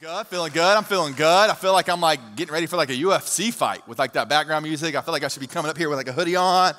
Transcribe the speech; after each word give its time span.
Good, 0.00 0.28
feeling 0.28 0.50
good. 0.50 0.62
I'm 0.78 0.84
feeling 0.84 1.12
good. 1.12 1.50
I 1.50 1.52
feel 1.52 1.74
like 1.74 1.90
I'm 1.90 2.00
like 2.00 2.34
getting 2.34 2.54
ready 2.54 2.64
for 2.64 2.78
like 2.78 2.88
a 2.88 2.94
UFC 2.94 3.52
fight 3.52 3.86
with 3.86 3.98
like 3.98 4.14
that 4.14 4.30
background 4.30 4.64
music. 4.64 4.94
I 4.94 5.02
feel 5.02 5.12
like 5.12 5.24
I 5.24 5.28
should 5.28 5.40
be 5.40 5.46
coming 5.46 5.70
up 5.70 5.76
here 5.76 5.90
with 5.90 5.98
like 5.98 6.08
a 6.08 6.12
hoodie 6.12 6.36
on, 6.36 6.72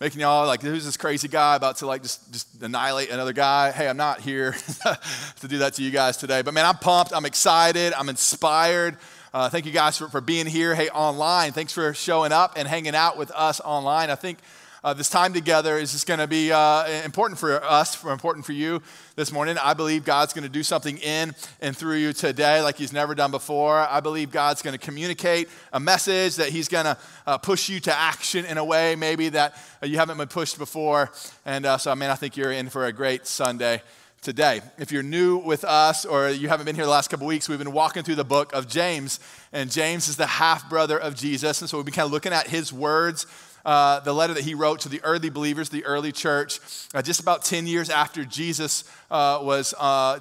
making 0.00 0.20
y'all 0.20 0.46
like, 0.46 0.60
who's 0.60 0.84
this 0.84 0.98
crazy 0.98 1.28
guy 1.28 1.56
about 1.56 1.78
to 1.78 1.86
like 1.86 2.02
just 2.02 2.30
just 2.30 2.62
annihilate 2.62 3.08
another 3.08 3.32
guy? 3.32 3.72
Hey, 3.72 3.88
I'm 3.88 3.96
not 3.96 4.20
here 4.20 4.52
to 5.40 5.48
do 5.48 5.56
that 5.56 5.72
to 5.74 5.82
you 5.82 5.90
guys 5.90 6.18
today. 6.18 6.42
But 6.42 6.52
man, 6.52 6.66
I'm 6.66 6.76
pumped. 6.76 7.14
I'm 7.14 7.24
excited. 7.24 7.94
I'm 7.94 8.10
inspired. 8.10 8.98
Uh, 9.32 9.48
thank 9.48 9.64
you 9.64 9.72
guys 9.72 9.96
for, 9.96 10.10
for 10.10 10.20
being 10.20 10.44
here. 10.44 10.74
Hey, 10.74 10.90
online. 10.90 11.52
Thanks 11.52 11.72
for 11.72 11.94
showing 11.94 12.32
up 12.32 12.52
and 12.58 12.68
hanging 12.68 12.94
out 12.94 13.16
with 13.16 13.30
us 13.30 13.62
online. 13.62 14.10
I 14.10 14.14
think 14.14 14.40
uh, 14.84 14.94
this 14.94 15.10
time 15.10 15.32
together 15.32 15.76
is 15.76 15.92
just 15.92 16.06
going 16.06 16.20
to 16.20 16.26
be 16.26 16.52
uh, 16.52 16.86
important 17.04 17.38
for 17.38 17.62
us, 17.64 18.02
important 18.04 18.46
for 18.46 18.52
you 18.52 18.80
this 19.16 19.32
morning. 19.32 19.56
I 19.62 19.74
believe 19.74 20.04
God's 20.04 20.32
going 20.32 20.44
to 20.44 20.48
do 20.48 20.62
something 20.62 20.98
in 20.98 21.34
and 21.60 21.76
through 21.76 21.96
you 21.96 22.12
today 22.12 22.60
like 22.62 22.76
He's 22.76 22.92
never 22.92 23.14
done 23.14 23.30
before. 23.30 23.78
I 23.78 24.00
believe 24.00 24.30
God's 24.30 24.62
going 24.62 24.78
to 24.78 24.84
communicate 24.84 25.48
a 25.72 25.80
message 25.80 26.36
that 26.36 26.50
He's 26.50 26.68
going 26.68 26.84
to 26.84 26.96
uh, 27.26 27.38
push 27.38 27.68
you 27.68 27.80
to 27.80 27.94
action 27.94 28.44
in 28.44 28.58
a 28.58 28.64
way 28.64 28.94
maybe 28.94 29.28
that 29.30 29.56
you 29.82 29.96
haven't 29.96 30.18
been 30.18 30.28
pushed 30.28 30.58
before. 30.58 31.10
And 31.44 31.66
uh, 31.66 31.78
so, 31.78 31.90
I 31.90 31.94
mean, 31.94 32.10
I 32.10 32.14
think 32.14 32.36
you're 32.36 32.52
in 32.52 32.68
for 32.68 32.86
a 32.86 32.92
great 32.92 33.26
Sunday 33.26 33.82
today. 34.22 34.60
If 34.78 34.90
you're 34.90 35.02
new 35.02 35.38
with 35.38 35.64
us 35.64 36.04
or 36.04 36.28
you 36.28 36.48
haven't 36.48 36.66
been 36.66 36.74
here 36.74 36.84
the 36.84 36.90
last 36.90 37.08
couple 37.08 37.26
weeks, 37.26 37.48
we've 37.48 37.58
been 37.58 37.72
walking 37.72 38.02
through 38.02 38.16
the 38.16 38.24
book 38.24 38.52
of 38.52 38.68
James, 38.68 39.20
and 39.52 39.70
James 39.70 40.08
is 40.08 40.16
the 40.16 40.26
half 40.26 40.68
brother 40.68 40.98
of 40.98 41.14
Jesus. 41.14 41.60
And 41.60 41.70
so 41.70 41.78
we've 41.78 41.84
been 41.84 41.94
kind 41.94 42.06
of 42.06 42.12
looking 42.12 42.32
at 42.32 42.48
his 42.48 42.72
words 42.72 43.26
uh, 43.64 44.00
the 44.00 44.12
letter 44.12 44.34
that 44.34 44.44
he 44.44 44.54
wrote 44.54 44.80
to 44.80 44.88
the 44.88 45.02
early 45.02 45.30
believers, 45.30 45.68
the 45.68 45.84
early 45.84 46.12
church, 46.12 46.60
uh, 46.94 47.02
just 47.02 47.20
about 47.20 47.44
10 47.44 47.66
years 47.66 47.90
after 47.90 48.24
Jesus 48.24 48.84
uh, 49.10 49.40
was, 49.42 49.74
uh, 49.78 50.18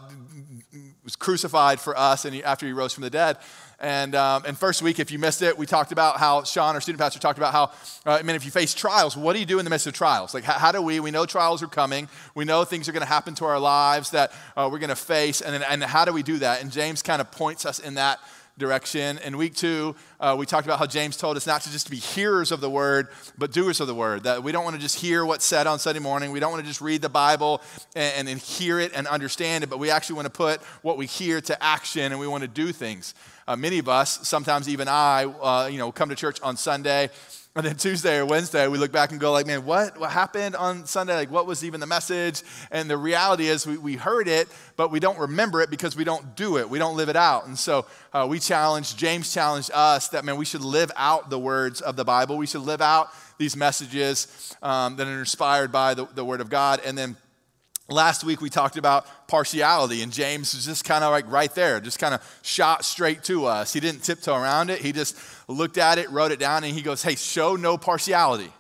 was 1.04 1.16
crucified 1.16 1.80
for 1.80 1.98
us 1.98 2.26
and 2.26 2.36
he, 2.36 2.44
after 2.44 2.66
he 2.66 2.74
rose 2.74 2.94
from 2.94 3.04
the 3.04 3.10
dead. 3.10 3.38
And, 3.80 4.16
um, 4.16 4.44
and 4.48 4.58
first 4.58 4.82
week, 4.82 5.00
if 5.00 5.12
you 5.12 5.20
missed 5.20 5.44
it, 5.44 5.56
we 5.56 5.68
talked 5.68 5.92
about 5.92 6.18
how 6.18 6.44
Sean, 6.44 6.74
our 6.74 6.82
student 6.82 7.00
pastor, 7.00 7.20
talked 7.20 7.38
about 7.38 7.54
how, 7.54 7.66
uh, 8.12 8.18
I 8.18 8.24
mean, 8.24 8.36
if 8.36 8.44
you 8.44 8.50
face 8.50 8.74
trials, 8.74 9.16
what 9.16 9.34
do 9.34 9.40
you 9.40 9.46
do 9.46 9.60
in 9.60 9.66
the 9.66 9.70
midst 9.70 9.86
of 9.86 9.94
trials? 9.94 10.34
Like, 10.34 10.44
how, 10.44 10.54
how 10.54 10.72
do 10.72 10.82
we, 10.82 11.00
we 11.00 11.12
know 11.12 11.28
trials 11.28 11.62
are 11.62 11.68
coming. 11.68 12.10
We 12.34 12.44
know 12.44 12.66
things 12.66 12.90
are 12.90 12.92
going 12.92 13.02
to 13.02 13.08
happen 13.08 13.36
to 13.36 13.46
our 13.46 13.60
lives 13.60 14.12
that 14.12 14.32
uh, 14.56 14.68
we're 14.72 14.80
going 14.80 14.90
to 14.90 14.96
face. 14.96 15.42
And, 15.42 15.64
and 15.64 15.84
how 15.84 16.06
do 16.06 16.14
we 16.14 16.24
do 16.24 16.38
that? 16.40 16.64
And 16.64 16.72
James 16.72 17.04
kind 17.04 17.22
of 17.22 17.30
points 17.30 17.68
us 17.68 17.78
in 17.78 17.94
that 17.96 18.20
direction. 18.58 19.20
In 19.20 19.38
week 19.38 19.56
two, 19.56 19.96
uh, 20.20 20.36
we 20.38 20.46
talked 20.46 20.66
about 20.66 20.80
how 20.80 20.86
James 20.86 21.18
told 21.18 21.38
us 21.38 21.46
not 21.46 21.62
to 21.62 21.72
just 21.72 21.90
be 21.90 21.98
hearers 21.98 22.52
of 22.52 22.62
the 22.62 22.70
word, 22.70 23.08
but 23.38 23.52
doers 23.52 23.80
of 23.80 23.88
the 23.88 23.96
word. 23.96 24.24
That 24.24 24.44
we 24.44 24.52
don't 24.52 24.64
want 24.64 24.76
to 24.76 24.82
just 24.82 24.96
hear 24.96 25.26
what's 25.26 25.46
said 25.46 25.68
on 25.68 25.80
Sunday 25.80 26.00
morning. 26.00 26.32
We 26.32 26.40
don't 26.40 26.52
want 26.52 26.64
to 26.64 26.68
just 26.68 26.82
read 26.82 27.02
the 27.02 27.10
Bible 27.10 27.62
and, 27.96 28.28
and 28.28 28.40
hear 28.40 28.80
it 28.80 28.92
and 28.96 29.08
understand 29.08 29.64
it, 29.64 29.70
but 29.70 29.80
we 29.80 29.92
actually 29.92 30.16
want 30.16 30.26
to 30.26 30.32
put 30.32 30.62
what 30.82 30.98
we 30.98 31.06
hear 31.06 31.42
to 31.42 31.64
action 31.64 32.12
and 32.12 32.20
we 32.20 32.28
want 32.28 32.42
to 32.42 32.48
do 32.48 32.72
things. 32.72 33.14
Uh, 33.48 33.56
many 33.56 33.80
of 33.80 33.88
us, 33.88 34.28
sometimes 34.28 34.68
even 34.68 34.88
I, 34.88 35.26
uh, 35.26 35.68
you 35.68 35.78
know, 35.78 35.92
come 35.92 36.10
to 36.10 36.16
church 36.16 36.42
on 36.42 36.58
Sunday 36.58 37.10
and 37.58 37.66
then 37.66 37.76
Tuesday 37.76 38.18
or 38.20 38.26
Wednesday, 38.26 38.68
we 38.68 38.78
look 38.78 38.92
back 38.92 39.10
and 39.10 39.20
go 39.20 39.32
like, 39.32 39.48
man, 39.48 39.66
what, 39.66 40.00
what 40.00 40.12
happened 40.12 40.56
on 40.56 40.86
Sunday? 40.86 41.16
Like, 41.16 41.32
what 41.32 41.48
was 41.48 41.64
even 41.64 41.80
the 41.80 41.88
message? 41.88 42.44
And 42.70 42.88
the 42.88 42.98
reality 42.98 43.48
is 43.48 43.66
we, 43.66 43.78
we 43.80 43.96
heard 43.96 44.28
it, 44.28 44.48
but 44.76 44.92
we 44.92 45.00
don't 45.00 45.18
remember 45.18 45.62
it 45.62 45.72
because 45.72 45.96
we 45.96 46.04
don't 46.04 46.36
do 46.36 46.58
it. 46.58 46.70
We 46.70 46.78
don't 46.78 46.96
live 46.96 47.10
it 47.10 47.16
out. 47.16 47.48
And 47.48 47.58
so 47.58 47.88
uh, 48.14 48.28
we 48.30 48.40
challenged, 48.40 48.98
James 49.00 49.34
challenged 49.34 49.72
us 49.74 50.10
that, 50.10 50.24
man, 50.24 50.38
we 50.38 50.46
should 50.46 50.62
live 50.62 50.92
out 50.96 51.32
the 51.32 51.40
words 51.40 51.82
of 51.82 51.96
the 51.96 52.06
Bible. 52.06 52.38
We 52.38 52.46
should 52.46 52.62
live 52.62 52.82
out 52.82 53.10
these 53.40 53.56
messages 53.56 54.56
um, 54.62 54.96
that 54.98 55.08
are 55.08 55.20
inspired 55.20 55.72
by 55.72 55.96
the, 55.96 56.06
the 56.14 56.24
Word 56.24 56.42
of 56.42 56.50
God. 56.50 56.80
And 56.86 56.96
then 56.96 57.18
Last 57.90 58.26
week 58.26 58.42
we 58.42 58.50
talked 58.50 58.76
about 58.76 59.28
partiality, 59.30 60.02
and 60.02 60.12
James 60.12 60.54
was 60.54 60.66
just 60.66 60.84
kind 60.84 61.06
of 61.06 61.12
like 61.12 61.30
right 61.32 61.54
there, 61.56 61.80
just 61.80 62.00
kind 62.00 62.14
of 62.14 62.40
shot 62.42 62.84
straight 62.84 63.24
to 63.26 63.46
us. 63.46 63.72
He 63.72 63.80
didn't 63.80 64.04
tiptoe 64.04 64.36
around 64.36 64.70
it. 64.70 64.80
He 64.80 64.92
just 64.92 65.18
looked 65.48 65.78
at 65.78 65.98
it, 65.98 66.10
wrote 66.12 66.34
it 66.34 66.40
down, 66.40 66.66
and 66.66 66.74
he 66.74 66.82
goes, 66.82 67.02
Hey, 67.02 67.16
show 67.16 67.56
no 67.56 67.78
partiality. 67.78 68.52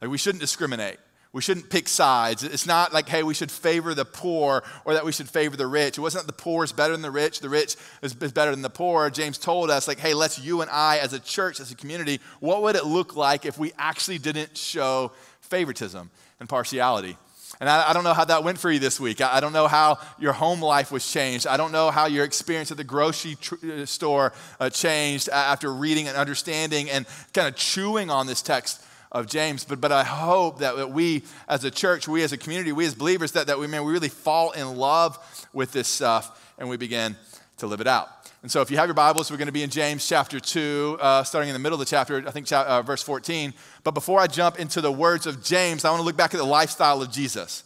Like 0.00 0.10
we 0.10 0.18
shouldn't 0.18 0.40
discriminate. 0.40 0.98
We 1.32 1.42
shouldn't 1.42 1.70
pick 1.70 1.86
sides. 1.86 2.42
It's 2.42 2.66
not 2.66 2.92
like, 2.92 3.08
hey, 3.08 3.22
we 3.22 3.34
should 3.34 3.52
favor 3.52 3.94
the 3.94 4.04
poor 4.04 4.64
or 4.84 4.94
that 4.94 5.04
we 5.04 5.12
should 5.12 5.28
favor 5.28 5.56
the 5.56 5.66
rich. 5.66 5.96
It 5.96 6.00
wasn't 6.00 6.26
the 6.26 6.32
poor 6.32 6.64
is 6.64 6.72
better 6.72 6.92
than 6.92 7.02
the 7.02 7.10
rich, 7.10 7.38
the 7.38 7.48
rich 7.48 7.76
is, 8.02 8.16
is 8.16 8.32
better 8.32 8.50
than 8.50 8.62
the 8.62 8.70
poor. 8.70 9.10
James 9.10 9.38
told 9.38 9.70
us, 9.70 9.86
like, 9.86 10.00
hey, 10.00 10.12
let's 10.12 10.40
you 10.40 10.60
and 10.60 10.68
I, 10.70 10.98
as 10.98 11.12
a 11.12 11.20
church, 11.20 11.60
as 11.60 11.70
a 11.70 11.76
community, 11.76 12.18
what 12.40 12.62
would 12.62 12.74
it 12.74 12.84
look 12.84 13.14
like 13.14 13.46
if 13.46 13.58
we 13.58 13.72
actually 13.78 14.18
didn't 14.18 14.58
show 14.58 15.12
favoritism 15.40 16.10
and 16.40 16.48
partiality? 16.48 17.16
And 17.58 17.68
I, 17.68 17.90
I, 17.90 17.92
don't 17.92 18.04
know 18.04 18.14
how 18.14 18.24
that 18.26 18.44
went 18.44 18.58
for 18.58 18.70
you 18.70 18.78
this 18.78 19.00
week. 19.00 19.20
I, 19.20 19.36
I, 19.36 19.40
don't 19.40 19.52
know 19.52 19.66
how 19.66 19.98
your 20.18 20.32
home 20.32 20.62
life 20.62 20.92
was 20.92 21.10
changed. 21.10 21.46
I 21.46 21.56
don't 21.56 21.72
know 21.72 21.90
how 21.90 22.06
your 22.06 22.24
experience 22.24 22.70
at 22.70 22.76
the 22.76 22.84
grocery 22.84 23.36
tr- 23.40 23.54
uh, 23.82 23.86
store 23.86 24.32
uh, 24.60 24.70
changed 24.70 25.28
after 25.28 25.72
reading 25.72 26.06
and 26.06 26.16
understanding 26.16 26.88
and 26.88 27.06
kind 27.34 27.48
of 27.48 27.56
chewing 27.56 28.08
on 28.08 28.26
this 28.26 28.40
text 28.40 28.82
of 29.12 29.26
James. 29.26 29.64
But, 29.64 29.80
but 29.80 29.92
I 29.92 30.04
hope 30.04 30.60
that, 30.60 30.90
we 30.90 31.24
as 31.48 31.64
a 31.64 31.70
church, 31.70 32.06
we 32.06 32.22
as 32.22 32.32
a 32.32 32.38
community, 32.38 32.72
we 32.72 32.86
as 32.86 32.94
believers, 32.94 33.32
that, 33.32 33.48
that 33.48 33.58
we, 33.58 33.66
man, 33.66 33.84
we 33.84 33.92
really 33.92 34.08
fall 34.08 34.52
in 34.52 34.76
love 34.76 35.18
with 35.52 35.72
this 35.72 35.88
stuff 35.88 36.54
and 36.58 36.68
we 36.68 36.76
begin 36.76 37.16
to 37.58 37.66
live 37.66 37.80
it 37.80 37.86
out. 37.86 38.19
And 38.42 38.50
so, 38.50 38.62
if 38.62 38.70
you 38.70 38.78
have 38.78 38.86
your 38.86 38.94
Bibles, 38.94 39.30
we're 39.30 39.36
going 39.36 39.48
to 39.48 39.52
be 39.52 39.62
in 39.62 39.68
James 39.68 40.08
chapter 40.08 40.40
2, 40.40 40.96
uh, 40.98 41.22
starting 41.24 41.50
in 41.50 41.52
the 41.52 41.58
middle 41.58 41.74
of 41.74 41.80
the 41.80 41.90
chapter, 41.90 42.26
I 42.26 42.30
think 42.30 42.50
uh, 42.50 42.80
verse 42.80 43.02
14. 43.02 43.52
But 43.84 43.90
before 43.90 44.18
I 44.18 44.28
jump 44.28 44.58
into 44.58 44.80
the 44.80 44.90
words 44.90 45.26
of 45.26 45.44
James, 45.44 45.84
I 45.84 45.90
want 45.90 46.00
to 46.00 46.06
look 46.06 46.16
back 46.16 46.32
at 46.32 46.38
the 46.38 46.44
lifestyle 46.44 47.02
of 47.02 47.10
Jesus. 47.10 47.64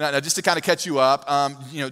Now, 0.00 0.10
now 0.10 0.18
just 0.18 0.34
to 0.34 0.42
kind 0.42 0.58
of 0.58 0.64
catch 0.64 0.84
you 0.84 0.98
up, 0.98 1.30
um, 1.30 1.56
you 1.70 1.82
know, 1.82 1.90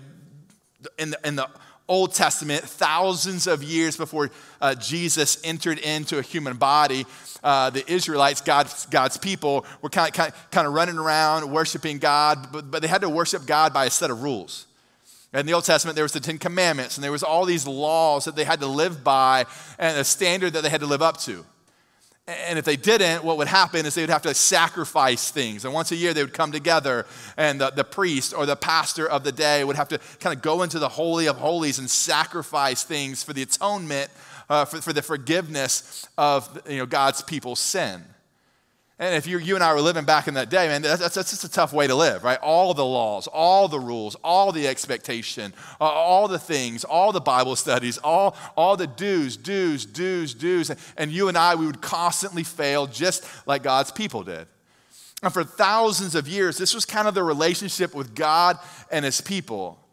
in 0.98 1.10
the, 1.10 1.20
in 1.24 1.36
the 1.36 1.48
Old 1.86 2.12
Testament, 2.12 2.64
thousands 2.64 3.46
of 3.46 3.62
years 3.62 3.96
before 3.96 4.32
uh, 4.60 4.74
Jesus 4.74 5.38
entered 5.44 5.78
into 5.78 6.18
a 6.18 6.22
human 6.22 6.56
body, 6.56 7.06
uh, 7.44 7.70
the 7.70 7.88
Israelites, 7.88 8.40
God's, 8.40 8.86
God's 8.86 9.16
people, 9.16 9.64
were 9.80 9.90
kind 9.90 10.08
of, 10.08 10.14
kind, 10.14 10.32
of, 10.32 10.50
kind 10.50 10.66
of 10.66 10.72
running 10.72 10.98
around 10.98 11.52
worshiping 11.52 11.98
God, 11.98 12.48
but, 12.50 12.68
but 12.68 12.82
they 12.82 12.88
had 12.88 13.02
to 13.02 13.08
worship 13.08 13.46
God 13.46 13.72
by 13.72 13.84
a 13.84 13.90
set 13.90 14.10
of 14.10 14.24
rules. 14.24 14.66
In 15.34 15.46
the 15.46 15.52
Old 15.52 15.64
Testament, 15.64 15.96
there 15.96 16.04
was 16.04 16.12
the 16.12 16.20
Ten 16.20 16.38
Commandments, 16.38 16.96
and 16.96 17.02
there 17.02 17.10
was 17.10 17.24
all 17.24 17.44
these 17.44 17.66
laws 17.66 18.24
that 18.24 18.36
they 18.36 18.44
had 18.44 18.60
to 18.60 18.68
live 18.68 19.02
by 19.02 19.46
and 19.80 19.98
a 19.98 20.04
standard 20.04 20.52
that 20.52 20.62
they 20.62 20.68
had 20.68 20.80
to 20.80 20.86
live 20.86 21.02
up 21.02 21.16
to. 21.22 21.44
And 22.26 22.56
if 22.56 22.64
they 22.64 22.76
didn't, 22.76 23.24
what 23.24 23.36
would 23.36 23.48
happen 23.48 23.84
is 23.84 23.96
they 23.96 24.02
would 24.02 24.10
have 24.10 24.22
to 24.22 24.32
sacrifice 24.32 25.30
things. 25.32 25.64
And 25.64 25.74
once 25.74 25.90
a 25.90 25.96
year, 25.96 26.14
they 26.14 26.22
would 26.22 26.32
come 26.32 26.52
together, 26.52 27.04
and 27.36 27.60
the, 27.60 27.70
the 27.70 27.84
priest 27.84 28.32
or 28.32 28.46
the 28.46 28.56
pastor 28.56 29.08
of 29.08 29.24
the 29.24 29.32
day 29.32 29.64
would 29.64 29.76
have 29.76 29.88
to 29.88 29.98
kind 30.20 30.34
of 30.34 30.40
go 30.40 30.62
into 30.62 30.78
the 30.78 30.88
Holy 30.88 31.26
of 31.26 31.36
Holies 31.36 31.80
and 31.80 31.90
sacrifice 31.90 32.84
things 32.84 33.24
for 33.24 33.32
the 33.32 33.42
atonement, 33.42 34.10
uh, 34.48 34.64
for, 34.64 34.80
for 34.80 34.92
the 34.92 35.02
forgiveness 35.02 36.08
of 36.16 36.62
you 36.68 36.78
know, 36.78 36.86
God's 36.86 37.22
people's 37.22 37.60
sin. 37.60 38.04
And 38.98 39.16
if 39.16 39.26
you, 39.26 39.38
you 39.38 39.56
and 39.56 39.64
I 39.64 39.74
were 39.74 39.80
living 39.80 40.04
back 40.04 40.28
in 40.28 40.34
that 40.34 40.50
day, 40.50 40.68
man, 40.68 40.82
that's, 40.82 41.00
that's, 41.00 41.14
just 41.14 41.42
a 41.42 41.50
tough 41.50 41.72
way 41.72 41.88
to 41.88 41.96
live, 41.96 42.22
right? 42.22 42.38
All 42.38 42.74
the 42.74 42.84
laws, 42.84 43.26
all 43.26 43.66
the 43.66 43.80
rules, 43.80 44.14
all 44.22 44.52
the 44.52 44.68
expectation, 44.68 45.52
all 45.80 46.28
the 46.28 46.38
things, 46.38 46.84
all 46.84 47.10
the 47.10 47.20
Bible 47.20 47.56
studies, 47.56 47.98
all, 47.98 48.36
all 48.56 48.76
the 48.76 48.86
do's, 48.86 49.36
do's, 49.36 49.84
do's, 49.84 50.32
do's. 50.32 50.70
And 50.96 51.10
you 51.10 51.26
and 51.26 51.36
I, 51.36 51.56
we 51.56 51.66
would 51.66 51.80
constantly 51.80 52.44
fail 52.44 52.86
just 52.86 53.26
like 53.48 53.64
God's 53.64 53.90
people 53.90 54.22
did. 54.22 54.46
And 55.24 55.32
for 55.32 55.42
thousands 55.42 56.14
of 56.14 56.28
years, 56.28 56.56
this 56.56 56.72
was 56.72 56.84
kind 56.84 57.08
of 57.08 57.14
the 57.14 57.24
relationship 57.24 57.96
with 57.96 58.14
God 58.14 58.58
and 58.92 59.04
his 59.04 59.20
people. 59.20 59.83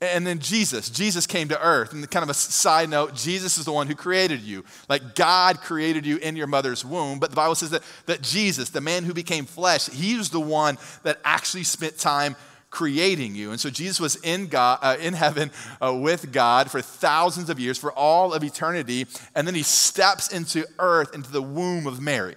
And 0.00 0.26
then 0.26 0.38
Jesus, 0.38 0.90
Jesus 0.90 1.26
came 1.26 1.48
to 1.48 1.60
earth. 1.60 1.92
And 1.92 2.08
kind 2.10 2.22
of 2.22 2.28
a 2.28 2.34
side 2.34 2.90
note, 2.90 3.14
Jesus 3.14 3.58
is 3.58 3.64
the 3.64 3.72
one 3.72 3.86
who 3.86 3.94
created 3.94 4.40
you. 4.40 4.64
Like 4.88 5.14
God 5.14 5.60
created 5.60 6.04
you 6.04 6.16
in 6.18 6.36
your 6.36 6.46
mother's 6.46 6.84
womb. 6.84 7.18
But 7.18 7.30
the 7.30 7.36
Bible 7.36 7.54
says 7.54 7.70
that, 7.70 7.82
that 8.06 8.20
Jesus, 8.20 8.70
the 8.70 8.80
man 8.80 9.04
who 9.04 9.14
became 9.14 9.46
flesh, 9.46 9.88
he 9.88 10.16
was 10.16 10.30
the 10.30 10.40
one 10.40 10.78
that 11.04 11.20
actually 11.24 11.64
spent 11.64 11.96
time 11.96 12.36
creating 12.70 13.36
you. 13.36 13.52
And 13.52 13.60
so 13.60 13.70
Jesus 13.70 14.00
was 14.00 14.16
in 14.16 14.48
God, 14.48 14.80
uh, 14.82 14.96
in 15.00 15.14
heaven 15.14 15.52
uh, 15.80 15.94
with 15.94 16.32
God 16.32 16.70
for 16.70 16.82
thousands 16.82 17.48
of 17.48 17.60
years, 17.60 17.78
for 17.78 17.92
all 17.92 18.34
of 18.34 18.42
eternity. 18.42 19.06
And 19.34 19.46
then 19.46 19.54
he 19.54 19.62
steps 19.62 20.32
into 20.32 20.66
earth, 20.80 21.14
into 21.14 21.30
the 21.30 21.40
womb 21.40 21.86
of 21.86 22.00
Mary. 22.00 22.34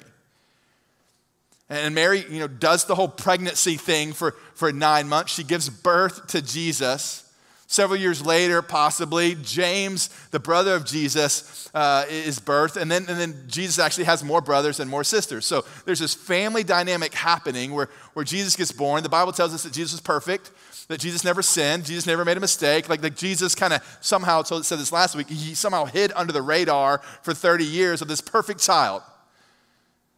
And 1.70 1.94
Mary, 1.96 2.24
you 2.30 2.40
know, 2.40 2.48
does 2.48 2.86
the 2.86 2.96
whole 2.96 3.10
pregnancy 3.10 3.76
thing 3.76 4.14
for, 4.14 4.36
for 4.54 4.72
nine 4.72 5.10
months. 5.10 5.34
She 5.34 5.44
gives 5.44 5.70
birth 5.70 6.28
to 6.28 6.42
Jesus. 6.42 7.27
Several 7.70 8.00
years 8.00 8.26
later, 8.26 8.62
possibly, 8.62 9.36
James, 9.36 10.10
the 10.32 10.40
brother 10.40 10.74
of 10.74 10.86
Jesus, 10.86 11.70
uh, 11.74 12.06
is 12.10 12.40
birthed. 12.40 12.82
And 12.82 12.90
then, 12.90 13.06
and 13.10 13.20
then 13.20 13.44
Jesus 13.48 13.78
actually 13.78 14.06
has 14.06 14.24
more 14.24 14.40
brothers 14.40 14.80
and 14.80 14.90
more 14.90 15.04
sisters. 15.04 15.46
So 15.46 15.66
there's 15.84 16.00
this 16.00 16.14
family 16.14 16.64
dynamic 16.64 17.14
happening 17.14 17.74
where, 17.74 17.90
where 18.14 18.24
Jesus 18.24 18.56
gets 18.56 18.72
born. 18.72 19.04
The 19.04 19.10
Bible 19.10 19.34
tells 19.34 19.54
us 19.54 19.64
that 19.64 19.74
Jesus 19.74 19.92
was 19.92 20.02
perfect, 20.02 20.52
that 20.88 21.02
Jesus 21.02 21.26
never 21.26 21.42
sinned, 21.42 21.84
Jesus 21.84 22.08
never 22.08 22.24
made 22.24 22.38
a 22.38 22.40
mistake. 22.40 22.88
Like, 22.88 23.04
like 23.04 23.18
Jesus 23.18 23.54
kind 23.54 23.74
of 23.74 23.98
somehow, 24.00 24.44
told, 24.44 24.66
said 24.66 24.80
this 24.80 24.94
last 24.94 25.18
week, 25.18 25.28
he 25.28 25.54
somehow 25.54 25.84
hid 25.84 26.14
under 26.16 26.32
the 26.32 26.42
radar 26.42 27.00
for 27.22 27.34
30 27.34 27.66
years 27.66 28.02
of 28.02 28.08
this 28.08 28.22
perfect 28.22 28.62
child. 28.62 29.02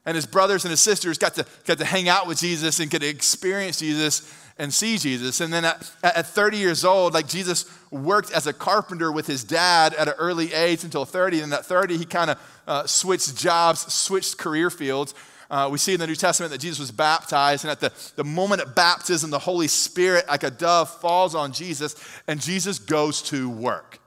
And 0.09 0.15
his 0.15 0.25
brothers 0.25 0.65
and 0.65 0.71
his 0.71 0.79
sisters 0.79 1.19
got 1.19 1.35
to, 1.35 1.45
got 1.67 1.77
to 1.77 1.85
hang 1.85 2.09
out 2.09 2.25
with 2.25 2.39
Jesus 2.39 2.79
and 2.79 2.89
could 2.89 3.03
experience 3.03 3.77
Jesus 3.77 4.33
and 4.57 4.73
see 4.73 4.97
Jesus. 4.97 5.39
And 5.39 5.53
then 5.53 5.65
at, 5.65 5.91
at 6.01 6.25
30 6.25 6.57
years 6.57 6.83
old, 6.83 7.13
like 7.13 7.27
Jesus 7.27 7.71
worked 7.91 8.31
as 8.31 8.47
a 8.47 8.51
carpenter 8.51 9.11
with 9.11 9.27
his 9.27 9.43
dad 9.43 9.93
at 9.93 10.07
an 10.07 10.15
early 10.17 10.51
age 10.51 10.83
until 10.83 11.05
30. 11.05 11.41
And 11.41 11.53
at 11.53 11.63
30, 11.63 11.97
he 11.97 12.05
kind 12.05 12.31
of 12.31 12.61
uh, 12.67 12.87
switched 12.87 13.37
jobs, 13.37 13.81
switched 13.93 14.39
career 14.39 14.71
fields. 14.71 15.13
Uh, 15.47 15.69
we 15.71 15.77
see 15.77 15.93
in 15.93 15.99
the 15.99 16.07
New 16.07 16.15
Testament 16.15 16.51
that 16.53 16.61
Jesus 16.61 16.79
was 16.79 16.91
baptized, 16.91 17.63
and 17.63 17.69
at 17.69 17.79
the, 17.79 17.93
the 18.15 18.23
moment 18.23 18.63
of 18.63 18.73
baptism, 18.73 19.29
the 19.29 19.37
Holy 19.37 19.67
Spirit, 19.67 20.27
like 20.27 20.41
a 20.41 20.49
dove, 20.49 20.89
falls 21.01 21.35
on 21.35 21.51
Jesus, 21.51 21.95
and 22.27 22.41
Jesus 22.41 22.79
goes 22.79 23.21
to 23.21 23.47
work. 23.47 23.98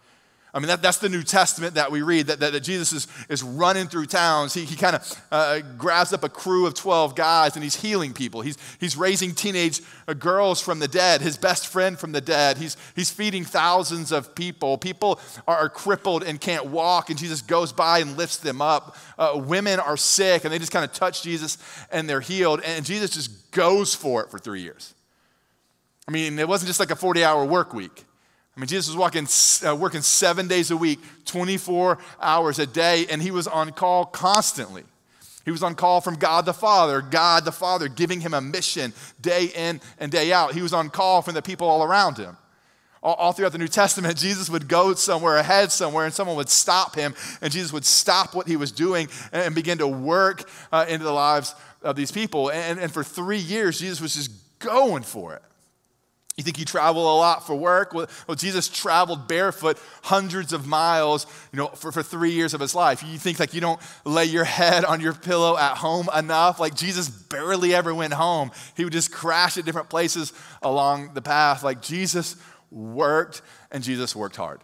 I 0.55 0.59
mean, 0.59 0.69
that, 0.69 0.83
that's 0.83 0.99
the 0.99 1.09
New 1.09 1.23
Testament 1.23 1.75
that 1.77 1.91
we 1.91 2.03
read, 2.03 2.27
that, 2.27 2.39
that, 2.41 2.53
that 2.53 2.61
Jesus 2.61 2.93
is, 2.93 3.09
is 3.31 3.43
running 3.43 3.87
through 3.87 4.05
towns. 4.05 4.53
He, 4.53 4.67
he 4.67 4.77
kind 4.77 4.95
of 4.95 5.23
uh, 5.31 5.61
grabs 5.79 6.13
up 6.13 6.25
a 6.25 6.29
crew 6.29 6.67
of 6.67 6.75
12 6.75 7.15
guys 7.15 7.55
and 7.55 7.63
he's 7.63 7.77
healing 7.77 8.13
people. 8.13 8.43
He's, 8.43 8.59
he's 8.79 8.95
raising 8.95 9.35
teenage 9.35 9.81
uh, 10.07 10.13
girls 10.13 10.61
from 10.61 10.79
the 10.79 10.89
dead, 10.89 11.23
his 11.23 11.39
best 11.39 11.69
friend 11.69 11.99
from 11.99 12.13
the 12.13 12.21
dead. 12.21 12.59
He's, 12.59 12.77
he's 12.95 13.11
feeding 13.11 13.47
thousands 13.47 14.13
of 14.13 14.35
people. 14.35 14.77
People 14.77 15.19
are, 15.49 15.57
are 15.57 15.69
crippled 15.71 16.23
and 16.23 16.39
can't 16.39 16.67
walk, 16.67 17.09
and 17.09 17.19
Jesus 17.19 17.41
goes 17.41 17.73
by 17.73 18.01
and 18.01 18.19
lifts 18.19 18.37
them 18.37 18.61
up. 18.61 18.95
Uh, 19.17 19.41
women 19.43 19.81
are 19.81 19.97
sick 19.97 20.45
and 20.45 20.53
they 20.53 20.59
just 20.59 20.73
kind 20.73 20.85
of 20.85 20.93
touch 20.93 21.23
Jesus 21.23 21.57
and 21.91 22.07
they're 22.07 22.21
healed. 22.21 22.61
And 22.63 22.85
Jesus 22.85 23.09
just 23.11 23.53
goes 23.53 23.95
for 23.95 24.23
it 24.23 24.31
for 24.31 24.39
three 24.39 24.61
years. 24.61 24.93
I 26.07 26.11
mean, 26.11 26.39
it 26.39 26.47
wasn't 26.47 26.67
just 26.67 26.81
like 26.81 26.91
a 26.91 26.97
40 26.97 27.25
hour 27.25 27.43
work 27.47 27.73
week. 27.73 28.05
I 28.57 28.61
mean, 28.61 28.67
Jesus 28.67 28.89
was 28.89 28.97
walking, 28.97 29.27
uh, 29.67 29.75
working 29.75 30.03
seven 30.03 30.47
days 30.47 30.71
a 30.71 30.77
week, 30.77 31.01
24 31.25 31.99
hours 32.21 32.59
a 32.59 32.67
day, 32.67 33.07
and 33.11 33.23
he 33.23 33.31
was 33.31 33.47
on 33.47 33.73
call 33.73 34.05
constantly. 34.05 34.85
He 35.45 35.51
was 35.51 35.63
on 35.63 35.75
call 35.75 36.01
from 36.01 36.17
God 36.17 36.45
the 36.45 36.53
Father, 36.53 37.01
God 37.01 37.45
the 37.45 37.53
Father 37.53 37.89
giving 37.89 38.21
him 38.21 38.35
a 38.35 38.41
mission 38.41 38.93
day 39.21 39.47
in 39.55 39.81
and 39.99 40.13
day 40.13 40.33
out. 40.33 40.53
He 40.53 40.63
was 40.63 40.73
on 40.73 40.91
call 40.91 41.23
from 41.23 41.35
the 41.35 41.43
people 41.43 41.67
all 41.67 41.83
around 41.83 42.19
him. 42.19 42.37
All, 43.03 43.15
all 43.15 43.33
throughout 43.33 43.53
the 43.53 43.59
New 43.59 43.69
Testament, 43.69 44.17
Jesus 44.19 44.51
would 44.51 44.69
go 44.69 44.93
somewhere 44.95 45.39
ahead 45.39 45.73
somewhere, 45.73 46.05
and 46.05 46.15
someone 46.15 46.37
would 46.37 46.51
stop 46.51 46.95
him, 46.95 47.15
and 47.41 47.51
Jesus 47.51 47.73
would 47.73 47.87
stop 47.87 48.35
what 48.35 48.47
he 48.47 48.57
was 48.57 48.71
doing 48.71 49.09
and, 49.33 49.47
and 49.47 49.55
begin 49.55 49.79
to 49.79 49.89
work 49.89 50.49
uh, 50.71 50.85
into 50.89 51.05
the 51.05 51.13
lives 51.13 51.55
of 51.83 51.97
these 51.97 52.13
people. 52.13 52.51
And, 52.51 52.79
and 52.79 52.93
for 52.93 53.03
three 53.03 53.39
years, 53.39 53.79
Jesus 53.79 54.01
was 54.01 54.15
just 54.15 54.31
going 54.59 55.03
for 55.03 55.35
it. 55.35 55.43
You 56.37 56.45
think 56.45 56.59
you 56.59 56.65
travel 56.65 57.15
a 57.15 57.17
lot 57.19 57.47
for 57.47 57.55
work? 57.55 57.93
Well, 57.93 58.09
well, 58.27 58.35
Jesus 58.35 58.67
traveled 58.67 59.29
barefoot 59.29 59.79
hundreds 60.03 60.55
of 60.55 60.67
miles, 60.67 61.27
you 61.53 61.59
know, 61.59 61.69
for, 61.69 61.93
for 61.93 62.03
three 62.03 62.31
years 62.31 62.55
of 62.55 62.61
his 62.61 62.75
life. 62.75 63.03
You 63.03 63.19
think 63.19 63.39
like 63.39 63.53
you 63.53 63.61
don't 63.61 63.81
lay 64.07 64.25
your 64.25 64.45
head 64.45 64.85
on 64.87 65.03
your 65.03 65.13
pillow 65.13 65.59
at 65.59 65.77
home 65.77 66.09
enough? 66.17 66.59
Like 66.59 66.75
Jesus 66.75 67.11
barely 67.11 67.75
ever 67.75 67.95
went 67.95 68.15
home. 68.15 68.51
He 68.77 68.85
would 68.85 68.95
just 68.95 69.13
crash 69.13 69.59
at 69.59 69.67
different 69.67 69.91
places 69.91 70.33
along 70.63 71.13
the 71.13 71.21
path. 71.21 71.63
Like 71.63 71.83
Jesus 71.83 72.37
worked 72.71 73.43
and 73.71 73.85
Jesus 73.85 74.17
worked 74.17 74.37
hard. 74.37 74.63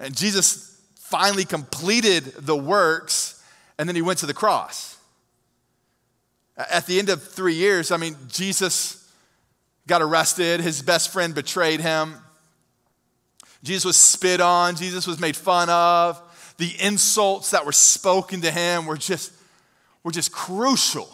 And 0.00 0.16
Jesus 0.16 0.80
finally 0.96 1.44
completed 1.44 2.24
the 2.38 2.56
works 2.56 3.40
and 3.78 3.88
then 3.88 3.94
he 3.94 4.02
went 4.02 4.18
to 4.18 4.26
the 4.26 4.34
cross. 4.34 4.96
At 6.56 6.86
the 6.86 6.98
end 6.98 7.08
of 7.08 7.22
three 7.22 7.54
years, 7.54 7.92
I 7.92 7.98
mean, 7.98 8.16
Jesus 8.28 9.03
got 9.86 10.02
arrested. 10.02 10.60
His 10.60 10.82
best 10.82 11.12
friend 11.12 11.34
betrayed 11.34 11.80
him. 11.80 12.16
Jesus 13.62 13.84
was 13.84 13.96
spit 13.96 14.40
on. 14.40 14.76
Jesus 14.76 15.06
was 15.06 15.18
made 15.18 15.36
fun 15.36 15.70
of. 15.70 16.20
The 16.58 16.72
insults 16.80 17.50
that 17.50 17.66
were 17.66 17.72
spoken 17.72 18.42
to 18.42 18.50
him 18.50 18.86
were 18.86 18.96
just, 18.96 19.32
were 20.02 20.12
just 20.12 20.32
crucial. 20.32 21.08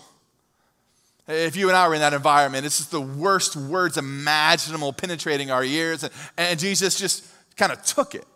If 1.26 1.54
you 1.54 1.68
and 1.68 1.76
I 1.76 1.86
were 1.86 1.94
in 1.94 2.00
that 2.00 2.12
environment, 2.12 2.66
it's 2.66 2.78
just 2.78 2.90
the 2.90 3.00
worst 3.00 3.54
words 3.54 3.96
imaginable 3.96 4.92
penetrating 4.92 5.50
our 5.50 5.62
ears. 5.62 6.02
And, 6.02 6.12
and 6.36 6.58
Jesus 6.58 6.98
just 6.98 7.24
kind 7.56 7.70
of 7.70 7.82
took 7.84 8.14
it. 8.16 8.26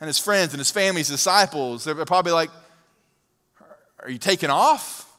And 0.00 0.06
his 0.06 0.18
friends 0.18 0.52
and 0.52 0.60
his 0.60 0.70
family, 0.70 1.00
his 1.00 1.08
disciples, 1.08 1.84
they're 1.84 1.94
probably 2.04 2.32
like, 2.32 2.50
Are 4.00 4.10
you 4.10 4.18
taking 4.18 4.50
off? 4.50 5.10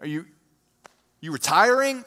Are 0.00 0.06
you, 0.06 0.24
you 1.24 1.32
retiring? 1.32 2.04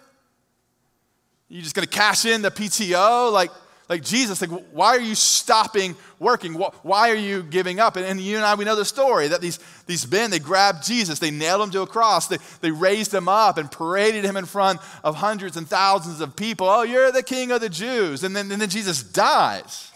You 1.49 1.61
just 1.61 1.73
gonna 1.73 1.87
cash 1.87 2.25
in 2.25 2.43
the 2.43 2.51
PTO? 2.51 3.31
Like, 3.31 3.51
like 3.89 4.03
Jesus, 4.03 4.41
like, 4.41 4.51
why 4.73 4.89
are 4.89 4.99
you 4.99 5.15
stopping 5.15 5.95
working? 6.19 6.53
Why 6.53 7.09
are 7.09 7.15
you 7.15 7.41
giving 7.41 7.79
up? 7.79 7.95
And, 7.95 8.05
and, 8.05 8.19
you 8.19 8.35
and 8.35 8.45
I, 8.45 8.53
we 8.55 8.65
know 8.65 8.75
the 8.75 8.83
story 8.83 9.29
that 9.29 9.39
these, 9.39 9.59
these 9.85 10.09
men, 10.11 10.29
they 10.29 10.39
grabbed 10.39 10.85
Jesus, 10.85 11.19
they 11.19 11.31
nailed 11.31 11.61
him 11.61 11.71
to 11.71 11.81
a 11.81 11.87
cross, 11.87 12.27
they, 12.27 12.37
they 12.59 12.69
raised 12.69 13.13
him 13.13 13.29
up 13.29 13.57
and 13.57 13.71
paraded 13.71 14.25
him 14.25 14.35
in 14.35 14.45
front 14.45 14.81
of 15.05 15.15
hundreds 15.15 15.55
and 15.55 15.67
thousands 15.67 16.19
of 16.19 16.35
people. 16.35 16.67
Oh, 16.67 16.83
you're 16.83 17.13
the 17.13 17.23
king 17.23 17.51
of 17.51 17.61
the 17.61 17.69
Jews. 17.69 18.25
And 18.25 18.35
then, 18.35 18.51
and 18.51 18.61
then 18.61 18.69
Jesus 18.69 19.01
dies. 19.01 19.91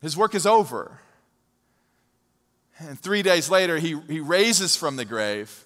His 0.00 0.16
work 0.16 0.34
is 0.34 0.46
over. 0.46 1.00
And 2.78 2.98
three 2.98 3.22
days 3.22 3.50
later, 3.50 3.76
he, 3.76 3.98
he 4.08 4.20
raises 4.20 4.74
from 4.74 4.96
the 4.96 5.04
grave. 5.04 5.65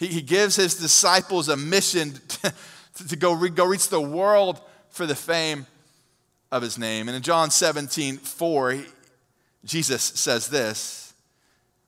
He, 0.00 0.06
he 0.06 0.22
gives 0.22 0.56
his 0.56 0.76
disciples 0.76 1.50
a 1.50 1.56
mission 1.58 2.14
to, 2.28 3.08
to 3.08 3.16
go, 3.16 3.34
re, 3.34 3.50
go 3.50 3.66
reach 3.66 3.90
the 3.90 4.00
world 4.00 4.58
for 4.88 5.04
the 5.06 5.14
fame 5.14 5.66
of 6.50 6.62
his 6.62 6.78
name. 6.78 7.08
And 7.08 7.14
in 7.14 7.22
John 7.22 7.50
17, 7.50 8.16
4, 8.16 8.70
he, 8.72 8.84
Jesus 9.62 10.02
says 10.02 10.48
this, 10.48 11.12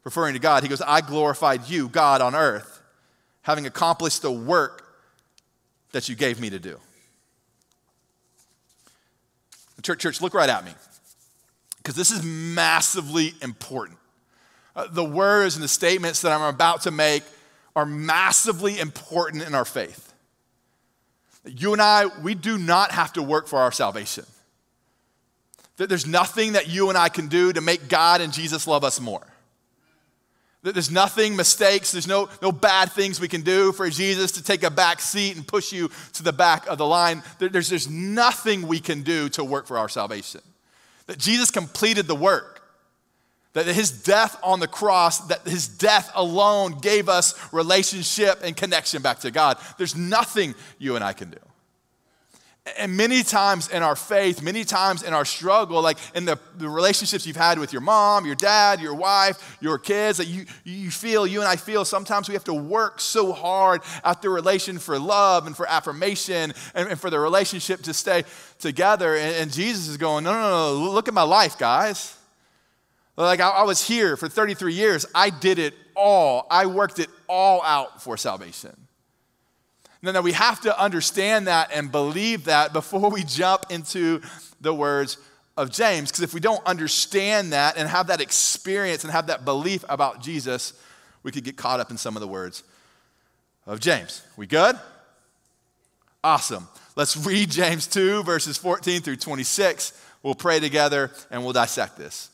referring 0.04 0.34
to 0.34 0.40
God, 0.40 0.62
he 0.62 0.68
goes, 0.68 0.82
I 0.82 1.00
glorified 1.00 1.68
you, 1.70 1.88
God, 1.88 2.20
on 2.20 2.34
earth, 2.34 2.82
having 3.40 3.66
accomplished 3.66 4.20
the 4.20 4.30
work 4.30 4.94
that 5.92 6.10
you 6.10 6.14
gave 6.14 6.38
me 6.38 6.50
to 6.50 6.58
do. 6.58 6.78
Church, 9.82 10.00
church, 10.00 10.20
look 10.20 10.34
right 10.34 10.50
at 10.50 10.64
me, 10.64 10.72
because 11.78 11.96
this 11.96 12.12
is 12.12 12.22
massively 12.22 13.32
important. 13.42 13.98
Uh, 14.76 14.86
the 14.88 15.02
words 15.02 15.56
and 15.56 15.64
the 15.64 15.68
statements 15.68 16.20
that 16.20 16.30
I'm 16.30 16.54
about 16.54 16.82
to 16.82 16.92
make 16.92 17.24
are 17.74 17.86
massively 17.86 18.78
important 18.78 19.42
in 19.42 19.54
our 19.54 19.64
faith. 19.64 20.12
You 21.44 21.72
and 21.72 21.82
I, 21.82 22.06
we 22.22 22.34
do 22.34 22.58
not 22.58 22.92
have 22.92 23.14
to 23.14 23.22
work 23.22 23.48
for 23.48 23.58
our 23.58 23.72
salvation. 23.72 24.24
That 25.78 25.88
there's 25.88 26.06
nothing 26.06 26.52
that 26.52 26.68
you 26.68 26.88
and 26.90 26.98
I 26.98 27.08
can 27.08 27.28
do 27.28 27.52
to 27.52 27.60
make 27.60 27.88
God 27.88 28.20
and 28.20 28.32
Jesus 28.32 28.66
love 28.66 28.84
us 28.84 29.00
more. 29.00 29.26
That 30.62 30.74
there's 30.74 30.92
nothing, 30.92 31.34
mistakes, 31.34 31.90
there's 31.90 32.06
no, 32.06 32.28
no 32.40 32.52
bad 32.52 32.92
things 32.92 33.20
we 33.20 33.26
can 33.26 33.42
do 33.42 33.72
for 33.72 33.90
Jesus 33.90 34.32
to 34.32 34.44
take 34.44 34.62
a 34.62 34.70
back 34.70 35.00
seat 35.00 35.34
and 35.34 35.44
push 35.44 35.72
you 35.72 35.90
to 36.12 36.22
the 36.22 36.32
back 36.32 36.68
of 36.68 36.78
the 36.78 36.86
line. 36.86 37.24
There's, 37.40 37.68
there's 37.68 37.90
nothing 37.90 38.68
we 38.68 38.78
can 38.78 39.02
do 39.02 39.28
to 39.30 39.42
work 39.42 39.66
for 39.66 39.76
our 39.76 39.88
salvation. 39.88 40.40
That 41.06 41.18
Jesus 41.18 41.50
completed 41.50 42.06
the 42.06 42.14
work. 42.14 42.61
That 43.54 43.66
his 43.66 43.90
death 43.90 44.38
on 44.42 44.60
the 44.60 44.68
cross, 44.68 45.18
that 45.26 45.46
his 45.46 45.68
death 45.68 46.10
alone 46.14 46.78
gave 46.80 47.08
us 47.08 47.34
relationship 47.52 48.40
and 48.42 48.56
connection 48.56 49.02
back 49.02 49.18
to 49.20 49.30
God. 49.30 49.58
There's 49.76 49.94
nothing 49.94 50.54
you 50.78 50.96
and 50.96 51.04
I 51.04 51.12
can 51.12 51.30
do. 51.30 51.38
And 52.78 52.96
many 52.96 53.24
times 53.24 53.68
in 53.68 53.82
our 53.82 53.96
faith, 53.96 54.40
many 54.40 54.64
times 54.64 55.02
in 55.02 55.12
our 55.12 55.24
struggle, 55.24 55.82
like 55.82 55.98
in 56.14 56.24
the, 56.24 56.38
the 56.56 56.68
relationships 56.68 57.26
you've 57.26 57.34
had 57.34 57.58
with 57.58 57.72
your 57.72 57.82
mom, 57.82 58.24
your 58.24 58.36
dad, 58.36 58.80
your 58.80 58.94
wife, 58.94 59.58
your 59.60 59.78
kids, 59.78 60.18
that 60.18 60.28
you, 60.28 60.46
you 60.62 60.92
feel, 60.92 61.26
you 61.26 61.40
and 61.40 61.48
I 61.48 61.56
feel, 61.56 61.84
sometimes 61.84 62.28
we 62.28 62.34
have 62.34 62.44
to 62.44 62.54
work 62.54 63.00
so 63.00 63.32
hard 63.32 63.82
at 64.04 64.22
the 64.22 64.30
relation 64.30 64.78
for 64.78 64.96
love 64.96 65.48
and 65.48 65.56
for 65.56 65.68
affirmation 65.68 66.54
and, 66.74 66.88
and 66.88 67.00
for 67.00 67.10
the 67.10 67.18
relationship 67.18 67.82
to 67.82 67.92
stay 67.92 68.22
together. 68.60 69.16
And, 69.16 69.34
and 69.34 69.52
Jesus 69.52 69.88
is 69.88 69.96
going, 69.96 70.22
no, 70.22 70.32
no, 70.32 70.48
no, 70.72 70.90
look 70.92 71.08
at 71.08 71.14
my 71.14 71.22
life, 71.22 71.58
guys. 71.58 72.16
Like 73.24 73.40
I, 73.40 73.50
I 73.50 73.62
was 73.62 73.86
here 73.86 74.16
for 74.16 74.28
33 74.28 74.74
years. 74.74 75.06
I 75.14 75.30
did 75.30 75.58
it 75.58 75.74
all. 75.94 76.46
I 76.50 76.66
worked 76.66 76.98
it 76.98 77.08
all 77.28 77.62
out 77.62 78.02
for 78.02 78.16
salvation. 78.16 78.76
No, 80.02 80.10
no, 80.10 80.20
we 80.20 80.32
have 80.32 80.60
to 80.62 80.78
understand 80.80 81.46
that 81.46 81.70
and 81.72 81.92
believe 81.92 82.44
that 82.44 82.72
before 82.72 83.08
we 83.08 83.22
jump 83.22 83.66
into 83.70 84.20
the 84.60 84.74
words 84.74 85.16
of 85.56 85.70
James. 85.70 86.10
Because 86.10 86.22
if 86.22 86.34
we 86.34 86.40
don't 86.40 86.64
understand 86.66 87.52
that 87.52 87.76
and 87.76 87.88
have 87.88 88.08
that 88.08 88.20
experience 88.20 89.04
and 89.04 89.12
have 89.12 89.28
that 89.28 89.44
belief 89.44 89.84
about 89.88 90.20
Jesus, 90.20 90.72
we 91.22 91.30
could 91.30 91.44
get 91.44 91.56
caught 91.56 91.78
up 91.78 91.92
in 91.92 91.96
some 91.96 92.16
of 92.16 92.20
the 92.20 92.26
words 92.26 92.64
of 93.64 93.78
James. 93.78 94.22
We 94.36 94.48
good? 94.48 94.76
Awesome. 96.24 96.66
Let's 96.96 97.16
read 97.16 97.50
James 97.50 97.86
2, 97.86 98.24
verses 98.24 98.58
14 98.58 99.02
through 99.02 99.16
26. 99.16 99.92
We'll 100.24 100.34
pray 100.34 100.58
together 100.58 101.12
and 101.30 101.44
we'll 101.44 101.52
dissect 101.52 101.96
this. 101.96 102.31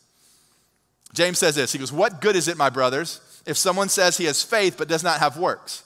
James 1.14 1.38
says 1.38 1.54
this 1.54 1.72
He 1.72 1.78
goes, 1.78 1.92
What 1.92 2.20
good 2.20 2.36
is 2.36 2.48
it, 2.48 2.56
my 2.56 2.70
brothers, 2.70 3.20
if 3.46 3.56
someone 3.56 3.88
says 3.88 4.16
he 4.16 4.24
has 4.24 4.42
faith 4.42 4.76
but 4.76 4.88
does 4.88 5.02
not 5.02 5.20
have 5.20 5.36
works? 5.36 5.84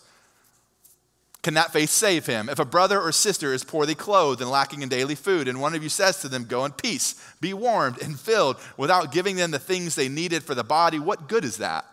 Can 1.42 1.54
that 1.54 1.72
faith 1.72 1.90
save 1.90 2.26
him? 2.26 2.48
If 2.48 2.60
a 2.60 2.64
brother 2.64 3.00
or 3.00 3.10
sister 3.10 3.52
is 3.52 3.64
poorly 3.64 3.96
clothed 3.96 4.40
and 4.40 4.50
lacking 4.50 4.82
in 4.82 4.88
daily 4.88 5.16
food, 5.16 5.48
and 5.48 5.60
one 5.60 5.74
of 5.74 5.82
you 5.82 5.88
says 5.88 6.20
to 6.20 6.28
them, 6.28 6.44
Go 6.44 6.64
in 6.64 6.72
peace, 6.72 7.14
be 7.40 7.52
warmed 7.52 8.00
and 8.00 8.18
filled, 8.18 8.58
without 8.76 9.12
giving 9.12 9.36
them 9.36 9.50
the 9.50 9.58
things 9.58 9.94
they 9.94 10.08
needed 10.08 10.44
for 10.44 10.54
the 10.54 10.62
body, 10.62 11.00
what 11.00 11.28
good 11.28 11.44
is 11.44 11.56
that? 11.56 11.84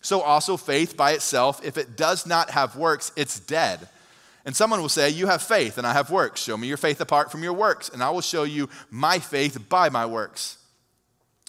So 0.00 0.20
also 0.20 0.56
faith 0.56 0.96
by 0.96 1.12
itself, 1.12 1.64
if 1.64 1.76
it 1.76 1.96
does 1.96 2.24
not 2.26 2.50
have 2.50 2.76
works, 2.76 3.10
it's 3.16 3.40
dead. 3.40 3.88
And 4.44 4.54
someone 4.54 4.80
will 4.80 4.88
say, 4.88 5.10
You 5.10 5.26
have 5.26 5.42
faith, 5.42 5.76
and 5.76 5.86
I 5.86 5.92
have 5.92 6.10
works. 6.10 6.42
Show 6.42 6.56
me 6.56 6.68
your 6.68 6.76
faith 6.76 7.00
apart 7.00 7.32
from 7.32 7.42
your 7.42 7.54
works, 7.54 7.88
and 7.88 8.02
I 8.02 8.10
will 8.10 8.20
show 8.20 8.44
you 8.44 8.68
my 8.90 9.18
faith 9.18 9.68
by 9.68 9.88
my 9.88 10.06
works. 10.06 10.58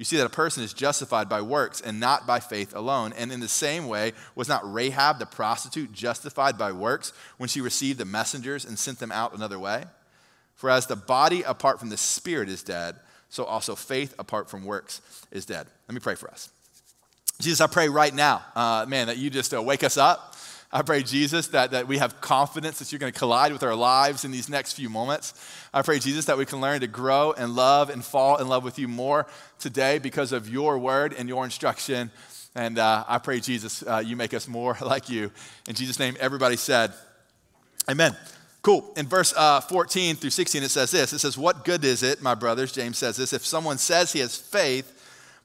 You 0.00 0.06
see 0.06 0.16
that 0.16 0.24
a 0.24 0.30
person 0.30 0.62
is 0.62 0.72
justified 0.72 1.28
by 1.28 1.42
works 1.42 1.82
and 1.82 2.00
not 2.00 2.26
by 2.26 2.40
faith 2.40 2.74
alone. 2.74 3.12
And 3.18 3.30
in 3.30 3.40
the 3.40 3.48
same 3.48 3.86
way, 3.86 4.14
was 4.34 4.48
not 4.48 4.62
Rahab 4.64 5.18
the 5.18 5.26
prostitute 5.26 5.92
justified 5.92 6.56
by 6.56 6.72
works 6.72 7.12
when 7.36 7.50
she 7.50 7.60
received 7.60 7.98
the 7.98 8.06
messengers 8.06 8.64
and 8.64 8.78
sent 8.78 8.98
them 8.98 9.12
out 9.12 9.34
another 9.34 9.58
way? 9.58 9.84
For 10.54 10.70
as 10.70 10.86
the 10.86 10.96
body 10.96 11.42
apart 11.42 11.78
from 11.78 11.90
the 11.90 11.98
spirit 11.98 12.48
is 12.48 12.62
dead, 12.62 12.96
so 13.28 13.44
also 13.44 13.74
faith 13.74 14.14
apart 14.18 14.48
from 14.48 14.64
works 14.64 15.02
is 15.32 15.44
dead. 15.44 15.66
Let 15.86 15.92
me 15.92 16.00
pray 16.00 16.14
for 16.14 16.30
us. 16.30 16.48
Jesus, 17.38 17.60
I 17.60 17.66
pray 17.66 17.90
right 17.90 18.14
now, 18.14 18.42
uh, 18.56 18.86
man, 18.88 19.08
that 19.08 19.18
you 19.18 19.28
just 19.28 19.52
uh, 19.52 19.62
wake 19.62 19.84
us 19.84 19.98
up. 19.98 20.34
I 20.72 20.82
pray, 20.82 21.02
Jesus, 21.02 21.48
that, 21.48 21.72
that 21.72 21.88
we 21.88 21.98
have 21.98 22.20
confidence 22.20 22.78
that 22.78 22.92
you're 22.92 23.00
going 23.00 23.12
to 23.12 23.18
collide 23.18 23.52
with 23.52 23.64
our 23.64 23.74
lives 23.74 24.24
in 24.24 24.30
these 24.30 24.48
next 24.48 24.74
few 24.74 24.88
moments. 24.88 25.34
I 25.74 25.82
pray, 25.82 25.98
Jesus, 25.98 26.26
that 26.26 26.38
we 26.38 26.46
can 26.46 26.60
learn 26.60 26.80
to 26.82 26.86
grow 26.86 27.32
and 27.32 27.56
love 27.56 27.90
and 27.90 28.04
fall 28.04 28.36
in 28.36 28.46
love 28.46 28.62
with 28.62 28.78
you 28.78 28.86
more 28.86 29.26
today 29.58 29.98
because 29.98 30.30
of 30.30 30.48
your 30.48 30.78
word 30.78 31.12
and 31.12 31.28
your 31.28 31.44
instruction. 31.44 32.12
And 32.54 32.78
uh, 32.78 33.04
I 33.08 33.18
pray, 33.18 33.40
Jesus, 33.40 33.82
uh, 33.82 34.00
you 34.04 34.14
make 34.14 34.32
us 34.32 34.46
more 34.46 34.76
like 34.82 35.08
you. 35.08 35.32
In 35.68 35.74
Jesus' 35.74 35.98
name, 35.98 36.16
everybody 36.20 36.56
said, 36.56 36.92
Amen. 37.90 38.16
Cool. 38.62 38.92
In 38.96 39.06
verse 39.06 39.32
uh, 39.36 39.60
14 39.60 40.16
through 40.16 40.30
16, 40.30 40.62
it 40.62 40.68
says 40.68 40.92
this 40.92 41.12
It 41.12 41.18
says, 41.18 41.36
What 41.36 41.64
good 41.64 41.84
is 41.84 42.04
it, 42.04 42.22
my 42.22 42.36
brothers, 42.36 42.70
James 42.70 42.98
says 42.98 43.16
this, 43.16 43.32
if 43.32 43.44
someone 43.44 43.78
says 43.78 44.12
he 44.12 44.20
has 44.20 44.36
faith 44.36 44.96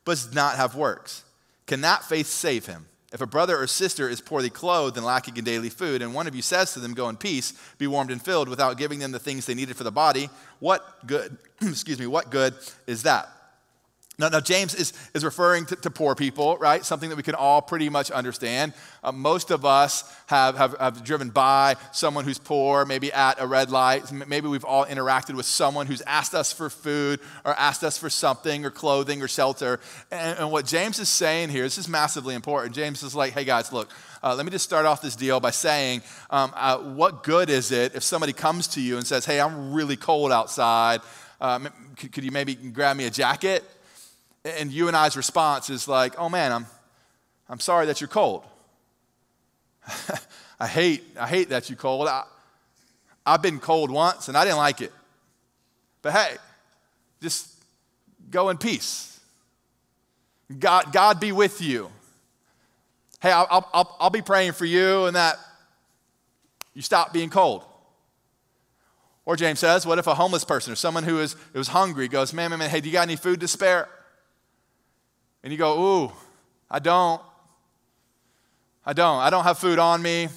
but 0.03 0.12
does 0.12 0.36
not 0.36 0.55
have 0.58 0.75
works? 0.75 1.24
Can 1.65 1.82
that 1.82 2.03
faith 2.03 2.27
save 2.27 2.67
him? 2.67 2.86
If 3.15 3.22
a 3.22 3.25
brother 3.25 3.57
or 3.57 3.65
sister 3.65 4.10
is 4.10 4.19
poorly 4.19 4.50
clothed 4.50 4.98
and 4.98 5.05
lacking 5.05 5.38
in 5.38 5.45
daily 5.45 5.69
food, 5.69 6.01
and 6.01 6.13
one 6.13 6.27
of 6.27 6.36
you 6.36 6.41
says 6.41 6.74
to 6.74 6.81
them, 6.81 6.93
Go 6.93 7.07
in 7.07 7.15
peace, 7.15 7.53
be 7.77 7.88
warmed 7.88 8.12
and 8.12 8.22
filled, 8.22 8.50
without 8.50 8.77
giving 8.77 9.00
them 9.00 9.13
the 9.13 9.19
things 9.19 9.45
they 9.45 9.53
needed 9.53 9.77
for 9.77 9.86
the 9.86 9.91
body, 9.91 10.29
what 10.60 10.84
good, 11.07 11.38
excuse 11.62 11.98
me, 11.98 12.07
what 12.07 12.29
good 12.29 12.53
is 12.88 13.03
that? 13.03 13.29
Now, 14.17 14.29
now 14.29 14.39
James 14.39 14.74
is, 14.74 14.93
is 15.13 15.25
referring 15.25 15.65
to, 15.65 15.75
to, 15.75 15.89
poor 15.89 16.15
people, 16.15 16.57
right? 16.57 16.86
Something 16.86 17.10
that 17.10 17.17
we 17.17 17.24
can 17.24 17.36
all 17.36 17.62
pretty 17.62 17.89
much 17.89 18.12
understand. 18.12 18.74
Uh, 19.03 19.12
most 19.12 19.51
of 19.51 19.65
us 19.65 20.10
have, 20.27 20.57
have, 20.57 20.77
have, 20.79 21.03
driven 21.03 21.29
by 21.29 21.75
someone 21.91 22.24
who's 22.24 22.38
poor, 22.38 22.86
maybe 22.86 23.12
at 23.12 23.41
a 23.41 23.48
red 23.48 23.72
light. 23.72 24.10
Maybe 24.12 24.48
we've 24.48 24.63
all 24.63 24.86
interacted 24.86 25.36
with 25.36 25.45
someone 25.45 25.86
who's 25.86 26.01
asked 26.01 26.34
us 26.34 26.53
for 26.53 26.69
food 26.69 27.19
or 27.43 27.53
asked 27.55 27.84
us 27.84 27.98
for 27.98 28.10
something 28.10 28.65
or 28.65 28.72
clothing 28.72 29.22
or 29.22 29.27
shelter. 29.27 29.81
And, 30.12 30.39
and 30.39 30.51
what 30.51 30.65
James 30.65 30.98
is 31.00 31.10
saying 31.10 31.50
here, 31.50 31.63
this 31.63 31.77
is 31.77 31.89
massively 31.89 32.36
important. 32.36 32.74
James 32.74 33.03
is 33.03 33.15
like, 33.15 33.34
hey 33.34 33.43
guys, 33.43 33.74
look, 33.74 33.89
uh, 34.24 34.34
let 34.34 34.45
me 34.45 34.51
just 34.51 34.65
start 34.65 34.86
off 34.86 35.01
this 35.01 35.15
deal 35.15 35.41
by 35.41 35.51
saying, 35.51 36.01
um, 36.29 36.53
uh, 36.55 36.77
what 36.77 37.24
good 37.24 37.50
is 37.50 37.72
it 37.72 37.95
if 37.95 38.03
somebody 38.03 38.31
comes 38.31 38.67
to 38.69 38.81
you 38.81 38.98
and 38.98 39.05
says, 39.05 39.25
hey, 39.25 39.41
I'm 39.41 39.74
really 39.74 39.98
cold 39.98 40.31
outside? 40.31 41.01
Um, 41.41 41.67
could, 41.98 42.13
could 42.13 42.24
you 42.24 42.31
maybe 42.31 42.55
grab 42.55 42.95
me 42.95 43.05
a 43.05 43.10
jacket? 43.10 43.63
And 44.45 44.71
you 44.71 44.87
and 44.87 44.95
I's 44.95 45.17
response 45.17 45.71
is 45.71 45.87
like, 45.87 46.19
oh 46.19 46.29
man, 46.29 46.51
I'm, 46.51 46.67
I'm 47.49 47.59
sorry 47.59 47.87
that 47.87 47.99
you're 47.99 48.07
cold. 48.07 48.43
I 50.59 50.67
hate, 50.67 51.03
I 51.19 51.27
hate 51.27 51.49
that 51.49 51.69
you're 51.69 51.77
cold. 51.77 52.07
I, 52.07 52.23
I've 53.25 53.41
been 53.41 53.59
cold 53.59 53.89
once 53.89 54.27
and 54.27 54.37
I 54.37 54.43
didn't 54.45 54.57
like 54.57 54.81
it. 54.81 54.93
But 56.03 56.13
hey, 56.13 56.35
just 57.21 57.51
go 58.29 58.49
in 58.49 58.57
peace. 58.57 59.19
God, 60.59 60.93
God 60.93 61.19
be 61.19 61.31
with 61.31 61.59
you. 61.59 61.89
Hey, 63.19 63.31
I'll, 63.31 63.67
I'll, 63.73 63.97
I'll 63.99 64.09
be 64.11 64.21
praying 64.21 64.51
for 64.51 64.65
you 64.65 65.05
and 65.05 65.15
that 65.15 65.39
you 66.75 66.83
stop 66.83 67.11
being 67.11 67.31
cold. 67.31 67.63
Or 69.25 69.35
James 69.35 69.57
says, 69.57 69.87
what 69.87 69.97
if 69.97 70.05
a 70.05 70.13
homeless 70.13 70.43
person 70.43 70.71
or 70.71 70.75
someone 70.75 71.03
who 71.03 71.19
is, 71.19 71.35
who 71.53 71.59
is 71.59 71.69
hungry 71.69 72.07
goes, 72.07 72.31
man, 72.31 72.51
man, 72.51 72.59
man, 72.59 72.69
hey, 72.69 72.79
do 72.79 72.87
you 72.87 72.93
got 72.93 73.01
any 73.01 73.15
food 73.15 73.39
to 73.39 73.47
spare? 73.47 73.89
And 75.45 75.51
you 75.51 75.59
go, 75.59 75.79
Ooh, 75.79 76.11
I 76.69 76.79
don't. 76.79 77.21
I 78.83 78.93
don't. 78.93 79.19
I 79.19 79.29
don't 79.29 79.43
have 79.43 79.59
food 79.59 79.79
on 79.79 80.01
me. 80.01 80.27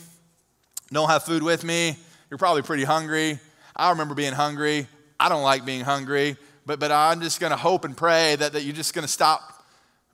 Don't 0.92 1.08
have 1.08 1.24
food 1.24 1.42
with 1.42 1.64
me. 1.64 1.96
You're 2.30 2.38
probably 2.38 2.62
pretty 2.62 2.84
hungry. 2.84 3.40
I 3.74 3.90
remember 3.90 4.14
being 4.14 4.34
hungry. 4.34 4.86
I 5.18 5.28
don't 5.30 5.42
like 5.42 5.64
being 5.64 5.80
hungry, 5.80 6.36
but, 6.64 6.78
but 6.78 6.92
I'm 6.92 7.20
just 7.20 7.40
going 7.40 7.50
to 7.50 7.56
hope 7.56 7.84
and 7.84 7.96
pray 7.96 8.36
that, 8.36 8.52
that 8.52 8.62
you're 8.62 8.74
just 8.74 8.94
going 8.94 9.02
to 9.02 9.12
stop 9.12 9.64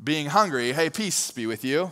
being 0.02 0.26
hungry. 0.26 0.72
Hey, 0.72 0.90
peace 0.90 1.30
be 1.32 1.46
with 1.46 1.64
you. 1.64 1.90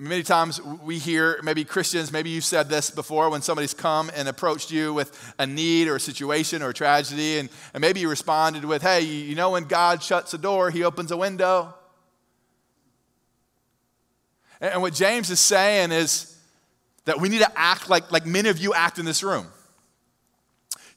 Many 0.00 0.22
times 0.22 0.62
we 0.62 0.98
hear, 0.98 1.40
maybe 1.42 1.64
Christians, 1.64 2.12
maybe 2.12 2.30
you've 2.30 2.44
said 2.44 2.68
this 2.68 2.88
before 2.88 3.30
when 3.30 3.42
somebody's 3.42 3.74
come 3.74 4.12
and 4.14 4.28
approached 4.28 4.70
you 4.70 4.94
with 4.94 5.34
a 5.40 5.46
need 5.46 5.88
or 5.88 5.96
a 5.96 6.00
situation 6.00 6.62
or 6.62 6.68
a 6.68 6.74
tragedy, 6.74 7.38
and, 7.38 7.48
and 7.74 7.80
maybe 7.80 7.98
you 7.98 8.08
responded 8.08 8.64
with, 8.64 8.82
hey, 8.82 9.00
you 9.00 9.34
know, 9.34 9.50
when 9.50 9.64
God 9.64 10.00
shuts 10.00 10.32
a 10.34 10.38
door, 10.38 10.70
he 10.70 10.84
opens 10.84 11.10
a 11.10 11.16
window. 11.16 11.74
And, 14.60 14.74
and 14.74 14.82
what 14.82 14.94
James 14.94 15.30
is 15.30 15.40
saying 15.40 15.90
is 15.90 16.36
that 17.04 17.20
we 17.20 17.28
need 17.28 17.40
to 17.40 17.52
act 17.58 17.90
like, 17.90 18.12
like 18.12 18.24
many 18.24 18.50
of 18.50 18.58
you 18.58 18.74
act 18.74 19.00
in 19.00 19.04
this 19.04 19.24
room. 19.24 19.48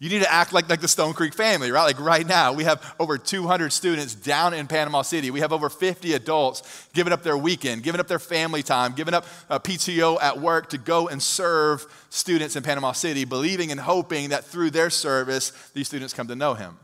You 0.01 0.09
need 0.09 0.23
to 0.23 0.33
act 0.33 0.51
like, 0.51 0.67
like 0.67 0.81
the 0.81 0.87
Stone 0.87 1.13
Creek 1.13 1.31
family, 1.31 1.69
right? 1.69 1.83
Like 1.83 1.99
right 1.99 2.25
now, 2.25 2.53
we 2.53 2.63
have 2.63 2.95
over 2.99 3.19
200 3.19 3.71
students 3.71 4.15
down 4.15 4.51
in 4.51 4.65
Panama 4.65 5.03
City. 5.03 5.29
We 5.29 5.41
have 5.41 5.53
over 5.53 5.69
50 5.69 6.13
adults 6.13 6.87
giving 6.95 7.13
up 7.13 7.21
their 7.21 7.37
weekend, 7.37 7.83
giving 7.83 8.01
up 8.01 8.07
their 8.07 8.17
family 8.17 8.63
time, 8.63 8.93
giving 8.93 9.13
up 9.13 9.27
a 9.47 9.59
PTO 9.59 10.19
at 10.19 10.39
work 10.39 10.71
to 10.71 10.79
go 10.79 11.07
and 11.07 11.21
serve 11.21 11.85
students 12.09 12.55
in 12.55 12.63
Panama 12.63 12.93
City, 12.93 13.25
believing 13.25 13.69
and 13.69 13.79
hoping 13.79 14.29
that 14.29 14.43
through 14.43 14.71
their 14.71 14.89
service, 14.89 15.51
these 15.75 15.87
students 15.87 16.15
come 16.15 16.27
to 16.29 16.35
know 16.35 16.55
Him. 16.55 16.79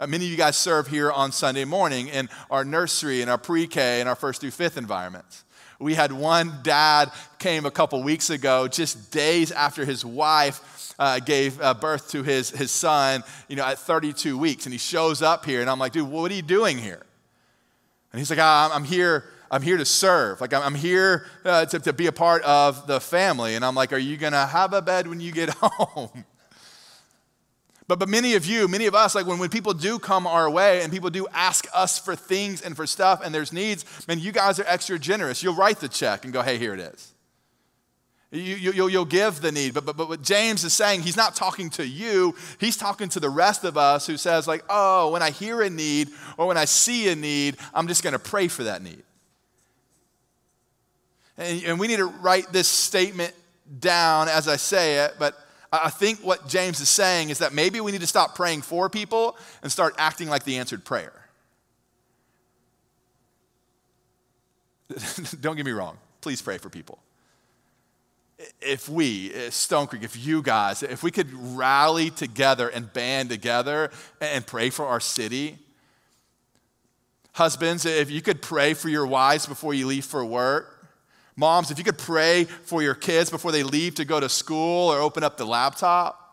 Uh, 0.00 0.08
many 0.08 0.24
of 0.24 0.30
you 0.32 0.36
guys 0.36 0.56
serve 0.56 0.88
here 0.88 1.12
on 1.12 1.30
Sunday 1.30 1.64
morning 1.64 2.08
in 2.08 2.28
our 2.50 2.64
nursery, 2.64 3.22
in 3.22 3.28
our 3.28 3.38
pre 3.38 3.68
K, 3.68 4.00
in 4.00 4.08
our 4.08 4.16
first 4.16 4.40
through 4.40 4.50
fifth 4.50 4.76
environments. 4.76 5.44
We 5.78 5.94
had 5.94 6.10
one 6.10 6.54
dad 6.64 7.12
came 7.38 7.66
a 7.66 7.70
couple 7.70 8.02
weeks 8.02 8.30
ago, 8.30 8.66
just 8.66 9.12
days 9.12 9.52
after 9.52 9.84
his 9.84 10.04
wife 10.04 10.77
uh, 10.98 11.20
gave 11.20 11.60
uh, 11.60 11.74
birth 11.74 12.10
to 12.10 12.22
his, 12.22 12.50
his 12.50 12.70
son, 12.70 13.22
you 13.48 13.56
know, 13.56 13.64
at 13.64 13.78
32 13.78 14.36
weeks. 14.36 14.66
And 14.66 14.72
he 14.72 14.78
shows 14.78 15.22
up 15.22 15.44
here, 15.44 15.60
and 15.60 15.70
I'm 15.70 15.78
like, 15.78 15.92
dude, 15.92 16.08
what 16.08 16.30
are 16.30 16.34
you 16.34 16.42
doing 16.42 16.78
here? 16.78 17.02
And 18.12 18.18
he's 18.18 18.30
like, 18.30 18.38
ah, 18.40 18.70
I'm 18.74 18.84
here. 18.84 19.24
I'm 19.50 19.62
here 19.62 19.78
to 19.78 19.84
serve. 19.84 20.40
Like, 20.40 20.52
I'm 20.52 20.74
here 20.74 21.26
uh, 21.44 21.64
to, 21.66 21.78
to 21.78 21.92
be 21.92 22.06
a 22.06 22.12
part 22.12 22.42
of 22.42 22.86
the 22.86 23.00
family. 23.00 23.54
And 23.54 23.64
I'm 23.64 23.74
like, 23.74 23.92
Are 23.92 23.98
you 23.98 24.16
going 24.16 24.34
to 24.34 24.46
have 24.46 24.74
a 24.74 24.82
bed 24.82 25.06
when 25.06 25.20
you 25.20 25.32
get 25.32 25.48
home? 25.62 26.24
But, 27.86 27.98
but 27.98 28.10
many 28.10 28.34
of 28.34 28.44
you, 28.44 28.68
many 28.68 28.84
of 28.84 28.94
us, 28.94 29.14
like 29.14 29.26
when, 29.26 29.38
when 29.38 29.48
people 29.48 29.72
do 29.72 29.98
come 29.98 30.26
our 30.26 30.50
way 30.50 30.82
and 30.82 30.92
people 30.92 31.08
do 31.08 31.26
ask 31.32 31.66
us 31.72 31.98
for 31.98 32.14
things 32.14 32.60
and 32.60 32.76
for 32.76 32.86
stuff 32.86 33.22
and 33.24 33.34
there's 33.34 33.50
needs, 33.50 33.86
man, 34.06 34.18
you 34.18 34.30
guys 34.30 34.60
are 34.60 34.64
extra 34.66 34.98
generous. 34.98 35.42
You'll 35.42 35.54
write 35.54 35.80
the 35.80 35.88
check 35.88 36.24
and 36.24 36.32
go, 36.32 36.42
hey, 36.42 36.58
here 36.58 36.74
it 36.74 36.80
is. 36.80 37.14
You, 38.30 38.56
you, 38.56 38.88
you'll 38.88 39.06
give 39.06 39.40
the 39.40 39.50
need. 39.50 39.72
But, 39.72 39.86
but, 39.86 39.96
but 39.96 40.08
what 40.08 40.20
James 40.20 40.62
is 40.62 40.74
saying, 40.74 41.00
he's 41.00 41.16
not 41.16 41.34
talking 41.34 41.70
to 41.70 41.86
you. 41.86 42.34
He's 42.60 42.76
talking 42.76 43.08
to 43.10 43.20
the 43.20 43.30
rest 43.30 43.64
of 43.64 43.78
us 43.78 44.06
who 44.06 44.18
says, 44.18 44.46
like, 44.46 44.64
oh, 44.68 45.10
when 45.12 45.22
I 45.22 45.30
hear 45.30 45.62
a 45.62 45.70
need 45.70 46.10
or 46.36 46.46
when 46.46 46.58
I 46.58 46.66
see 46.66 47.08
a 47.08 47.16
need, 47.16 47.56
I'm 47.72 47.88
just 47.88 48.02
going 48.02 48.12
to 48.12 48.18
pray 48.18 48.48
for 48.48 48.64
that 48.64 48.82
need. 48.82 49.02
And, 51.38 51.62
and 51.64 51.80
we 51.80 51.86
need 51.86 51.96
to 51.96 52.06
write 52.06 52.52
this 52.52 52.68
statement 52.68 53.32
down 53.80 54.28
as 54.28 54.46
I 54.46 54.56
say 54.56 55.04
it. 55.04 55.14
But 55.18 55.34
I 55.72 55.88
think 55.88 56.18
what 56.20 56.48
James 56.48 56.80
is 56.80 56.90
saying 56.90 57.30
is 57.30 57.38
that 57.38 57.54
maybe 57.54 57.80
we 57.80 57.92
need 57.92 58.02
to 58.02 58.06
stop 58.06 58.34
praying 58.34 58.60
for 58.60 58.90
people 58.90 59.38
and 59.62 59.72
start 59.72 59.94
acting 59.96 60.28
like 60.28 60.44
the 60.44 60.58
answered 60.58 60.84
prayer. 60.84 61.14
Don't 65.40 65.56
get 65.56 65.64
me 65.64 65.72
wrong. 65.72 65.96
Please 66.20 66.42
pray 66.42 66.58
for 66.58 66.68
people 66.68 66.98
if 68.60 68.88
we, 68.88 69.34
uh, 69.34 69.50
Stone 69.50 69.88
Creek, 69.88 70.02
if 70.04 70.16
you 70.16 70.42
guys, 70.42 70.82
if 70.82 71.02
we 71.02 71.10
could 71.10 71.32
rally 71.56 72.10
together 72.10 72.68
and 72.68 72.92
band 72.92 73.30
together 73.30 73.90
and 74.20 74.46
pray 74.46 74.70
for 74.70 74.86
our 74.86 75.00
city. 75.00 75.58
Husbands, 77.32 77.84
if 77.84 78.10
you 78.10 78.22
could 78.22 78.42
pray 78.42 78.74
for 78.74 78.88
your 78.88 79.06
wives 79.06 79.46
before 79.46 79.74
you 79.74 79.86
leave 79.86 80.04
for 80.04 80.24
work. 80.24 80.74
Moms, 81.36 81.70
if 81.70 81.78
you 81.78 81.84
could 81.84 81.98
pray 81.98 82.44
for 82.44 82.82
your 82.82 82.94
kids 82.94 83.30
before 83.30 83.52
they 83.52 83.62
leave 83.62 83.94
to 83.96 84.04
go 84.04 84.18
to 84.18 84.28
school 84.28 84.92
or 84.92 84.98
open 84.98 85.22
up 85.22 85.36
the 85.36 85.46
laptop. 85.46 86.24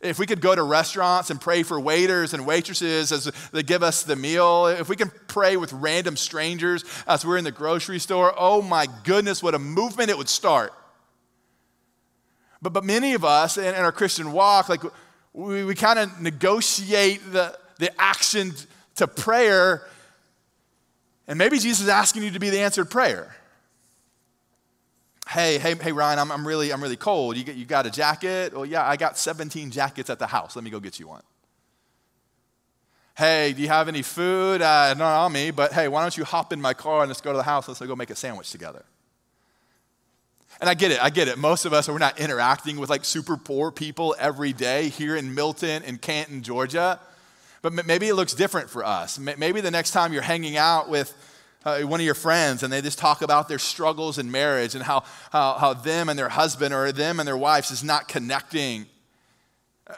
If 0.00 0.18
we 0.18 0.26
could 0.26 0.40
go 0.40 0.54
to 0.54 0.62
restaurants 0.62 1.30
and 1.30 1.40
pray 1.40 1.62
for 1.62 1.78
waiters 1.78 2.34
and 2.34 2.44
waitresses 2.44 3.12
as 3.12 3.30
they 3.52 3.62
give 3.62 3.82
us 3.82 4.02
the 4.02 4.16
meal, 4.16 4.66
if 4.66 4.88
we 4.88 4.96
can 4.96 5.12
pray 5.28 5.56
with 5.56 5.72
random 5.72 6.16
strangers 6.16 6.84
as 7.06 7.24
we're 7.24 7.36
in 7.36 7.44
the 7.44 7.52
grocery 7.52 8.00
store, 8.00 8.34
oh 8.36 8.62
my 8.62 8.88
goodness, 9.04 9.42
what 9.42 9.54
a 9.54 9.58
movement 9.58 10.10
it 10.10 10.18
would 10.18 10.28
start. 10.28 10.72
But, 12.62 12.72
but 12.72 12.84
many 12.84 13.14
of 13.14 13.24
us 13.24 13.58
in, 13.58 13.64
in 13.64 13.74
our 13.74 13.92
Christian 13.92 14.32
walk, 14.32 14.68
like 14.68 14.82
we, 15.32 15.64
we 15.64 15.74
kind 15.74 15.98
of 15.98 16.20
negotiate 16.20 17.20
the, 17.32 17.58
the 17.78 18.00
action 18.00 18.52
to 18.94 19.08
prayer, 19.08 19.86
and 21.26 21.38
maybe 21.38 21.58
Jesus 21.58 21.80
is 21.80 21.88
asking 21.88 22.22
you 22.22 22.30
to 22.30 22.38
be 22.38 22.50
the 22.50 22.60
answered 22.60 22.88
prayer. 22.90 23.34
Hey, 25.28 25.58
hey, 25.58 25.74
hey, 25.74 25.92
Ryan, 25.92 26.18
I'm, 26.18 26.30
I'm, 26.30 26.46
really, 26.46 26.72
I'm 26.72 26.82
really 26.82 26.96
cold. 26.96 27.36
You, 27.36 27.44
get, 27.44 27.56
you 27.56 27.64
got 27.64 27.86
a 27.86 27.90
jacket? 27.90 28.52
Well, 28.52 28.66
yeah, 28.66 28.86
I 28.86 28.96
got 28.96 29.16
17 29.16 29.70
jackets 29.70 30.10
at 30.10 30.18
the 30.18 30.26
house. 30.26 30.56
Let 30.56 30.64
me 30.64 30.70
go 30.70 30.78
get 30.78 31.00
you 31.00 31.08
one. 31.08 31.22
Hey, 33.16 33.52
do 33.52 33.62
you 33.62 33.68
have 33.68 33.88
any 33.88 34.02
food? 34.02 34.62
Uh, 34.62 34.94
not 34.94 35.24
on 35.24 35.32
me, 35.32 35.50
but 35.50 35.72
hey, 35.72 35.88
why 35.88 36.02
don't 36.02 36.16
you 36.16 36.24
hop 36.24 36.52
in 36.52 36.60
my 36.60 36.74
car 36.74 37.02
and 37.02 37.08
let's 37.08 37.20
go 37.20 37.32
to 37.32 37.36
the 37.36 37.44
house? 37.44 37.68
Let's 37.68 37.80
go 37.80 37.96
make 37.96 38.10
a 38.10 38.16
sandwich 38.16 38.50
together. 38.50 38.84
And 40.62 40.70
I 40.70 40.74
get 40.74 40.92
it, 40.92 41.02
I 41.02 41.10
get 41.10 41.26
it. 41.26 41.38
Most 41.38 41.64
of 41.64 41.72
us 41.72 41.88
are 41.88 41.98
not 41.98 42.20
interacting 42.20 42.78
with 42.78 42.88
like 42.88 43.04
super 43.04 43.36
poor 43.36 43.72
people 43.72 44.14
every 44.16 44.52
day 44.52 44.90
here 44.90 45.16
in 45.16 45.34
Milton 45.34 45.82
and 45.82 46.00
Canton, 46.00 46.40
Georgia. 46.40 47.00
But 47.62 47.84
maybe 47.84 48.06
it 48.06 48.14
looks 48.14 48.32
different 48.32 48.70
for 48.70 48.84
us. 48.84 49.18
Maybe 49.18 49.60
the 49.60 49.72
next 49.72 49.90
time 49.90 50.12
you're 50.12 50.22
hanging 50.22 50.56
out 50.56 50.88
with 50.88 51.12
uh, 51.64 51.80
one 51.80 51.98
of 51.98 52.06
your 52.06 52.14
friends 52.14 52.62
and 52.62 52.72
they 52.72 52.80
just 52.80 52.96
talk 52.96 53.22
about 53.22 53.48
their 53.48 53.58
struggles 53.58 54.18
in 54.18 54.30
marriage 54.30 54.76
and 54.76 54.84
how, 54.84 55.02
how, 55.32 55.54
how 55.54 55.74
them 55.74 56.08
and 56.08 56.16
their 56.16 56.28
husband 56.28 56.72
or 56.72 56.92
them 56.92 57.18
and 57.18 57.26
their 57.26 57.36
wives 57.36 57.72
is 57.72 57.82
not 57.82 58.06
connecting. 58.06 58.86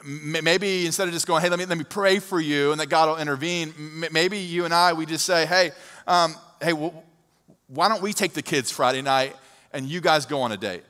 Maybe 0.02 0.86
instead 0.86 1.08
of 1.08 1.12
just 1.12 1.26
going, 1.26 1.42
hey, 1.42 1.50
let 1.50 1.58
me, 1.58 1.66
let 1.66 1.76
me 1.76 1.84
pray 1.84 2.20
for 2.20 2.40
you 2.40 2.72
and 2.72 2.80
that 2.80 2.88
God 2.88 3.10
will 3.10 3.18
intervene, 3.18 3.74
maybe 4.10 4.38
you 4.38 4.64
and 4.64 4.72
I, 4.72 4.94
we 4.94 5.04
just 5.04 5.26
say, 5.26 5.44
hey, 5.44 5.72
um, 6.06 6.34
hey, 6.62 6.72
why 6.72 7.88
don't 7.90 8.00
we 8.00 8.14
take 8.14 8.32
the 8.32 8.40
kids 8.40 8.70
Friday 8.70 9.02
night 9.02 9.36
and 9.74 9.86
you 9.86 10.00
guys 10.00 10.24
go 10.24 10.40
on 10.40 10.52
a 10.52 10.56
date? 10.56 10.84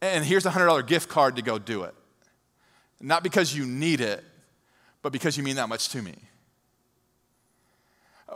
And 0.00 0.24
here's 0.24 0.46
a 0.46 0.50
$100 0.50 0.86
gift 0.86 1.08
card 1.08 1.36
to 1.36 1.42
go 1.42 1.58
do 1.58 1.82
it. 1.82 1.94
Not 3.00 3.22
because 3.22 3.56
you 3.56 3.66
need 3.66 4.00
it, 4.00 4.22
but 5.02 5.12
because 5.12 5.36
you 5.36 5.42
mean 5.42 5.56
that 5.56 5.68
much 5.68 5.88
to 5.88 6.02
me. 6.02 6.14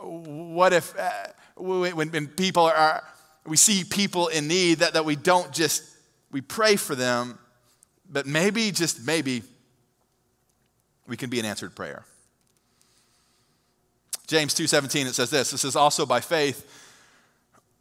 What 0.01 0.73
if 0.73 0.97
uh, 0.97 1.11
when, 1.55 2.11
when 2.11 2.27
people 2.27 2.63
are, 2.63 3.03
we 3.45 3.57
see 3.57 3.83
people 3.83 4.27
in 4.27 4.47
need 4.47 4.79
that, 4.79 4.93
that 4.93 5.05
we 5.05 5.15
don't 5.15 5.51
just, 5.51 5.83
we 6.31 6.41
pray 6.41 6.75
for 6.75 6.95
them, 6.95 7.37
but 8.09 8.25
maybe, 8.25 8.71
just 8.71 9.05
maybe, 9.05 9.43
we 11.07 11.17
can 11.17 11.29
be 11.29 11.39
an 11.39 11.45
answered 11.45 11.75
prayer. 11.75 12.05
James 14.27 14.55
2:17 14.55 15.07
it 15.07 15.13
says 15.13 15.29
this. 15.29 15.51
It 15.51 15.57
says 15.57 15.75
also 15.75 16.05
by 16.05 16.21
faith 16.21 16.65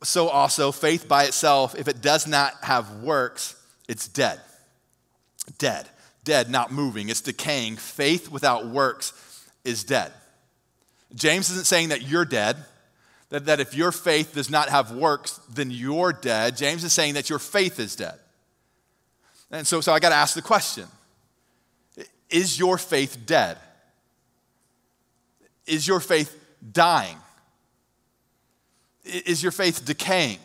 so 0.03 0.29
also 0.29 0.73
faith 0.73 1.07
by 1.09 1.25
itself 1.25 1.75
if 1.79 1.89
it 1.89 2.01
does 2.01 2.27
not 2.27 2.55
have 2.63 3.03
works 3.03 3.57
it's 3.91 4.07
dead. 4.07 4.39
Dead. 5.59 5.89
Dead, 6.23 6.49
not 6.49 6.71
moving. 6.71 7.09
It's 7.09 7.21
decaying. 7.21 7.75
Faith 7.75 8.31
without 8.31 8.69
works 8.69 9.13
is 9.65 9.83
dead. 9.83 10.13
James 11.13 11.51
isn't 11.51 11.67
saying 11.67 11.89
that 11.89 12.03
you're 12.03 12.25
dead, 12.25 12.57
that, 13.31 13.47
that 13.47 13.59
if 13.59 13.75
your 13.75 13.91
faith 13.91 14.33
does 14.33 14.49
not 14.49 14.69
have 14.69 14.93
works, 14.93 15.41
then 15.53 15.73
you're 15.73 16.13
dead. 16.13 16.57
James 16.57 16.85
is 16.85 16.93
saying 16.93 17.15
that 17.15 17.29
your 17.29 17.41
faith 17.41 17.81
is 17.81 17.97
dead. 17.97 18.15
And 19.51 19.67
so, 19.67 19.81
so 19.81 19.93
I 19.93 19.99
got 19.99 20.11
to 20.11 20.15
ask 20.15 20.37
the 20.37 20.43
question 20.43 20.87
Is 22.31 22.61
your 22.61 22.79
faith 22.79 23.19
dead? 23.27 23.59
Is 25.67 25.89
your 25.89 25.99
faith 25.99 26.33
dying? 26.73 27.17
Is 29.05 29.43
your 29.43 29.53
faith 29.53 29.85
decaying? 29.85 30.39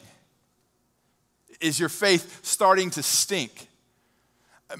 Is 1.62 1.80
your 1.80 1.90
faith 1.90 2.40
starting 2.44 2.90
to 2.92 3.04
stink? 3.04 3.68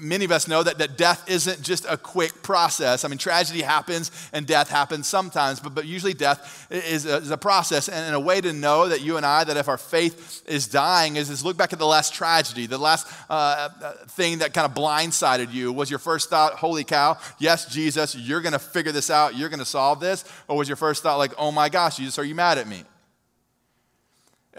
Many 0.00 0.24
of 0.24 0.32
us 0.32 0.48
know 0.48 0.64
that, 0.64 0.78
that 0.78 0.98
death 0.98 1.30
isn't 1.30 1.62
just 1.62 1.86
a 1.88 1.96
quick 1.96 2.42
process. 2.42 3.04
I 3.04 3.08
mean, 3.08 3.18
tragedy 3.18 3.62
happens 3.62 4.10
and 4.32 4.44
death 4.44 4.68
happens 4.68 5.06
sometimes, 5.06 5.60
but, 5.60 5.76
but 5.76 5.86
usually 5.86 6.12
death 6.12 6.66
is 6.70 7.06
a, 7.06 7.18
is 7.18 7.30
a 7.30 7.36
process. 7.36 7.88
And, 7.88 8.04
and, 8.04 8.14
a 8.16 8.20
way 8.20 8.40
to 8.40 8.52
know 8.52 8.88
that 8.88 9.00
you 9.00 9.16
and 9.16 9.24
I, 9.24 9.44
that 9.44 9.56
if 9.56 9.68
our 9.68 9.78
faith 9.78 10.42
is 10.48 10.66
dying, 10.66 11.14
is, 11.14 11.30
is 11.30 11.44
look 11.44 11.56
back 11.56 11.72
at 11.72 11.78
the 11.78 11.86
last 11.86 12.12
tragedy, 12.12 12.66
the 12.66 12.78
last 12.78 13.06
uh, 13.30 13.68
uh 13.80 13.92
thing 14.08 14.38
that 14.38 14.52
kind 14.52 14.64
of 14.64 14.74
blindsided 14.76 15.52
you. 15.52 15.72
Was 15.72 15.88
your 15.88 16.00
first 16.00 16.30
thought, 16.30 16.54
holy 16.54 16.82
cow, 16.82 17.16
yes, 17.38 17.66
Jesus, 17.72 18.16
you're 18.16 18.42
going 18.42 18.54
to 18.54 18.58
figure 18.58 18.92
this 18.92 19.08
out, 19.08 19.36
you're 19.36 19.50
going 19.50 19.60
to 19.60 19.64
solve 19.64 20.00
this? 20.00 20.24
Or 20.48 20.56
was 20.56 20.68
your 20.68 20.76
first 20.76 21.04
thought 21.04 21.16
like, 21.16 21.32
oh 21.38 21.52
my 21.52 21.68
gosh, 21.68 21.98
Jesus, 21.98 22.18
are 22.18 22.24
you 22.24 22.34
mad 22.34 22.58
at 22.58 22.66
me? 22.66 22.82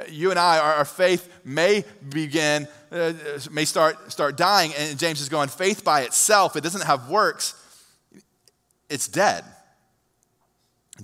You 0.10 0.29
and 0.29 0.39
I, 0.39 0.60
our, 0.60 0.86
faith 0.86 1.29
may 1.43 1.83
begin, 2.10 2.67
uh, 2.91 3.13
may 3.51 3.65
start, 3.65 4.12
start 4.12 4.38
dying. 4.38 4.73
And 4.77 4.97
James 4.97 5.21
is 5.21 5.29
going, 5.29 5.49
faith 5.49 5.83
by 5.83 6.01
itself, 6.01 6.55
it 6.55 6.62
doesn't 6.62 6.86
have 6.86 7.10
works, 7.10 7.55
it's 8.89 9.07
dead. 9.07 9.43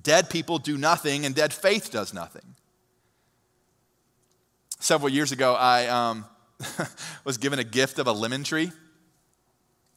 Dead 0.02 0.30
people 0.30 0.58
do 0.58 0.78
nothing, 0.78 1.26
and 1.26 1.36
dead 1.36 1.54
faith 1.54 1.92
does 1.92 2.14
nothing. 2.14 2.56
Several 4.80 5.10
years 5.10 5.32
ago, 5.32 5.54
I 5.54 5.88
um, 5.88 6.26
was 7.24 7.38
given 7.38 7.60
a 7.60 7.64
gift 7.64 8.00
of 8.00 8.08
a 8.08 8.12
lemon 8.12 8.44
tree. 8.44 8.72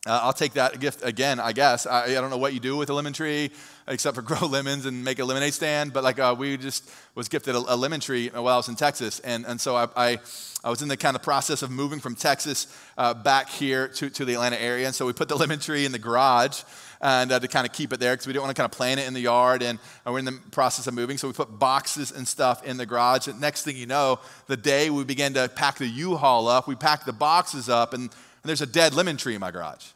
Uh, 0.06 0.20
I'll 0.22 0.32
take 0.32 0.52
that 0.52 0.78
gift 0.78 1.04
again, 1.04 1.40
I 1.40 1.52
guess. 1.52 1.84
I, 1.84 2.04
I, 2.04 2.14
don't 2.14 2.30
know 2.30 2.38
what 2.38 2.54
you 2.54 2.60
do 2.60 2.76
with 2.76 2.90
a 2.90 2.94
lemon 2.94 3.12
tree 3.12 3.50
except 3.88 4.14
for 4.14 4.22
grow 4.30 4.46
lemons 4.46 4.86
and 4.86 5.02
make 5.04 5.18
a 5.18 5.24
lemonade 5.24 5.52
stand, 5.52 5.92
but 5.92 6.04
like 6.04 6.20
uh, 6.20 6.34
we 6.38 6.56
just 6.56 6.88
was 7.16 7.28
gifted 7.28 7.56
a, 7.56 7.58
a, 7.58 7.74
lemon 7.74 7.98
tree 7.98 8.28
while 8.28 8.48
I 8.48 8.56
was 8.56 8.68
in 8.68 8.76
Texas. 8.76 9.18
And, 9.20 9.44
and 9.44 9.60
so 9.60 9.74
I, 9.74 9.88
I, 9.96 10.18
I 10.62 10.70
was 10.70 10.80
in 10.80 10.88
the 10.88 10.96
kind 10.96 11.16
of 11.16 11.22
process 11.22 11.62
of 11.62 11.72
moving 11.72 11.98
from 11.98 12.14
Texas 12.14 12.66
uh, 12.96 13.14
back 13.14 13.48
here 13.48 13.88
to, 13.88 14.08
to 14.10 14.24
the 14.24 14.34
Atlanta 14.34 14.60
area. 14.60 14.86
And 14.86 14.94
so 14.94 15.06
we 15.06 15.12
put 15.12 15.28
the 15.28 15.36
lemon 15.44 15.58
tree 15.58 15.84
in 15.84 15.90
the 15.90 15.98
garage 15.98 16.62
and 17.00 17.32
uh, 17.32 17.40
to 17.40 17.48
kind 17.48 17.66
of 17.66 17.72
keep 17.72 17.92
it 17.92 17.98
there 17.98 18.14
because 18.14 18.28
we 18.28 18.32
didn't 18.32 18.44
want 18.44 18.56
to 18.56 18.60
kind 18.60 18.70
of 18.72 18.76
plant 18.76 19.00
it 19.00 19.08
in 19.08 19.14
the 19.14 19.20
yard. 19.20 19.62
And 19.62 19.80
we're 20.04 20.20
in 20.20 20.24
the 20.24 20.40
process 20.52 20.86
of 20.86 20.94
moving. 20.94 21.18
So 21.18 21.26
we 21.26 21.34
put 21.34 21.58
boxes 21.58 22.12
and 22.12 22.26
stuff 22.26 22.64
in 22.64 22.76
the 22.76 22.86
garage. 22.86 23.26
And 23.26 23.40
next 23.40 23.64
thing 23.64 23.76
you 23.76 23.86
know, 23.86 24.20
the 24.46 24.56
day 24.56 24.88
we 24.88 25.02
began 25.02 25.34
to 25.34 25.48
pack 25.48 25.78
the 25.78 25.86
U-Haul 25.88 26.48
up, 26.48 26.68
we 26.68 26.76
packed 26.76 27.06
the 27.06 27.12
boxes 27.12 27.68
up 27.68 27.92
and, 27.92 28.02
and 28.02 28.10
there's 28.44 28.62
a 28.62 28.66
dead 28.66 28.94
lemon 28.94 29.16
tree 29.16 29.34
in 29.34 29.40
my 29.40 29.50
garage. 29.50 29.86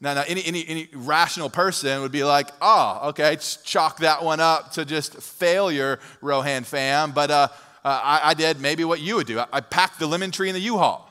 Now, 0.00 0.14
now 0.14 0.24
any, 0.26 0.44
any, 0.44 0.66
any 0.66 0.88
rational 0.92 1.48
person 1.48 2.02
would 2.02 2.12
be 2.12 2.24
like, 2.24 2.48
oh, 2.60 3.08
okay, 3.08 3.38
chalk 3.64 3.98
that 3.98 4.22
one 4.22 4.40
up 4.40 4.72
to 4.72 4.84
just 4.84 5.16
failure, 5.16 5.98
Rohan 6.20 6.64
fam. 6.64 7.12
But 7.12 7.30
uh, 7.30 7.48
uh, 7.84 8.00
I, 8.02 8.20
I, 8.30 8.34
did 8.34 8.60
maybe 8.60 8.84
what 8.84 9.00
you 9.00 9.16
would 9.16 9.26
do. 9.26 9.38
I, 9.38 9.46
I 9.52 9.60
packed 9.60 9.98
the 9.98 10.06
lemon 10.06 10.30
tree 10.30 10.48
in 10.48 10.54
the 10.54 10.60
U-Haul, 10.60 11.08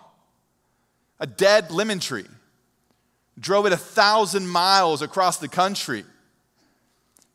a 1.20 1.26
dead 1.26 1.72
lemon 1.72 2.00
tree. 2.00 2.26
Drove 3.40 3.66
it 3.66 3.74
a 3.74 3.78
thousand 3.78 4.48
miles 4.48 5.02
across 5.02 5.38
the 5.38 5.50
country 5.50 6.06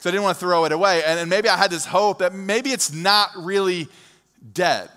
because 0.00 0.06
I 0.06 0.10
didn't 0.12 0.22
want 0.22 0.38
to 0.38 0.40
throw 0.40 0.64
it 0.64 0.72
away. 0.72 1.02
And, 1.04 1.18
and 1.18 1.28
maybe 1.28 1.48
I 1.48 1.58
had 1.58 1.70
this 1.70 1.84
hope 1.84 2.20
that 2.20 2.32
maybe 2.32 2.70
it's 2.70 2.92
not 2.92 3.30
really 3.36 3.88
dead. 4.52 4.88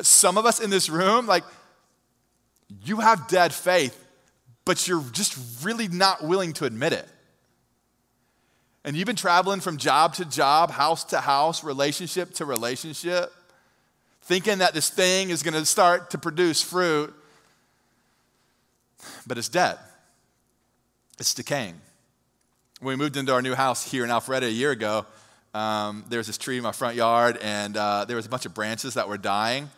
Some 0.00 0.36
of 0.38 0.46
us 0.46 0.58
in 0.58 0.70
this 0.70 0.88
room, 0.88 1.26
like, 1.26 1.44
you 2.84 2.96
have 2.96 3.28
dead 3.28 3.52
faith 3.52 4.01
but 4.64 4.86
you're 4.86 5.04
just 5.12 5.64
really 5.64 5.88
not 5.88 6.22
willing 6.22 6.52
to 6.54 6.64
admit 6.64 6.92
it. 6.92 7.08
And 8.84 8.96
you've 8.96 9.06
been 9.06 9.16
traveling 9.16 9.60
from 9.60 9.76
job 9.76 10.14
to 10.14 10.24
job, 10.24 10.70
house 10.70 11.04
to 11.04 11.20
house, 11.20 11.62
relationship 11.62 12.34
to 12.34 12.44
relationship, 12.44 13.32
thinking 14.22 14.58
that 14.58 14.74
this 14.74 14.88
thing 14.88 15.30
is 15.30 15.42
going 15.42 15.54
to 15.54 15.64
start 15.64 16.10
to 16.10 16.18
produce 16.18 16.60
fruit, 16.62 17.14
but 19.26 19.38
it's 19.38 19.48
dead. 19.48 19.78
It's 21.18 21.34
decaying. 21.34 21.80
When 22.80 22.98
we 22.98 23.04
moved 23.04 23.16
into 23.16 23.32
our 23.32 23.42
new 23.42 23.54
house 23.54 23.88
here 23.88 24.02
in 24.02 24.10
Alpharetta 24.10 24.42
a 24.42 24.50
year 24.50 24.72
ago, 24.72 25.06
um, 25.54 26.04
there 26.08 26.18
was 26.18 26.26
this 26.26 26.38
tree 26.38 26.56
in 26.56 26.62
my 26.62 26.72
front 26.72 26.96
yard, 26.96 27.38
and 27.42 27.76
uh, 27.76 28.04
there 28.06 28.16
was 28.16 28.26
a 28.26 28.28
bunch 28.28 28.46
of 28.46 28.54
branches 28.54 28.94
that 28.94 29.08
were 29.08 29.18
dying. 29.18 29.70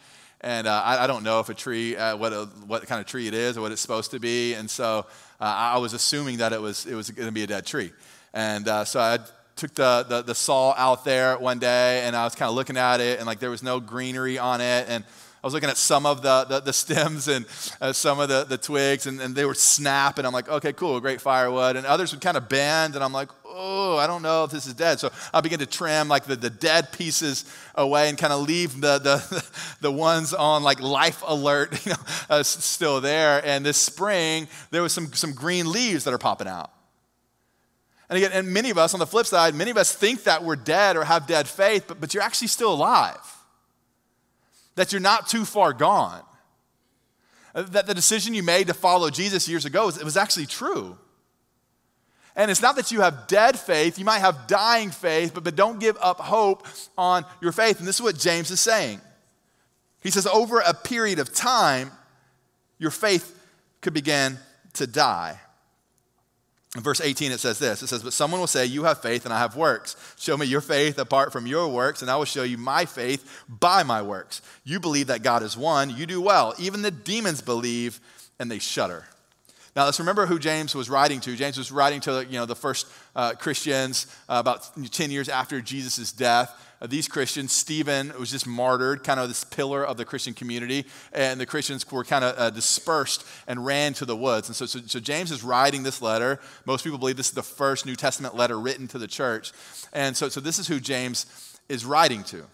And 0.44 0.66
uh, 0.66 0.82
I, 0.84 1.04
I, 1.04 1.06
don't 1.06 1.24
know 1.24 1.40
if 1.40 1.48
a 1.48 1.54
tree, 1.54 1.96
uh, 1.96 2.18
what, 2.18 2.34
a, 2.34 2.44
what 2.66 2.86
kind 2.86 3.00
of 3.00 3.06
tree 3.06 3.26
it 3.26 3.32
is 3.32 3.56
or 3.56 3.62
what 3.62 3.72
it's 3.72 3.80
supposed 3.80 4.10
to 4.10 4.20
be. 4.20 4.52
And 4.52 4.68
so 4.68 5.06
uh, 5.40 5.44
I 5.44 5.78
was 5.78 5.94
assuming 5.94 6.36
that 6.36 6.52
it 6.52 6.60
was, 6.60 6.84
it 6.84 6.94
was 6.94 7.08
going 7.08 7.28
to 7.28 7.32
be 7.32 7.44
a 7.44 7.46
dead 7.46 7.64
tree. 7.64 7.92
And 8.34 8.68
uh, 8.68 8.84
so 8.84 9.00
I 9.00 9.20
took 9.56 9.72
the, 9.72 10.04
the, 10.06 10.20
the, 10.20 10.34
saw 10.34 10.74
out 10.76 11.02
there 11.02 11.38
one 11.38 11.60
day 11.60 12.02
and 12.02 12.14
I 12.14 12.24
was 12.24 12.34
kind 12.34 12.50
of 12.50 12.56
looking 12.56 12.76
at 12.76 13.00
it 13.00 13.20
and 13.20 13.26
like 13.26 13.38
there 13.38 13.48
was 13.48 13.62
no 13.62 13.80
greenery 13.80 14.36
on 14.36 14.60
it. 14.60 14.84
And 14.86 15.04
I 15.44 15.46
was 15.46 15.52
looking 15.52 15.68
at 15.68 15.76
some 15.76 16.06
of 16.06 16.22
the, 16.22 16.44
the, 16.44 16.60
the 16.60 16.72
stems 16.72 17.28
and 17.28 17.44
uh, 17.78 17.92
some 17.92 18.18
of 18.18 18.30
the, 18.30 18.44
the 18.44 18.56
twigs, 18.56 19.06
and, 19.06 19.20
and 19.20 19.36
they 19.36 19.44
would 19.44 19.58
snap, 19.58 20.16
and 20.16 20.26
I'm 20.26 20.32
like, 20.32 20.48
okay, 20.48 20.72
cool, 20.72 20.98
great 21.00 21.20
firewood. 21.20 21.76
And 21.76 21.84
others 21.84 22.12
would 22.12 22.22
kind 22.22 22.38
of 22.38 22.48
bend, 22.48 22.94
and 22.94 23.04
I'm 23.04 23.12
like, 23.12 23.28
oh, 23.44 23.98
I 23.98 24.06
don't 24.06 24.22
know 24.22 24.44
if 24.44 24.50
this 24.50 24.66
is 24.66 24.72
dead. 24.72 25.00
So 25.00 25.12
I 25.34 25.42
begin 25.42 25.58
to 25.58 25.66
trim 25.66 26.08
like 26.08 26.24
the, 26.24 26.36
the 26.36 26.48
dead 26.48 26.92
pieces 26.92 27.44
away 27.74 28.08
and 28.08 28.16
kind 28.16 28.32
of 28.32 28.40
leave 28.40 28.80
the, 28.80 28.96
the, 28.98 29.46
the 29.82 29.92
ones 29.92 30.32
on 30.32 30.62
like 30.62 30.80
life 30.80 31.22
alert, 31.26 31.84
you 31.84 31.92
know, 31.92 31.98
uh, 32.30 32.42
still 32.42 33.02
there. 33.02 33.44
And 33.44 33.66
this 33.66 33.76
spring, 33.76 34.48
there 34.70 34.80
was 34.80 34.94
some, 34.94 35.12
some 35.12 35.34
green 35.34 35.70
leaves 35.70 36.04
that 36.04 36.14
are 36.14 36.18
popping 36.18 36.48
out. 36.48 36.70
And 38.08 38.16
again, 38.16 38.30
and 38.32 38.50
many 38.50 38.70
of 38.70 38.78
us 38.78 38.94
on 38.94 39.00
the 39.00 39.06
flip 39.06 39.26
side, 39.26 39.54
many 39.54 39.70
of 39.70 39.76
us 39.76 39.94
think 39.94 40.22
that 40.22 40.42
we're 40.42 40.56
dead 40.56 40.96
or 40.96 41.04
have 41.04 41.26
dead 41.26 41.46
faith, 41.46 41.84
but, 41.86 42.00
but 42.00 42.14
you're 42.14 42.22
actually 42.22 42.48
still 42.48 42.72
alive. 42.72 43.20
That 44.76 44.92
you're 44.92 45.00
not 45.00 45.28
too 45.28 45.44
far 45.44 45.72
gone. 45.72 46.22
Uh, 47.54 47.62
that 47.62 47.86
the 47.86 47.94
decision 47.94 48.34
you 48.34 48.42
made 48.42 48.66
to 48.66 48.74
follow 48.74 49.10
Jesus 49.10 49.48
years 49.48 49.64
ago, 49.64 49.88
it 49.88 50.02
was 50.02 50.16
actually 50.16 50.46
true. 50.46 50.98
And 52.36 52.50
it's 52.50 52.62
not 52.62 52.74
that 52.76 52.90
you 52.90 53.00
have 53.00 53.28
dead 53.28 53.58
faith, 53.58 53.98
you 53.98 54.04
might 54.04 54.18
have 54.18 54.48
dying 54.48 54.90
faith, 54.90 55.32
but, 55.32 55.44
but 55.44 55.54
don't 55.54 55.78
give 55.78 55.96
up 56.00 56.18
hope 56.18 56.66
on 56.98 57.24
your 57.40 57.52
faith. 57.52 57.78
And 57.78 57.86
this 57.86 57.96
is 57.96 58.02
what 58.02 58.18
James 58.18 58.50
is 58.50 58.60
saying. 58.60 59.00
He 60.02 60.10
says, 60.10 60.26
over 60.26 60.60
a 60.60 60.74
period 60.74 61.18
of 61.18 61.32
time, 61.32 61.92
your 62.78 62.90
faith 62.90 63.40
could 63.80 63.94
begin 63.94 64.38
to 64.74 64.86
die. 64.86 65.38
Verse 66.76 67.00
18, 67.00 67.30
it 67.30 67.38
says 67.38 67.60
this 67.60 67.82
It 67.82 67.86
says, 67.86 68.02
But 68.02 68.12
someone 68.12 68.40
will 68.40 68.48
say, 68.48 68.66
You 68.66 68.84
have 68.84 69.00
faith 69.00 69.24
and 69.24 69.32
I 69.32 69.38
have 69.38 69.54
works. 69.54 69.96
Show 70.18 70.36
me 70.36 70.46
your 70.46 70.60
faith 70.60 70.98
apart 70.98 71.32
from 71.32 71.46
your 71.46 71.68
works, 71.68 72.02
and 72.02 72.10
I 72.10 72.16
will 72.16 72.24
show 72.24 72.42
you 72.42 72.58
my 72.58 72.84
faith 72.84 73.44
by 73.48 73.84
my 73.84 74.02
works. 74.02 74.42
You 74.64 74.80
believe 74.80 75.06
that 75.06 75.22
God 75.22 75.42
is 75.42 75.56
one, 75.56 75.96
you 75.96 76.06
do 76.06 76.20
well. 76.20 76.54
Even 76.58 76.82
the 76.82 76.90
demons 76.90 77.40
believe 77.42 78.00
and 78.40 78.50
they 78.50 78.58
shudder. 78.58 79.04
Now 79.76 79.84
let's 79.84 79.98
remember 79.98 80.26
who 80.26 80.38
James 80.38 80.74
was 80.74 80.88
writing 80.88 81.20
to. 81.20 81.34
James 81.36 81.58
was 81.58 81.72
writing 81.72 82.00
to 82.02 82.24
you 82.24 82.38
know, 82.38 82.46
the 82.46 82.56
first 82.56 82.86
uh, 83.14 83.32
Christians 83.32 84.06
uh, 84.28 84.36
about 84.38 84.70
10 84.90 85.10
years 85.10 85.28
after 85.28 85.60
Jesus' 85.60 86.12
death. 86.12 86.63
These 86.82 87.08
Christians, 87.08 87.52
Stephen 87.52 88.12
was 88.18 88.30
just 88.30 88.46
martyred, 88.46 89.04
kind 89.04 89.18
of 89.18 89.28
this 89.28 89.44
pillar 89.44 89.84
of 89.84 89.96
the 89.96 90.04
Christian 90.04 90.34
community, 90.34 90.84
and 91.12 91.40
the 91.40 91.46
Christians 91.46 91.90
were 91.90 92.04
kind 92.04 92.24
of 92.24 92.38
uh, 92.38 92.50
dispersed 92.50 93.24
and 93.46 93.64
ran 93.64 93.94
to 93.94 94.04
the 94.04 94.16
woods. 94.16 94.48
And 94.48 94.56
so, 94.56 94.66
so, 94.66 94.80
so 94.86 95.00
James 95.00 95.30
is 95.30 95.42
writing 95.42 95.82
this 95.82 96.02
letter. 96.02 96.40
Most 96.66 96.84
people 96.84 96.98
believe 96.98 97.16
this 97.16 97.28
is 97.28 97.34
the 97.34 97.42
first 97.42 97.86
New 97.86 97.96
Testament 97.96 98.36
letter 98.36 98.58
written 98.58 98.86
to 98.88 98.98
the 98.98 99.06
church. 99.06 99.52
And 99.92 100.16
so, 100.16 100.28
so 100.28 100.40
this 100.40 100.58
is 100.58 100.68
who 100.68 100.80
James 100.80 101.26
is 101.68 101.84
writing 101.84 102.22
to. 102.24 102.44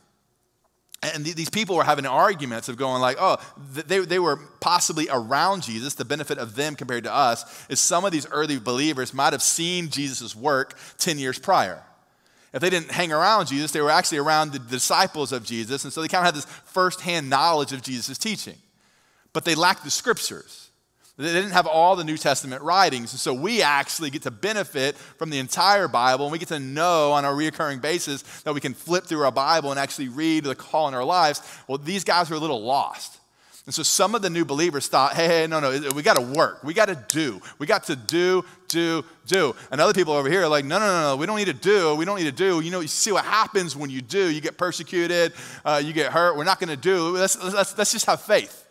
And 1.02 1.24
these 1.24 1.48
people 1.48 1.76
were 1.76 1.84
having 1.84 2.04
arguments 2.04 2.68
of 2.68 2.76
going 2.76 3.00
like, 3.00 3.16
oh, 3.18 3.38
they, 3.72 4.00
they 4.00 4.18
were 4.18 4.36
possibly 4.60 5.08
around 5.10 5.62
Jesus. 5.62 5.94
The 5.94 6.04
benefit 6.04 6.36
of 6.36 6.56
them 6.56 6.76
compared 6.76 7.04
to 7.04 7.14
us 7.14 7.66
is 7.70 7.80
some 7.80 8.04
of 8.04 8.12
these 8.12 8.26
early 8.30 8.58
believers 8.58 9.14
might 9.14 9.32
have 9.32 9.42
seen 9.42 9.88
Jesus' 9.88 10.36
work 10.36 10.78
10 10.98 11.18
years 11.18 11.38
prior. 11.38 11.82
If 12.52 12.60
they 12.60 12.70
didn't 12.70 12.90
hang 12.90 13.12
around 13.12 13.46
Jesus, 13.46 13.70
they 13.70 13.80
were 13.80 13.90
actually 13.90 14.18
around 14.18 14.52
the 14.52 14.58
disciples 14.58 15.30
of 15.30 15.44
Jesus. 15.44 15.84
And 15.84 15.92
so 15.92 16.02
they 16.02 16.08
kind 16.08 16.26
of 16.26 16.26
had 16.26 16.34
this 16.34 16.46
firsthand 16.64 17.30
knowledge 17.30 17.72
of 17.72 17.82
Jesus' 17.82 18.18
teaching. 18.18 18.56
But 19.32 19.44
they 19.44 19.54
lacked 19.54 19.84
the 19.84 19.90
scriptures. 19.90 20.70
They 21.16 21.32
didn't 21.32 21.50
have 21.50 21.66
all 21.66 21.96
the 21.96 22.04
New 22.04 22.16
Testament 22.16 22.62
writings. 22.62 23.12
And 23.12 23.20
so 23.20 23.34
we 23.34 23.60
actually 23.60 24.08
get 24.10 24.22
to 24.22 24.30
benefit 24.30 24.96
from 24.96 25.28
the 25.28 25.38
entire 25.38 25.86
Bible, 25.86 26.24
and 26.24 26.32
we 26.32 26.38
get 26.38 26.48
to 26.48 26.58
know 26.58 27.12
on 27.12 27.26
a 27.26 27.32
recurring 27.32 27.78
basis 27.78 28.22
that 28.42 28.54
we 28.54 28.60
can 28.60 28.72
flip 28.72 29.04
through 29.04 29.22
our 29.24 29.30
Bible 29.30 29.70
and 29.70 29.78
actually 29.78 30.08
read 30.08 30.44
the 30.44 30.54
call 30.54 30.88
in 30.88 30.94
our 30.94 31.04
lives. 31.04 31.42
Well, 31.68 31.76
these 31.78 32.04
guys 32.04 32.30
were 32.30 32.36
a 32.36 32.40
little 32.40 32.62
lost. 32.62 33.19
And 33.70 33.74
so 33.76 33.84
some 33.84 34.16
of 34.16 34.22
the 34.22 34.30
new 34.30 34.44
believers 34.44 34.88
thought, 34.88 35.14
hey, 35.14 35.28
hey 35.28 35.46
no, 35.46 35.60
no, 35.60 35.70
we 35.94 36.02
got 36.02 36.16
to 36.16 36.22
work. 36.22 36.64
We 36.64 36.74
got 36.74 36.86
to 36.86 37.04
do. 37.06 37.40
We 37.60 37.68
got 37.68 37.84
to 37.84 37.94
do, 37.94 38.44
do, 38.66 39.04
do. 39.28 39.54
And 39.70 39.80
other 39.80 39.92
people 39.92 40.12
over 40.12 40.28
here 40.28 40.42
are 40.42 40.48
like, 40.48 40.64
no, 40.64 40.80
no, 40.80 40.86
no, 40.86 41.02
no, 41.10 41.16
we 41.16 41.24
don't 41.24 41.36
need 41.36 41.44
to 41.44 41.52
do. 41.52 41.94
We 41.94 42.04
don't 42.04 42.18
need 42.18 42.24
to 42.24 42.32
do. 42.32 42.58
You 42.58 42.72
know, 42.72 42.80
you 42.80 42.88
see 42.88 43.12
what 43.12 43.24
happens 43.24 43.76
when 43.76 43.88
you 43.88 44.02
do. 44.02 44.28
You 44.28 44.40
get 44.40 44.58
persecuted, 44.58 45.34
uh, 45.64 45.80
you 45.84 45.92
get 45.92 46.10
hurt. 46.10 46.36
We're 46.36 46.42
not 46.42 46.58
going 46.58 46.70
to 46.70 46.76
do. 46.76 47.10
Let's, 47.10 47.40
let's, 47.40 47.78
let's 47.78 47.92
just 47.92 48.06
have 48.06 48.20
faith. 48.22 48.66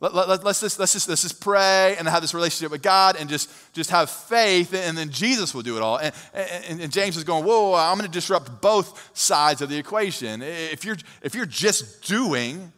Let, 0.00 0.14
let, 0.14 0.44
let's, 0.44 0.60
just, 0.60 0.78
let's, 0.78 0.92
just, 0.92 1.08
let's 1.08 1.22
just 1.22 1.40
pray 1.40 1.96
and 1.98 2.06
have 2.06 2.20
this 2.20 2.34
relationship 2.34 2.70
with 2.70 2.82
God 2.82 3.16
and 3.18 3.26
just, 3.26 3.50
just 3.72 3.88
have 3.88 4.10
faith, 4.10 4.74
and 4.74 4.98
then 4.98 5.08
Jesus 5.08 5.54
will 5.54 5.62
do 5.62 5.78
it 5.78 5.82
all. 5.82 5.96
And, 5.96 6.14
and, 6.34 6.78
and 6.82 6.92
James 6.92 7.16
is 7.16 7.24
going, 7.24 7.46
whoa, 7.46 7.62
whoa, 7.62 7.70
whoa 7.70 7.78
I'm 7.78 7.96
going 7.96 8.06
to 8.06 8.12
disrupt 8.12 8.60
both 8.60 9.16
sides 9.16 9.62
of 9.62 9.70
the 9.70 9.78
equation. 9.78 10.42
If 10.42 10.84
you're, 10.84 10.98
if 11.22 11.34
you're 11.34 11.46
just 11.46 12.06
doing, 12.06 12.70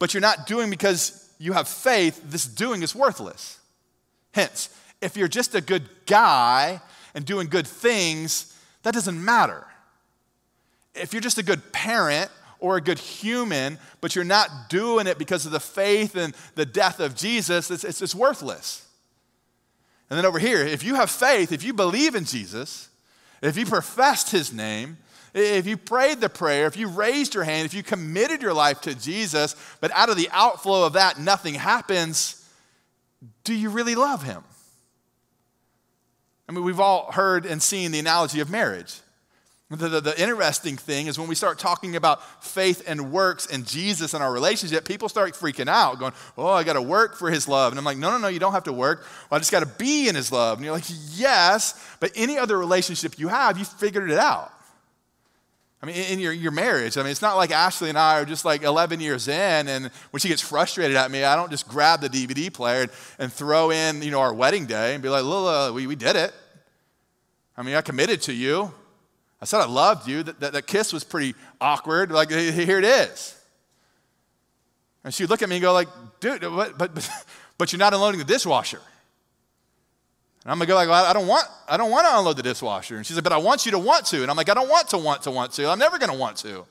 but 0.00 0.12
you're 0.12 0.20
not 0.20 0.48
doing 0.48 0.70
because 0.70 1.30
you 1.38 1.52
have 1.52 1.68
faith, 1.68 2.20
this 2.24 2.46
doing 2.46 2.82
is 2.82 2.94
worthless. 2.94 3.60
Hence, 4.32 4.70
if 5.00 5.16
you're 5.16 5.28
just 5.28 5.54
a 5.54 5.60
good 5.60 5.88
guy 6.06 6.80
and 7.14 7.24
doing 7.24 7.46
good 7.46 7.66
things, 7.66 8.58
that 8.82 8.94
doesn't 8.94 9.22
matter. 9.24 9.64
If 10.94 11.12
you're 11.12 11.22
just 11.22 11.38
a 11.38 11.42
good 11.42 11.72
parent 11.72 12.30
or 12.58 12.76
a 12.76 12.80
good 12.80 12.98
human, 12.98 13.78
but 14.00 14.16
you're 14.16 14.24
not 14.24 14.68
doing 14.68 15.06
it 15.06 15.18
because 15.18 15.46
of 15.46 15.52
the 15.52 15.60
faith 15.60 16.16
and 16.16 16.34
the 16.54 16.66
death 16.66 16.98
of 16.98 17.14
Jesus, 17.14 17.70
it's, 17.70 17.84
it's, 17.84 18.02
it's 18.02 18.14
worthless. 18.14 18.86
And 20.08 20.18
then 20.18 20.26
over 20.26 20.38
here, 20.38 20.64
if 20.64 20.82
you 20.82 20.94
have 20.96 21.10
faith, 21.10 21.52
if 21.52 21.62
you 21.62 21.72
believe 21.72 22.14
in 22.14 22.24
Jesus, 22.24 22.88
if 23.42 23.56
you 23.56 23.66
professed 23.66 24.30
his 24.30 24.52
name, 24.52 24.98
if 25.34 25.66
you 25.66 25.76
prayed 25.76 26.20
the 26.20 26.28
prayer, 26.28 26.66
if 26.66 26.76
you 26.76 26.88
raised 26.88 27.34
your 27.34 27.44
hand, 27.44 27.66
if 27.66 27.74
you 27.74 27.82
committed 27.82 28.42
your 28.42 28.54
life 28.54 28.80
to 28.82 28.94
Jesus, 28.94 29.54
but 29.80 29.90
out 29.92 30.08
of 30.08 30.16
the 30.16 30.28
outflow 30.32 30.84
of 30.84 30.94
that, 30.94 31.18
nothing 31.18 31.54
happens, 31.54 32.48
do 33.44 33.54
you 33.54 33.70
really 33.70 33.94
love 33.94 34.22
him? 34.22 34.42
I 36.48 36.52
mean, 36.52 36.64
we've 36.64 36.80
all 36.80 37.12
heard 37.12 37.46
and 37.46 37.62
seen 37.62 37.92
the 37.92 38.00
analogy 38.00 38.40
of 38.40 38.50
marriage. 38.50 39.00
The, 39.70 39.88
the, 39.88 40.00
the, 40.00 40.20
interesting 40.20 40.76
thing 40.76 41.06
is 41.06 41.16
when 41.16 41.28
we 41.28 41.36
start 41.36 41.60
talking 41.60 41.94
about 41.94 42.44
faith 42.44 42.82
and 42.88 43.12
works 43.12 43.46
and 43.46 43.64
Jesus 43.64 44.14
and 44.14 44.22
our 44.22 44.32
relationship, 44.32 44.84
people 44.84 45.08
start 45.08 45.34
freaking 45.34 45.68
out, 45.68 46.00
going, 46.00 46.12
Oh, 46.36 46.48
I 46.48 46.64
got 46.64 46.72
to 46.72 46.82
work 46.82 47.16
for 47.16 47.30
his 47.30 47.46
love. 47.46 47.72
And 47.72 47.78
I'm 47.78 47.84
like, 47.84 47.96
No, 47.96 48.10
no, 48.10 48.18
no, 48.18 48.26
you 48.26 48.40
don't 48.40 48.52
have 48.52 48.64
to 48.64 48.72
work. 48.72 49.06
Well, 49.30 49.36
I 49.36 49.38
just 49.38 49.52
got 49.52 49.60
to 49.60 49.66
be 49.66 50.08
in 50.08 50.16
his 50.16 50.32
love. 50.32 50.58
And 50.58 50.64
you're 50.64 50.74
like, 50.74 50.86
Yes, 51.14 51.80
but 52.00 52.10
any 52.16 52.36
other 52.36 52.58
relationship 52.58 53.16
you 53.16 53.28
have, 53.28 53.58
you 53.58 53.64
figured 53.64 54.10
it 54.10 54.18
out. 54.18 54.52
I 55.82 55.86
mean, 55.86 55.96
in 55.96 56.18
your, 56.18 56.32
your 56.32 56.52
marriage, 56.52 56.98
I 56.98 57.02
mean, 57.02 57.10
it's 57.10 57.22
not 57.22 57.36
like 57.36 57.50
Ashley 57.50 57.88
and 57.88 57.96
I 57.96 58.20
are 58.20 58.26
just 58.26 58.44
like 58.44 58.62
11 58.62 59.00
years 59.00 59.28
in, 59.28 59.66
and 59.66 59.90
when 60.10 60.20
she 60.20 60.28
gets 60.28 60.42
frustrated 60.42 60.94
at 60.94 61.10
me, 61.10 61.24
I 61.24 61.34
don't 61.36 61.50
just 61.50 61.66
grab 61.66 62.02
the 62.02 62.08
DVD 62.08 62.52
player 62.52 62.82
and, 62.82 62.90
and 63.18 63.32
throw 63.32 63.70
in, 63.70 64.02
you 64.02 64.10
know, 64.10 64.20
our 64.20 64.34
wedding 64.34 64.66
day 64.66 64.92
and 64.92 65.02
be 65.02 65.08
like, 65.08 65.22
Lila, 65.22 65.72
we, 65.72 65.86
we 65.86 65.96
did 65.96 66.16
it. 66.16 66.34
I 67.56 67.62
mean, 67.62 67.76
I 67.76 67.80
committed 67.80 68.20
to 68.22 68.32
you. 68.34 68.72
I 69.40 69.46
said 69.46 69.60
I 69.60 69.66
loved 69.66 70.06
you. 70.06 70.22
That, 70.22 70.40
that, 70.40 70.52
that 70.52 70.66
kiss 70.66 70.92
was 70.92 71.02
pretty 71.02 71.34
awkward. 71.60 72.12
Like, 72.12 72.30
here 72.30 72.78
it 72.78 72.84
is. 72.84 73.40
And 75.02 75.14
she'd 75.14 75.30
look 75.30 75.40
at 75.40 75.48
me 75.48 75.56
and 75.56 75.62
go 75.62 75.72
like, 75.72 75.88
dude, 76.20 76.42
but, 76.42 76.76
but, 76.76 77.10
but 77.56 77.72
you're 77.72 77.78
not 77.78 77.94
unloading 77.94 78.18
the 78.18 78.24
dishwasher. 78.24 78.80
And 80.44 80.52
I'm 80.52 80.58
gonna 80.58 80.66
go 80.66 80.74
like, 80.74 80.88
well, 80.88 81.04
I 81.04 81.12
don't 81.12 81.26
want, 81.26 81.46
I 81.68 81.76
don't 81.76 81.90
want 81.90 82.06
to 82.06 82.18
unload 82.18 82.36
the 82.36 82.42
dishwasher. 82.42 82.96
And 82.96 83.06
she 83.06 83.12
said, 83.12 83.24
but 83.24 83.32
I 83.32 83.38
want 83.38 83.66
you 83.66 83.72
to 83.72 83.78
want 83.78 84.06
to. 84.06 84.22
And 84.22 84.30
I'm 84.30 84.36
like, 84.36 84.48
I 84.48 84.54
don't 84.54 84.68
want 84.68 84.88
to 84.90 84.98
want 84.98 85.22
to 85.22 85.30
want 85.30 85.52
to. 85.52 85.68
I'm 85.68 85.78
never 85.78 85.98
gonna 85.98 86.16
want 86.16 86.36
to. 86.38 86.64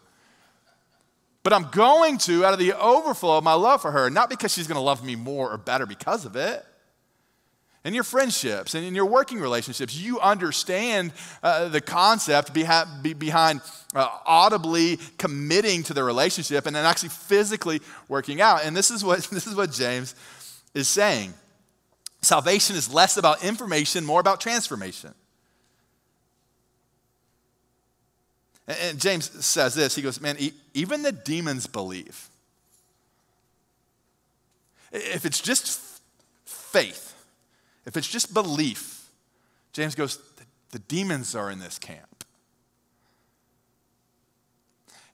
But 1.44 1.54
I'm 1.54 1.70
going 1.72 2.18
to 2.20 2.46
out 2.46 2.54
of 2.54 2.60
the 2.60 2.74
overflow 2.74 3.38
of 3.38 3.44
my 3.44 3.54
love 3.54 3.82
for 3.82 3.92
her, 3.92 4.10
not 4.10 4.30
because 4.30 4.54
she's 4.54 4.68
gonna 4.68 4.82
love 4.82 5.04
me 5.04 5.16
more 5.16 5.52
or 5.52 5.58
better 5.58 5.86
because 5.86 6.26
of 6.26 6.36
it 6.36 6.66
in 7.86 7.94
your 7.94 8.04
friendships 8.04 8.76
and 8.76 8.86
in 8.86 8.94
your 8.94 9.06
working 9.06 9.40
relationships, 9.40 9.96
you 9.96 10.20
understand 10.20 11.14
uh, 11.42 11.70
the 11.70 11.80
concept 11.80 12.54
behind, 12.54 13.18
behind 13.18 13.62
uh, 13.96 14.08
audibly 14.26 15.00
committing 15.18 15.84
to 15.84 15.94
the 15.94 16.04
relationship 16.04 16.66
and 16.66 16.76
then 16.76 16.86
actually 16.86 17.10
physically 17.10 17.82
working 18.08 18.42
out. 18.42 18.66
And 18.66 18.76
this 18.76 18.92
is 18.92 19.04
what, 19.04 19.20
this 19.32 19.48
is 19.48 19.56
what 19.56 19.72
James 19.72 20.14
is 20.74 20.88
saying. 20.88 21.34
Salvation 22.22 22.76
is 22.76 22.94
less 22.94 23.18
about 23.18 23.44
information, 23.44 24.06
more 24.06 24.20
about 24.20 24.42
transformation. 24.42 25.14
And, 28.68 29.00
James 29.00 29.46
says 29.46 29.74
this 29.74 29.96
he 29.96 30.02
goes, 30.02 30.22
Man, 30.22 30.38
even 30.74 31.02
the 31.02 31.12
demons 31.12 31.66
believe. 31.66 32.30
If 34.92 35.26
it's 35.26 35.40
just 35.40 35.82
faith, 36.46 37.16
if 37.86 37.96
it's 37.96 38.08
just 38.08 38.34
belief, 38.34 39.10
James 39.72 39.96
goes, 39.96 40.18
the, 40.18 40.44
the 40.72 40.80
demons 40.80 41.36
are 41.36 41.50
in 41.50 41.60
this 41.60 41.80
camp. 41.80 42.24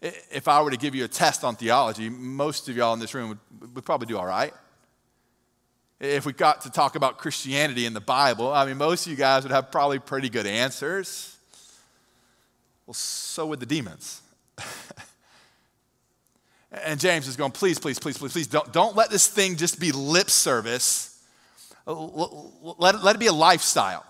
If 0.02 0.48
I 0.48 0.62
were 0.62 0.72
to 0.72 0.78
give 0.78 0.94
you 0.94 1.04
a 1.06 1.08
test 1.08 1.44
on 1.44 1.56
theology, 1.56 2.10
most 2.10 2.70
of 2.70 2.76
y'all 2.76 2.94
in 2.94 3.00
this 3.00 3.14
room 3.14 3.30
would, 3.30 3.76
would 3.76 3.86
probably 3.86 4.08
do 4.08 4.18
all 4.18 4.26
right. 4.26 4.54
If 6.00 6.26
we 6.26 6.34
got 6.34 6.62
to 6.62 6.70
talk 6.70 6.96
about 6.96 7.18
Christianity 7.18 7.86
in 7.86 7.94
the 7.94 8.02
Bible, 8.02 8.52
I 8.52 8.66
mean, 8.66 8.78
most 8.78 9.06
of 9.06 9.12
you 9.12 9.18
guys 9.18 9.44
would 9.44 9.52
have 9.52 9.72
probably 9.72 10.00
pretty 10.00 10.30
good 10.30 10.46
answers. 10.46 11.38
Well, 12.86 12.94
so 12.94 13.48
would 13.48 13.60
the 13.60 13.66
demons. 13.66 14.22
And 16.84 17.00
James 17.00 17.28
is 17.28 17.36
going, 17.36 17.52
please, 17.52 17.80
please, 17.80 18.00
please, 18.00 18.18
please, 18.18 18.34
please, 18.34 18.48
don't, 18.48 18.72
don't 18.74 18.96
let 18.96 19.10
this 19.10 19.28
thing 19.28 19.56
just 19.56 19.80
be 19.80 19.92
lip 19.92 20.30
service. 20.30 21.22
Let, 21.86 23.04
let 23.04 23.16
it 23.16 23.20
be 23.20 23.28
a 23.28 23.34
lifestyle. 23.34 24.06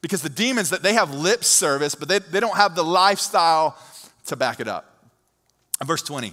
Because 0.00 0.22
the 0.22 0.28
demons, 0.28 0.70
that 0.70 0.82
they 0.82 0.94
have 0.94 1.12
lip 1.12 1.44
service, 1.44 1.94
but 1.94 2.08
they, 2.08 2.18
they 2.18 2.40
don't 2.40 2.56
have 2.56 2.74
the 2.74 2.82
lifestyle 2.82 3.76
to 4.26 4.36
back 4.36 4.60
it 4.60 4.68
up. 4.68 5.06
Verse 5.84 6.02
20 6.02 6.32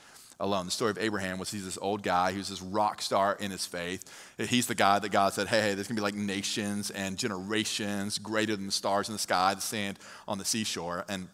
alone. 0.41 0.65
The 0.65 0.71
story 0.71 0.91
of 0.91 0.97
Abraham 0.97 1.37
was 1.37 1.51
he's 1.51 1.63
this 1.63 1.77
old 1.81 2.03
guy 2.03 2.33
who's 2.33 2.49
this 2.49 2.61
rock 2.61 3.01
star 3.01 3.37
in 3.39 3.51
his 3.51 3.65
faith. 3.65 4.03
He's 4.37 4.67
the 4.67 4.75
guy 4.75 4.99
that 4.99 5.09
God 5.09 5.33
said, 5.33 5.47
hey, 5.47 5.61
hey 5.61 5.73
there's 5.75 5.87
going 5.87 5.95
to 5.95 6.01
be 6.01 6.01
like 6.01 6.15
nations 6.15 6.91
and 6.91 7.17
generations 7.17 8.17
greater 8.17 8.55
than 8.55 8.65
the 8.65 8.71
stars 8.71 9.07
in 9.07 9.13
the 9.13 9.19
sky, 9.19 9.53
the 9.53 9.61
sand 9.61 9.99
on 10.27 10.37
the 10.37 10.45
seashore. 10.45 11.05
And 11.07 11.27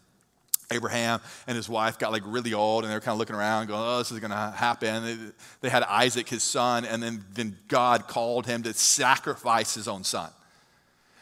Abraham 0.69 1.21
and 1.47 1.55
his 1.55 1.69
wife 1.69 1.97
got 1.97 2.11
like 2.11 2.23
really 2.25 2.53
old 2.53 2.83
and 2.83 2.91
they 2.91 2.95
were 2.95 3.01
kind 3.01 3.13
of 3.13 3.19
looking 3.19 3.35
around 3.35 3.67
going, 3.67 3.81
oh, 3.81 3.99
this 3.99 4.11
is 4.11 4.19
going 4.19 4.31
to 4.31 4.53
happen. 4.55 5.05
They, 5.05 5.17
they 5.61 5.69
had 5.69 5.83
Isaac, 5.83 6.27
his 6.27 6.43
son, 6.43 6.83
and 6.85 7.01
then, 7.01 7.23
then 7.33 7.57
God 7.69 8.07
called 8.07 8.45
him 8.45 8.63
to 8.63 8.73
sacrifice 8.73 9.73
his 9.73 9.87
own 9.87 10.03
son. 10.03 10.29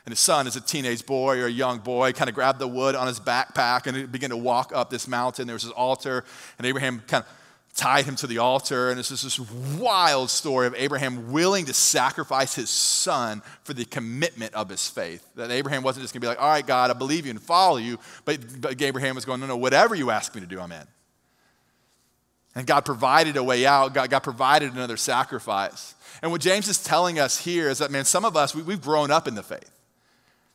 And 0.06 0.12
his 0.12 0.20
son, 0.20 0.46
as 0.46 0.56
a 0.56 0.62
teenage 0.62 1.06
boy 1.06 1.40
or 1.40 1.48
a 1.48 1.52
young 1.52 1.80
boy, 1.80 2.14
kind 2.14 2.30
of 2.30 2.36
grabbed 2.36 2.60
the 2.60 2.68
wood 2.68 2.94
on 2.94 3.08
his 3.08 3.20
backpack 3.20 3.88
and 3.88 4.12
began 4.12 4.30
to 4.30 4.38
walk 4.38 4.72
up 4.74 4.92
this 4.92 5.08
mountain. 5.08 5.48
There 5.48 5.56
was 5.56 5.64
this 5.64 5.72
altar, 5.72 6.24
and 6.60 6.68
Abraham 6.68 7.02
kind 7.08 7.24
of 7.24 7.30
tied 7.76 8.06
him 8.06 8.16
to 8.16 8.28
the 8.28 8.38
altar. 8.38 8.90
And 8.90 9.00
it's 9.00 9.10
just 9.10 9.24
this 9.24 9.40
wild 9.78 10.30
story 10.30 10.66
of 10.66 10.76
Abraham 10.76 11.32
willing 11.32 11.66
to 11.66 11.74
sacrifice 11.74 12.56
his 12.56 12.70
son 12.70 13.42
for 13.64 13.74
the 13.74 13.86
commitment 13.86 14.54
of 14.54 14.70
his 14.70 14.88
faith. 14.88 15.28
That 15.36 15.52
Abraham 15.52 15.84
wasn't 15.84 16.04
just 16.04 16.14
going 16.14 16.22
to 16.22 16.26
be 16.26 16.30
like, 16.30 16.42
all 16.42 16.50
right, 16.50 16.66
God, 16.66 16.90
I 16.90 16.94
believe 16.94 17.26
you 17.26 17.32
and 17.32 17.42
follow 17.42 17.78
you. 17.78 18.00
But, 18.24 18.62
but 18.62 18.82
Abraham 18.82 19.16
was 19.16 19.26
going, 19.26 19.42
no, 19.42 19.48
no, 19.48 19.58
whatever 19.58 19.94
you 19.94 20.10
ask 20.10 20.34
me 20.34 20.42
to 20.42 20.48
do, 20.48 20.60
I'm 20.60 20.72
in. 20.72 20.88
And 22.56 22.66
God 22.66 22.86
provided 22.86 23.36
a 23.36 23.44
way 23.44 23.66
out. 23.66 23.94
God, 23.94 24.10
God 24.10 24.24
provided 24.24 24.74
another 24.74 24.96
sacrifice. 24.96 25.94
And 26.22 26.32
what 26.32 26.40
James 26.40 26.70
is 26.70 26.82
telling 26.82 27.20
us 27.20 27.38
here 27.38 27.70
is 27.70 27.80
that, 27.80 27.92
man, 27.92 28.06
some 28.06 28.24
of 28.24 28.38
us, 28.38 28.56
we, 28.56 28.62
we've 28.62 28.82
grown 28.82 29.12
up 29.12 29.28
in 29.28 29.36
the 29.36 29.44
faith. 29.44 29.70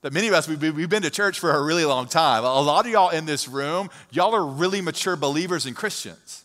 That 0.00 0.14
many 0.14 0.28
of 0.28 0.32
us, 0.32 0.48
we've, 0.48 0.62
we've 0.74 0.88
been 0.88 1.02
to 1.02 1.10
church 1.10 1.38
for 1.38 1.50
a 1.50 1.62
really 1.62 1.84
long 1.84 2.06
time. 2.06 2.44
A 2.44 2.60
lot 2.62 2.86
of 2.86 2.92
y'all 2.92 3.10
in 3.10 3.26
this 3.26 3.46
room, 3.46 3.90
y'all 4.10 4.34
are 4.34 4.46
really 4.46 4.80
mature 4.80 5.14
believers 5.14 5.66
and 5.66 5.76
Christians. 5.76 6.39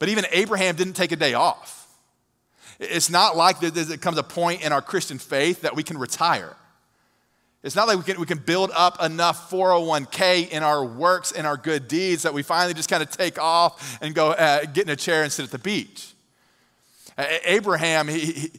But 0.00 0.08
even 0.08 0.24
Abraham 0.32 0.74
didn't 0.74 0.94
take 0.94 1.12
a 1.12 1.16
day 1.16 1.34
off. 1.34 1.86
It's 2.80 3.10
not 3.10 3.36
like 3.36 3.60
there 3.60 3.96
comes 3.98 4.18
a 4.18 4.22
point 4.22 4.64
in 4.64 4.72
our 4.72 4.82
Christian 4.82 5.18
faith 5.18 5.60
that 5.60 5.76
we 5.76 5.82
can 5.84 5.98
retire. 5.98 6.56
It's 7.62 7.76
not 7.76 7.86
like 7.86 7.98
we 7.98 8.04
can, 8.04 8.18
we 8.18 8.24
can 8.24 8.38
build 8.38 8.70
up 8.74 9.02
enough 9.02 9.50
401k 9.50 10.48
in 10.48 10.62
our 10.62 10.82
works 10.82 11.30
and 11.30 11.46
our 11.46 11.58
good 11.58 11.88
deeds 11.88 12.22
that 12.22 12.32
we 12.32 12.42
finally 12.42 12.72
just 12.72 12.88
kind 12.88 13.02
of 13.02 13.10
take 13.10 13.38
off 13.38 13.98
and 14.00 14.14
go 14.14 14.30
uh, 14.30 14.64
get 14.64 14.84
in 14.84 14.90
a 14.90 14.96
chair 14.96 15.22
and 15.22 15.30
sit 15.30 15.44
at 15.44 15.50
the 15.50 15.58
beach. 15.58 16.14
Uh, 17.18 17.26
Abraham, 17.44 18.08
he, 18.08 18.18
he, 18.18 18.52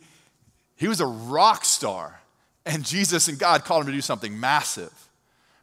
he 0.75 0.87
was 0.87 1.01
a 1.01 1.07
rock 1.07 1.65
star, 1.65 2.21
and 2.63 2.85
Jesus 2.85 3.27
and 3.27 3.39
God 3.39 3.65
called 3.65 3.81
him 3.81 3.87
to 3.87 3.93
do 3.93 4.01
something 4.01 4.39
massive. 4.39 4.93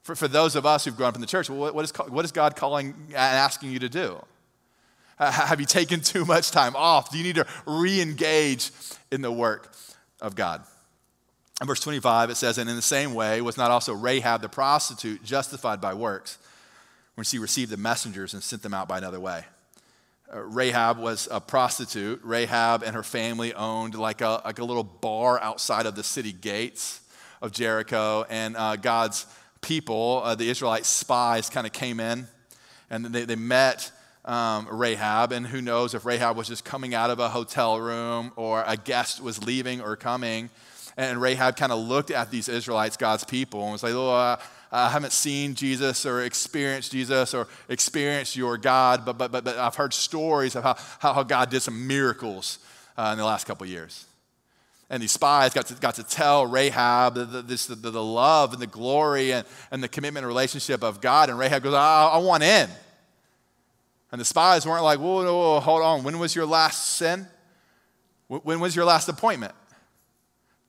For, 0.02 0.16
for 0.16 0.26
those 0.26 0.56
of 0.56 0.66
us 0.66 0.84
who've 0.84 0.96
grown 0.96 1.10
up 1.10 1.14
in 1.14 1.20
the 1.20 1.28
church, 1.28 1.48
what, 1.48 1.76
what, 1.76 1.84
is, 1.84 1.92
what 2.08 2.24
is 2.24 2.32
God 2.32 2.56
calling 2.56 2.94
and 3.08 3.14
asking 3.14 3.70
you 3.70 3.78
to 3.78 3.88
do? 3.88 4.20
Have 5.18 5.60
you 5.60 5.66
taken 5.66 6.00
too 6.00 6.24
much 6.24 6.50
time 6.50 6.76
off? 6.76 7.10
Do 7.10 7.18
you 7.18 7.24
need 7.24 7.36
to 7.36 7.46
re 7.66 8.00
engage 8.00 8.70
in 9.10 9.20
the 9.20 9.32
work 9.32 9.74
of 10.20 10.34
God? 10.34 10.62
In 11.60 11.66
verse 11.66 11.80
25, 11.80 12.30
it 12.30 12.36
says, 12.36 12.58
And 12.58 12.70
in 12.70 12.76
the 12.76 12.82
same 12.82 13.14
way, 13.14 13.40
was 13.40 13.56
not 13.56 13.70
also 13.70 13.92
Rahab 13.92 14.42
the 14.42 14.48
prostitute 14.48 15.24
justified 15.24 15.80
by 15.80 15.94
works 15.94 16.38
when 17.16 17.24
she 17.24 17.38
received 17.38 17.72
the 17.72 17.76
messengers 17.76 18.32
and 18.32 18.42
sent 18.42 18.62
them 18.62 18.74
out 18.74 18.88
by 18.88 18.98
another 18.98 19.18
way? 19.18 19.44
Uh, 20.32 20.40
Rahab 20.40 20.98
was 20.98 21.26
a 21.30 21.40
prostitute. 21.40 22.20
Rahab 22.22 22.84
and 22.84 22.94
her 22.94 23.02
family 23.02 23.54
owned 23.54 23.96
like 23.96 24.20
a, 24.20 24.40
like 24.44 24.60
a 24.60 24.64
little 24.64 24.84
bar 24.84 25.40
outside 25.40 25.86
of 25.86 25.96
the 25.96 26.04
city 26.04 26.32
gates 26.32 27.00
of 27.42 27.50
Jericho. 27.50 28.24
And 28.28 28.56
uh, 28.56 28.76
God's 28.76 29.26
people, 29.60 30.22
uh, 30.24 30.36
the 30.36 30.48
Israelite 30.48 30.86
spies, 30.86 31.50
kind 31.50 31.66
of 31.66 31.72
came 31.72 31.98
in 31.98 32.28
and 32.90 33.06
they, 33.06 33.24
they 33.24 33.36
met 33.36 33.90
um, 34.28 34.68
Rahab, 34.70 35.32
and 35.32 35.46
who 35.46 35.62
knows 35.62 35.94
if 35.94 36.04
Rahab 36.04 36.36
was 36.36 36.48
just 36.48 36.64
coming 36.64 36.94
out 36.94 37.10
of 37.10 37.18
a 37.18 37.30
hotel 37.30 37.80
room 37.80 38.30
or 38.36 38.62
a 38.66 38.76
guest 38.76 39.22
was 39.22 39.42
leaving 39.42 39.80
or 39.80 39.96
coming. 39.96 40.50
And 40.98 41.20
Rahab 41.20 41.56
kind 41.56 41.72
of 41.72 41.78
looked 41.78 42.10
at 42.10 42.30
these 42.30 42.48
Israelites, 42.48 42.96
God's 42.96 43.24
people, 43.24 43.62
and 43.62 43.72
was 43.72 43.82
like, 43.82 43.94
oh, 43.94 44.36
I 44.70 44.90
haven't 44.90 45.12
seen 45.12 45.54
Jesus 45.54 46.04
or 46.04 46.22
experienced 46.24 46.92
Jesus 46.92 47.32
or 47.32 47.48
experienced 47.70 48.36
your 48.36 48.58
God, 48.58 49.06
but, 49.06 49.16
but, 49.16 49.32
but, 49.32 49.44
but 49.44 49.56
I've 49.56 49.76
heard 49.76 49.94
stories 49.94 50.56
of 50.56 50.62
how, 50.62 50.76
how 50.98 51.22
God 51.22 51.48
did 51.48 51.62
some 51.62 51.86
miracles 51.86 52.58
uh, 52.98 53.10
in 53.12 53.18
the 53.18 53.24
last 53.24 53.46
couple 53.46 53.66
years. 53.66 54.04
And 54.90 55.02
these 55.02 55.12
spies 55.12 55.54
got 55.54 55.66
to, 55.66 55.74
got 55.74 55.94
to 55.94 56.02
tell 56.02 56.46
Rahab 56.46 57.14
the, 57.14 57.24
the, 57.24 57.42
this, 57.42 57.66
the, 57.66 57.76
the 57.76 58.02
love 58.02 58.52
and 58.52 58.60
the 58.60 58.66
glory 58.66 59.32
and, 59.32 59.46
and 59.70 59.82
the 59.82 59.88
commitment 59.88 60.24
and 60.24 60.28
relationship 60.28 60.82
of 60.82 61.00
God. 61.00 61.30
And 61.30 61.38
Rahab 61.38 61.62
goes, 61.62 61.74
I, 61.74 62.10
I 62.12 62.18
want 62.18 62.42
in. 62.42 62.68
And 64.10 64.20
the 64.20 64.24
spies 64.24 64.66
weren't 64.66 64.84
like, 64.84 64.98
whoa, 64.98 65.24
whoa, 65.24 65.38
whoa, 65.38 65.60
hold 65.60 65.82
on. 65.82 66.02
When 66.02 66.18
was 66.18 66.34
your 66.34 66.46
last 66.46 66.96
sin? 66.96 67.26
When 68.28 68.60
was 68.60 68.74
your 68.74 68.84
last 68.84 69.08
appointment? 69.08 69.52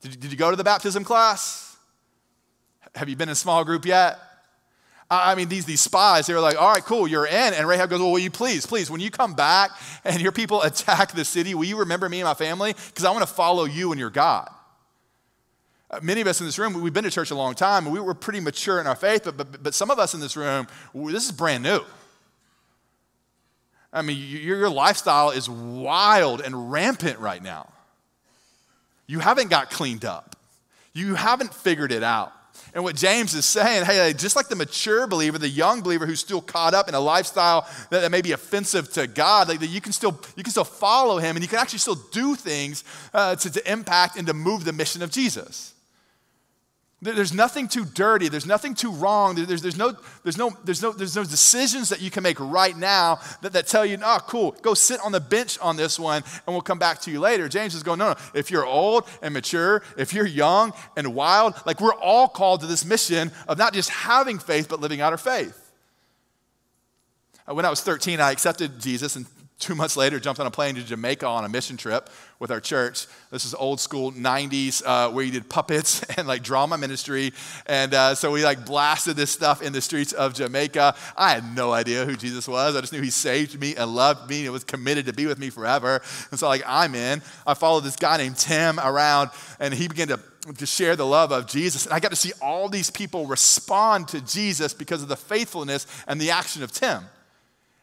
Did 0.00 0.14
you, 0.14 0.20
did 0.20 0.30
you 0.32 0.36
go 0.36 0.50
to 0.50 0.56
the 0.56 0.64
baptism 0.64 1.04
class? 1.04 1.76
Have 2.94 3.08
you 3.08 3.16
been 3.16 3.28
in 3.28 3.32
a 3.32 3.36
small 3.36 3.64
group 3.64 3.84
yet? 3.84 4.18
I 5.10 5.34
mean, 5.34 5.48
these, 5.48 5.64
these 5.64 5.80
spies, 5.80 6.28
they 6.28 6.34
were 6.34 6.40
like, 6.40 6.56
all 6.56 6.72
right, 6.72 6.84
cool, 6.84 7.08
you're 7.08 7.26
in. 7.26 7.54
And 7.54 7.66
Rahab 7.66 7.90
goes, 7.90 7.98
well, 7.98 8.12
will 8.12 8.20
you 8.20 8.30
please, 8.30 8.64
please, 8.64 8.90
when 8.90 9.00
you 9.00 9.10
come 9.10 9.34
back 9.34 9.72
and 10.04 10.20
your 10.20 10.30
people 10.30 10.62
attack 10.62 11.12
the 11.12 11.24
city, 11.24 11.54
will 11.54 11.64
you 11.64 11.78
remember 11.78 12.08
me 12.08 12.20
and 12.20 12.26
my 12.26 12.34
family? 12.34 12.74
Because 12.86 13.04
I 13.04 13.10
want 13.10 13.26
to 13.26 13.32
follow 13.32 13.64
you 13.64 13.90
and 13.90 13.98
your 13.98 14.10
God. 14.10 14.48
Uh, 15.90 15.98
many 16.00 16.20
of 16.20 16.28
us 16.28 16.40
in 16.40 16.46
this 16.46 16.60
room, 16.60 16.80
we've 16.80 16.92
been 16.92 17.02
to 17.02 17.10
church 17.10 17.32
a 17.32 17.34
long 17.34 17.54
time, 17.54 17.86
and 17.86 17.92
we 17.92 17.98
were 17.98 18.14
pretty 18.14 18.38
mature 18.38 18.80
in 18.80 18.86
our 18.86 18.94
faith, 18.94 19.22
but, 19.24 19.36
but, 19.36 19.62
but 19.64 19.74
some 19.74 19.90
of 19.90 19.98
us 19.98 20.14
in 20.14 20.20
this 20.20 20.36
room, 20.36 20.68
this 20.94 21.24
is 21.24 21.32
brand 21.32 21.64
new. 21.64 21.80
I 23.92 24.02
mean, 24.02 24.18
your 24.18 24.58
your 24.58 24.70
lifestyle 24.70 25.30
is 25.30 25.48
wild 25.48 26.40
and 26.40 26.70
rampant 26.70 27.18
right 27.18 27.42
now. 27.42 27.68
You 29.06 29.18
haven't 29.18 29.50
got 29.50 29.70
cleaned 29.70 30.04
up, 30.04 30.36
you 30.92 31.14
haven't 31.14 31.52
figured 31.52 31.92
it 31.92 32.02
out. 32.02 32.32
And 32.72 32.84
what 32.84 32.94
James 32.94 33.34
is 33.34 33.44
saying, 33.44 33.84
hey, 33.84 34.12
just 34.12 34.36
like 34.36 34.48
the 34.48 34.54
mature 34.54 35.06
believer, 35.06 35.38
the 35.38 35.48
young 35.48 35.80
believer 35.80 36.06
who's 36.06 36.20
still 36.20 36.40
caught 36.40 36.72
up 36.72 36.88
in 36.88 36.94
a 36.94 37.00
lifestyle 37.00 37.68
that, 37.90 38.08
may 38.10 38.22
be 38.22 38.32
offensive 38.32 38.92
to 38.92 39.06
God, 39.06 39.48
like 39.48 39.60
that 39.60 39.66
you 39.66 39.80
can 39.80 39.92
still 39.92 40.20
you 40.36 40.44
can 40.44 40.50
still 40.50 40.64
follow 40.64 41.18
Him, 41.18 41.36
and 41.36 41.42
you 41.42 41.48
can 41.48 41.58
actually 41.58 41.80
still 41.80 41.98
do 42.12 42.34
things 42.34 42.84
uh, 43.12 43.34
to, 43.36 43.50
to 43.50 43.72
impact 43.72 44.16
and 44.16 44.26
to 44.28 44.34
move 44.34 44.64
the 44.64 44.72
mission 44.72 45.02
of 45.02 45.10
Jesus. 45.10 45.74
There's 47.02 47.32
nothing 47.32 47.66
too 47.66 47.86
dirty. 47.86 48.28
There's 48.28 48.44
nothing 48.44 48.74
too 48.74 48.90
wrong. 48.92 49.34
There's, 49.34 49.62
there's, 49.62 49.78
no, 49.78 49.96
there's, 50.22 50.36
no, 50.36 50.50
there's, 50.64 50.82
no, 50.82 50.92
there's 50.92 51.16
no 51.16 51.24
decisions 51.24 51.88
that 51.88 52.02
you 52.02 52.10
can 52.10 52.22
make 52.22 52.38
right 52.38 52.76
now 52.76 53.20
that, 53.40 53.54
that 53.54 53.66
tell 53.66 53.86
you, 53.86 53.96
oh, 54.04 54.18
cool, 54.26 54.54
go 54.60 54.74
sit 54.74 55.00
on 55.02 55.10
the 55.10 55.20
bench 55.20 55.58
on 55.60 55.76
this 55.76 55.98
one 55.98 56.22
and 56.46 56.54
we'll 56.54 56.60
come 56.60 56.78
back 56.78 57.00
to 57.02 57.10
you 57.10 57.18
later. 57.18 57.48
James 57.48 57.74
is 57.74 57.82
going, 57.82 57.98
no, 57.98 58.10
no. 58.10 58.16
If 58.34 58.50
you're 58.50 58.66
old 58.66 59.08
and 59.22 59.32
mature, 59.32 59.82
if 59.96 60.12
you're 60.12 60.26
young 60.26 60.74
and 60.94 61.14
wild, 61.14 61.54
like 61.64 61.80
we're 61.80 61.94
all 61.94 62.28
called 62.28 62.60
to 62.60 62.66
this 62.66 62.84
mission 62.84 63.32
of 63.48 63.56
not 63.56 63.72
just 63.72 63.88
having 63.88 64.38
faith, 64.38 64.68
but 64.68 64.80
living 64.80 65.00
out 65.00 65.12
our 65.12 65.18
faith. 65.18 65.72
Uh, 67.48 67.54
when 67.54 67.64
I 67.64 67.70
was 67.70 67.80
13, 67.80 68.20
I 68.20 68.30
accepted 68.30 68.78
Jesus 68.78 69.16
and 69.16 69.24
Two 69.60 69.74
months 69.74 69.94
later, 69.94 70.18
jumped 70.18 70.40
on 70.40 70.46
a 70.46 70.50
plane 70.50 70.74
to 70.76 70.82
Jamaica 70.82 71.26
on 71.26 71.44
a 71.44 71.48
mission 71.48 71.76
trip 71.76 72.08
with 72.38 72.50
our 72.50 72.60
church. 72.60 73.06
This 73.30 73.44
is 73.44 73.54
old 73.54 73.78
school 73.78 74.10
90s 74.10 74.82
uh, 74.86 75.10
where 75.10 75.22
you 75.22 75.30
did 75.30 75.50
puppets 75.50 76.02
and 76.16 76.26
like 76.26 76.42
drama 76.42 76.78
ministry. 76.78 77.34
And 77.66 77.92
uh, 77.92 78.14
so 78.14 78.32
we 78.32 78.42
like 78.42 78.64
blasted 78.64 79.16
this 79.16 79.30
stuff 79.30 79.60
in 79.60 79.74
the 79.74 79.82
streets 79.82 80.14
of 80.14 80.32
Jamaica. 80.32 80.94
I 81.14 81.32
had 81.32 81.54
no 81.54 81.72
idea 81.72 82.06
who 82.06 82.16
Jesus 82.16 82.48
was. 82.48 82.74
I 82.74 82.80
just 82.80 82.94
knew 82.94 83.02
he 83.02 83.10
saved 83.10 83.60
me 83.60 83.76
and 83.76 83.94
loved 83.94 84.30
me 84.30 84.44
and 84.44 84.52
was 84.52 84.64
committed 84.64 85.04
to 85.06 85.12
be 85.12 85.26
with 85.26 85.38
me 85.38 85.50
forever. 85.50 86.00
And 86.30 86.40
so, 86.40 86.48
like, 86.48 86.62
I'm 86.66 86.94
in. 86.94 87.20
I 87.46 87.52
followed 87.52 87.84
this 87.84 87.96
guy 87.96 88.16
named 88.16 88.38
Tim 88.38 88.80
around 88.80 89.28
and 89.60 89.74
he 89.74 89.88
began 89.88 90.08
to 90.08 90.20
to 90.56 90.64
share 90.64 90.96
the 90.96 91.04
love 91.04 91.32
of 91.32 91.46
Jesus. 91.46 91.84
And 91.84 91.92
I 91.92 92.00
got 92.00 92.12
to 92.12 92.16
see 92.16 92.32
all 92.40 92.70
these 92.70 92.88
people 92.88 93.26
respond 93.26 94.08
to 94.08 94.22
Jesus 94.22 94.72
because 94.72 95.02
of 95.02 95.08
the 95.08 95.16
faithfulness 95.16 95.86
and 96.08 96.18
the 96.18 96.30
action 96.30 96.62
of 96.62 96.72
Tim. 96.72 97.04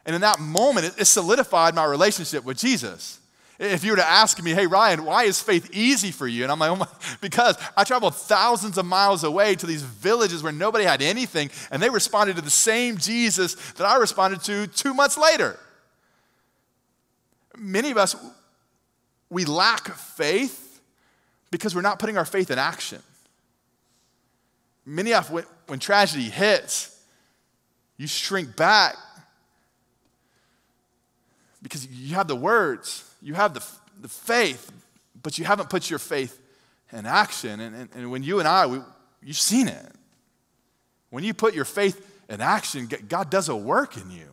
And 0.06 0.14
in 0.14 0.20
that 0.22 0.40
moment, 0.40 0.94
it, 0.98 1.04
solidified 1.04 1.74
my 1.74 1.84
relationship 1.84 2.44
with 2.44 2.58
Jesus. 2.58 3.18
If 3.58 3.84
you 3.84 3.90
were 3.90 3.96
to 3.96 4.08
ask 4.08 4.40
me, 4.42 4.52
hey, 4.52 4.66
Ryan, 4.66 5.04
why 5.04 5.24
is 5.24 5.42
faith 5.42 5.68
easy 5.72 6.12
for 6.12 6.28
you? 6.28 6.44
And 6.44 6.52
I'm 6.52 6.60
like, 6.60 6.70
oh 6.70 6.76
my, 6.76 6.86
because 7.20 7.56
I 7.76 7.84
traveled 7.84 8.14
thousands 8.14 8.78
of 8.78 8.86
miles 8.86 9.24
away 9.24 9.56
to 9.56 9.66
these 9.66 9.82
villages 9.82 10.42
where 10.42 10.52
nobody 10.52 10.84
had 10.84 11.02
anything, 11.02 11.50
and 11.70 11.82
they 11.82 11.90
responded 11.90 12.36
to 12.36 12.42
the 12.42 12.50
same 12.50 12.96
Jesus 12.96 13.54
that 13.72 13.84
I 13.84 13.96
responded 13.96 14.42
to 14.42 14.68
two 14.68 14.94
months 14.94 15.18
later. 15.18 15.58
Many 17.56 17.90
of 17.90 17.96
us, 17.96 18.14
we 19.28 19.44
lack 19.44 19.88
faith 19.88 20.80
because 21.50 21.74
we're 21.74 21.82
not 21.82 21.98
putting 21.98 22.16
our 22.16 22.24
faith 22.24 22.50
in 22.50 22.58
action. 22.58 23.02
Many 24.86 25.12
of 25.12 25.24
us, 25.24 25.30
when, 25.30 25.44
when 25.66 25.78
tragedy 25.80 26.30
hits, 26.30 26.96
you 27.96 28.06
shrink 28.06 28.54
back 28.56 28.94
because 31.62 31.86
you 31.86 32.14
have 32.14 32.28
the 32.28 32.36
words, 32.36 33.04
you 33.20 33.34
have 33.34 33.54
the, 33.54 33.64
the 34.00 34.08
faith, 34.08 34.70
but 35.22 35.38
you 35.38 35.44
haven't 35.44 35.70
put 35.70 35.90
your 35.90 35.98
faith 35.98 36.40
in 36.92 37.06
action. 37.06 37.60
And, 37.60 37.74
and, 37.74 37.88
and 37.94 38.10
when 38.10 38.22
you 38.22 38.38
and 38.38 38.48
I, 38.48 38.66
we, 38.66 38.80
you've 39.22 39.38
seen 39.38 39.68
it. 39.68 39.92
When 41.10 41.24
you 41.24 41.34
put 41.34 41.54
your 41.54 41.64
faith 41.64 42.04
in 42.28 42.40
action, 42.40 42.88
God 43.08 43.30
does 43.30 43.48
a 43.48 43.56
work 43.56 43.96
in 43.96 44.10
you. 44.10 44.28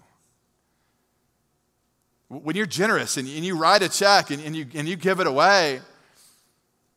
When 2.27 2.55
you're 2.55 2.65
generous 2.65 3.17
and, 3.17 3.27
and 3.27 3.45
you 3.45 3.57
write 3.57 3.81
a 3.81 3.89
check 3.89 4.31
and, 4.31 4.43
and, 4.43 4.55
you, 4.55 4.65
and 4.73 4.87
you 4.87 4.95
give 4.95 5.19
it 5.19 5.27
away, 5.27 5.79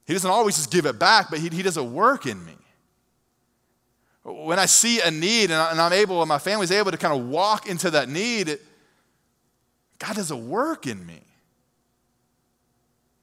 He 0.06 0.12
doesn't 0.12 0.30
always 0.30 0.56
just 0.56 0.70
give 0.70 0.86
it 0.86 0.98
back, 0.98 1.30
but 1.30 1.38
He, 1.38 1.48
he 1.48 1.62
does 1.62 1.76
a 1.76 1.84
work 1.84 2.26
in 2.26 2.44
me. 2.44 2.54
When 4.24 4.58
I 4.58 4.66
see 4.66 5.00
a 5.00 5.10
need 5.10 5.50
and, 5.50 5.54
I, 5.54 5.86
am 5.86 5.92
able, 5.92 6.20
and 6.20 6.28
my 6.28 6.38
family's 6.38 6.72
able 6.72 6.90
to 6.90 6.98
kind 6.98 7.18
of 7.18 7.28
walk 7.28 7.68
into 7.68 7.90
that 7.92 8.08
need, 8.08 8.48
it, 8.48 8.62
God 9.98 10.16
does 10.16 10.30
a 10.30 10.36
work 10.36 10.86
in 10.86 11.04
me. 11.06 11.20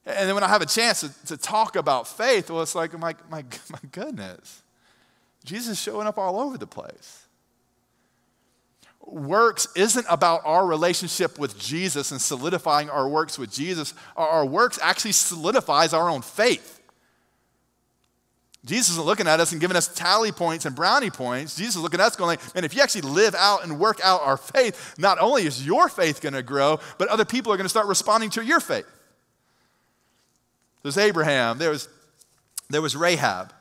And 0.06 0.28
then 0.28 0.36
when 0.36 0.44
I 0.44 0.48
have 0.48 0.62
a 0.62 0.68
chance 0.68 1.02
to, 1.02 1.26
to 1.28 1.38
talk 1.38 1.76
about 1.76 2.08
faith, 2.08 2.50
well, 2.50 2.62
it's 2.62 2.76
like, 2.76 2.98
my, 2.98 3.16
my, 3.30 3.44
my 3.72 3.80
goodness, 3.92 4.62
Jesus 5.44 5.78
is 5.78 5.82
showing 5.82 6.08
up 6.08 6.18
all 6.18 6.40
over 6.40 6.58
the 6.58 6.68
place. 6.68 7.24
Works 9.02 9.68
isn't 9.76 10.06
about 10.10 10.42
our 10.46 10.66
relationship 10.66 11.38
with 11.38 11.60
Jesus 11.60 12.12
and 12.12 12.20
solidifying 12.20 12.90
our 12.90 13.08
works 13.08 13.38
with 13.38 13.52
Jesus. 13.52 13.94
Our 14.18 14.46
works 14.46 14.80
actually 14.82 15.12
solidifies 15.12 15.94
our 15.94 16.10
own 16.10 16.22
faith. 16.22 16.75
Jesus 18.66 18.92
isn't 18.92 19.06
looking 19.06 19.28
at 19.28 19.40
us 19.40 19.52
and 19.52 19.62
giving 19.62 19.78
us 19.78 19.88
tally 19.88 20.32
points 20.32 20.66
and 20.66 20.76
brownie 20.76 21.12
points. 21.12 21.56
Jesus 21.56 21.76
is 21.76 21.82
looking 21.82 22.00
at 22.00 22.08
us 22.08 22.16
going, 22.16 22.30
like, 22.30 22.56
man, 22.56 22.64
if 22.64 22.76
you 22.76 22.82
actually 22.82 23.02
live 23.02 23.36
out 23.36 23.64
and 23.64 23.80
work 23.80 24.00
out 24.04 24.22
our 24.22 24.38
faith, 24.38 24.96
not 24.98 25.20
only 25.20 25.46
is 25.46 25.66
your 25.66 25.88
faith 25.88 26.20
going 26.20 26.34
to 26.34 26.42
grow, 26.42 26.80
but 26.98 27.08
other 27.10 27.26
people 27.26 27.54
are 27.54 27.58
going 27.58 27.66
to 27.66 27.70
start 27.70 27.86
responding 27.86 28.32
to 28.32 28.44
your 28.44 28.60
faith. 28.60 28.88
There's 30.82 30.98
Abraham, 30.98 31.60
there 31.60 31.70
was, 31.70 31.88
there 32.70 32.82
was 32.82 32.96
Rahab. 32.96 33.54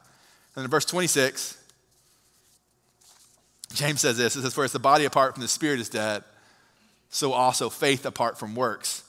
And 0.56 0.64
in 0.64 0.70
verse 0.70 0.86
26, 0.86 1.58
James 3.74 4.00
says 4.00 4.16
this 4.16 4.36
it 4.36 4.42
says, 4.42 4.54
For 4.54 4.64
as 4.64 4.72
the 4.72 4.78
body 4.78 5.04
apart 5.04 5.34
from 5.34 5.42
the 5.42 5.48
spirit 5.48 5.80
is 5.80 5.90
dead, 5.90 6.24
so 7.10 7.32
also 7.32 7.68
faith 7.68 8.06
apart 8.06 8.38
from 8.38 8.54
works 8.54 9.04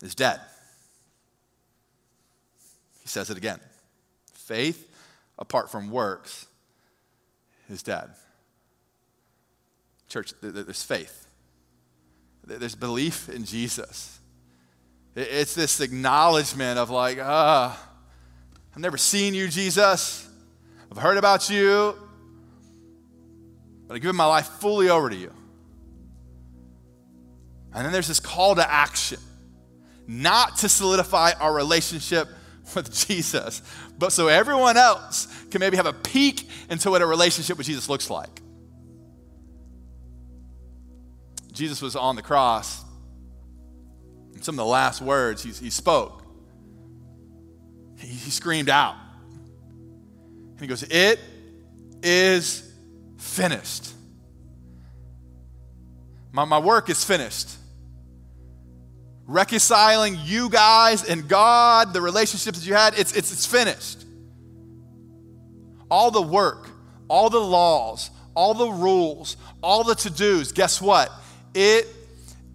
is 0.00 0.14
dead. 0.14 0.40
He 3.02 3.08
says 3.08 3.28
it 3.28 3.36
again. 3.36 3.60
Faith 4.42 4.88
apart 5.38 5.70
from 5.70 5.90
works 5.90 6.46
is 7.68 7.82
dead. 7.82 8.10
Church, 10.08 10.34
there's 10.42 10.82
faith, 10.82 11.26
there's 12.44 12.74
belief 12.74 13.28
in 13.28 13.44
Jesus. 13.44 14.18
It's 15.14 15.54
this 15.54 15.80
acknowledgement 15.80 16.78
of, 16.78 16.90
like, 16.90 17.18
ah, 17.20 17.78
I've 18.74 18.80
never 18.80 18.96
seen 18.96 19.34
you, 19.34 19.48
Jesus. 19.48 20.28
I've 20.90 20.98
heard 20.98 21.18
about 21.18 21.50
you, 21.50 21.94
but 23.86 23.94
I've 23.94 24.00
given 24.00 24.16
my 24.16 24.26
life 24.26 24.46
fully 24.46 24.88
over 24.88 25.10
to 25.10 25.16
you. 25.16 25.32
And 27.74 27.84
then 27.84 27.92
there's 27.92 28.08
this 28.08 28.20
call 28.20 28.54
to 28.54 28.70
action, 28.70 29.18
not 30.06 30.58
to 30.58 30.68
solidify 30.68 31.32
our 31.40 31.54
relationship 31.54 32.28
with 32.74 32.92
Jesus, 33.08 33.62
but 33.98 34.10
so 34.10 34.28
everyone 34.28 34.76
else 34.76 35.26
can 35.50 35.60
maybe 35.60 35.76
have 35.76 35.86
a 35.86 35.92
peek 35.92 36.48
into 36.68 36.90
what 36.90 37.02
a 37.02 37.06
relationship 37.06 37.58
with 37.58 37.66
Jesus 37.66 37.88
looks 37.88 38.10
like. 38.10 38.40
Jesus 41.52 41.82
was 41.82 41.94
on 41.96 42.16
the 42.16 42.22
cross. 42.22 42.82
And 44.34 44.44
some 44.44 44.54
of 44.54 44.58
the 44.58 44.64
last 44.64 45.00
words 45.02 45.42
he, 45.42 45.50
he 45.50 45.70
spoke, 45.70 46.24
he, 47.98 48.08
he 48.08 48.30
screamed 48.30 48.70
out. 48.70 48.96
And 50.52 50.60
he 50.60 50.66
goes, 50.66 50.82
It 50.82 51.20
is 52.02 52.68
finished. 53.18 53.92
My, 56.32 56.44
my 56.44 56.58
work 56.58 56.88
is 56.88 57.04
finished 57.04 57.48
reconciling 59.26 60.18
you 60.24 60.48
guys 60.48 61.08
and 61.08 61.28
God, 61.28 61.92
the 61.92 62.00
relationships 62.00 62.60
that 62.60 62.66
you 62.66 62.74
had, 62.74 62.98
it's, 62.98 63.14
it's, 63.14 63.32
it's 63.32 63.46
finished. 63.46 64.04
All 65.90 66.10
the 66.10 66.22
work, 66.22 66.70
all 67.08 67.30
the 67.30 67.40
laws, 67.40 68.10
all 68.34 68.54
the 68.54 68.70
rules, 68.70 69.36
all 69.62 69.84
the 69.84 69.94
to 69.94 70.10
dos, 70.10 70.52
guess 70.52 70.80
what? 70.80 71.10
It 71.54 71.86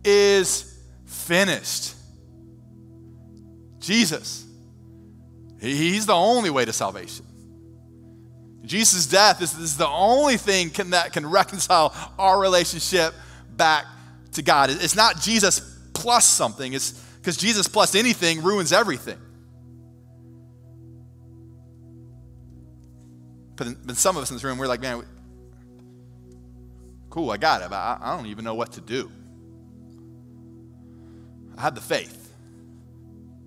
is 0.03 0.77
finished. 1.05 1.95
Jesus, 3.79 4.45
He's 5.59 6.05
the 6.05 6.13
only 6.13 6.49
way 6.49 6.65
to 6.65 6.73
salvation. 6.73 7.25
Jesus' 8.63 9.07
death 9.07 9.41
is, 9.41 9.57
is 9.57 9.77
the 9.77 9.87
only 9.87 10.37
thing 10.37 10.69
can, 10.69 10.91
that 10.91 11.13
can 11.13 11.25
reconcile 11.25 11.95
our 12.19 12.39
relationship 12.39 13.13
back 13.55 13.85
to 14.33 14.41
God. 14.41 14.69
It's 14.69 14.95
not 14.95 15.19
Jesus 15.19 15.66
plus 15.97 16.25
something. 16.25 16.73
It's 16.73 16.91
because 16.91 17.37
Jesus 17.37 17.67
plus 17.67 17.95
anything 17.95 18.43
ruins 18.43 18.71
everything. 18.71 19.17
But, 23.55 23.67
but 23.85 23.97
some 23.97 24.15
of 24.15 24.23
us 24.23 24.29
in 24.29 24.35
this 24.35 24.43
room, 24.43 24.59
we're 24.59 24.67
like, 24.67 24.81
man, 24.81 25.03
cool, 27.09 27.31
I 27.31 27.37
got 27.37 27.63
it, 27.63 27.71
I, 27.71 27.97
I 27.99 28.15
don't 28.15 28.27
even 28.27 28.45
know 28.45 28.53
what 28.53 28.73
to 28.73 28.81
do. 28.81 29.11
I 31.57 31.61
had 31.61 31.75
the 31.75 31.81
faith. 31.81 32.31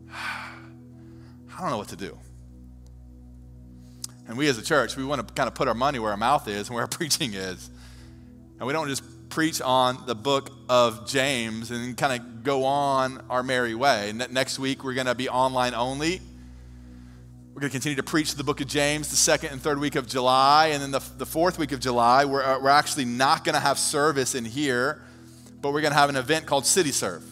I 0.13 1.61
don't 1.61 1.71
know 1.71 1.79
what 1.79 1.89
to 1.89 1.97
do. 1.97 2.19
And 4.27 4.37
we 4.37 4.49
as 4.49 4.59
a 4.59 4.63
church, 4.63 4.97
we 4.97 5.05
want 5.05 5.27
to 5.27 5.35
kind 5.35 5.47
of 5.47 5.55
put 5.55 5.69
our 5.69 5.75
money 5.75 5.99
where 5.99 6.11
our 6.11 6.17
mouth 6.17 6.49
is 6.49 6.69
and 6.69 6.75
where 6.75 6.83
our 6.83 6.89
preaching 6.99 7.35
is. 7.35 7.71
And 8.59 8.67
we 8.67 8.73
don't 8.73 8.89
just 8.89 9.05
preach 9.31 9.63
on 9.63 10.05
the 10.07 10.15
book 10.15 10.51
of 10.69 11.09
James 11.09 11.71
and 11.71 11.97
kind 11.97 12.21
of 12.21 12.43
go 12.43 12.65
on 12.65 13.25
our 13.31 13.43
merry 13.43 13.75
way. 13.75 14.13
Next 14.31 14.59
week, 14.59 14.85
we're 14.85 14.95
going 14.95 15.07
to 15.07 15.15
be 15.15 15.29
online 15.29 15.73
only. 15.73 16.21
We're 17.55 17.61
going 17.61 17.71
to 17.71 17.75
continue 17.75 17.97
to 17.97 18.03
preach 18.03 18.35
the 18.35 18.45
book 18.45 18.61
of 18.61 18.67
James 18.67 19.09
the 19.09 19.17
second 19.17 19.51
and 19.51 19.63
third 19.63 19.79
week 19.79 19.95
of 19.95 20.07
July. 20.07 20.69
And 20.69 20.83
then 20.83 20.91
the, 20.91 21.03
the 21.17 21.27
fourth 21.27 21.59
week 21.59 21.73
of 21.73 21.81
July, 21.81 22.25
we're, 22.25 22.43
uh, 22.43 22.61
we're 22.61 22.71
actually 22.71 23.05
not 23.05 23.45
going 23.45 23.55
to 23.55 23.61
have 23.61 23.79
service 23.79 24.35
in 24.35 24.45
here, 24.45 25.03
but 25.61 25.73
we're 25.73 25.81
going 25.81 25.93
to 25.93 25.99
have 25.99 26.11
an 26.11 26.17
event 26.17 26.47
called 26.47 26.67
City 26.67 26.91
Serve. 26.91 27.25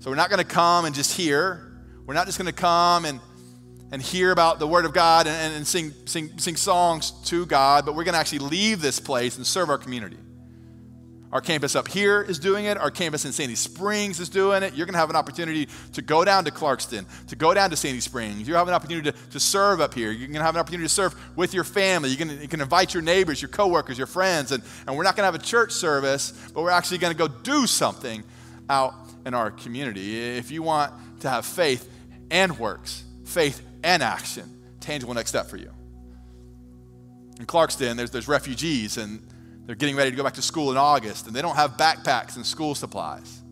So 0.00 0.10
we're 0.10 0.16
not 0.16 0.30
going 0.30 0.42
to 0.42 0.48
come 0.48 0.84
and 0.84 0.94
just 0.94 1.16
hear. 1.16 1.72
We're 2.06 2.14
not 2.14 2.26
just 2.26 2.38
going 2.38 2.46
to 2.46 2.52
come 2.52 3.04
and, 3.04 3.20
and 3.92 4.00
hear 4.00 4.30
about 4.30 4.58
the 4.58 4.66
Word 4.66 4.84
of 4.84 4.94
God 4.94 5.26
and, 5.26 5.54
and 5.54 5.66
sing, 5.66 5.92
sing, 6.06 6.38
sing 6.38 6.56
songs 6.56 7.10
to 7.26 7.44
God, 7.44 7.84
but 7.84 7.94
we're 7.94 8.04
going 8.04 8.14
to 8.14 8.20
actually 8.20 8.40
leave 8.40 8.80
this 8.80 9.00
place 9.00 9.36
and 9.36 9.46
serve 9.46 9.68
our 9.68 9.78
community. 9.78 10.16
Our 11.30 11.42
campus 11.42 11.76
up 11.76 11.88
here 11.88 12.22
is 12.22 12.38
doing 12.38 12.64
it. 12.64 12.78
Our 12.78 12.90
campus 12.90 13.26
in 13.26 13.32
Sandy 13.32 13.54
Springs 13.54 14.18
is 14.18 14.30
doing 14.30 14.62
it. 14.62 14.74
You're 14.74 14.86
going 14.86 14.94
to 14.94 14.98
have 14.98 15.10
an 15.10 15.16
opportunity 15.16 15.68
to 15.92 16.00
go 16.00 16.24
down 16.24 16.46
to 16.46 16.50
Clarkston, 16.50 17.04
to 17.26 17.36
go 17.36 17.52
down 17.52 17.68
to 17.68 17.76
Sandy 17.76 18.00
Springs. 18.00 18.48
You 18.48 18.54
have 18.54 18.66
an 18.66 18.72
opportunity 18.72 19.12
to, 19.12 19.18
to 19.30 19.40
serve 19.40 19.82
up 19.82 19.92
here. 19.92 20.10
You're 20.10 20.28
going 20.28 20.38
to 20.38 20.44
have 20.44 20.54
an 20.54 20.60
opportunity 20.60 20.86
to 20.86 20.94
serve 20.94 21.14
with 21.36 21.52
your 21.52 21.64
family. 21.64 22.08
You 22.08 22.16
can, 22.16 22.40
you 22.40 22.48
can 22.48 22.62
invite 22.62 22.94
your 22.94 23.02
neighbors, 23.02 23.42
your 23.42 23.50
coworkers, 23.50 23.98
your 23.98 24.06
friends. 24.06 24.52
And, 24.52 24.62
and 24.86 24.96
we're 24.96 25.02
not 25.02 25.16
going 25.16 25.30
to 25.30 25.32
have 25.32 25.34
a 25.34 25.44
church 25.44 25.72
service, 25.72 26.32
but 26.54 26.62
we're 26.62 26.70
actually 26.70 26.98
going 26.98 27.12
to 27.14 27.18
go 27.18 27.28
do 27.28 27.66
something 27.66 28.24
out 28.70 28.94
in 29.26 29.34
our 29.34 29.50
community. 29.50 30.18
If 30.38 30.50
you 30.50 30.62
want 30.62 30.94
to 31.20 31.28
have 31.28 31.44
faith 31.44 31.90
and 32.30 32.58
works, 32.58 33.04
faith 33.24 33.60
and 33.84 34.02
action, 34.02 34.44
tangible 34.80 35.12
next 35.12 35.28
step 35.28 35.46
for 35.46 35.58
you. 35.58 35.70
In 37.38 37.44
Clarkston, 37.44 37.96
there's, 37.96 38.10
there's 38.10 38.28
refugees 38.28 38.96
and 38.96 39.22
they're 39.68 39.76
getting 39.76 39.96
ready 39.96 40.10
to 40.10 40.16
go 40.16 40.24
back 40.24 40.32
to 40.32 40.42
school 40.42 40.70
in 40.70 40.78
August 40.78 41.26
and 41.26 41.36
they 41.36 41.42
don't 41.42 41.56
have 41.56 41.76
backpacks 41.76 42.36
and 42.36 42.46
school 42.46 42.74
supplies. 42.74 43.42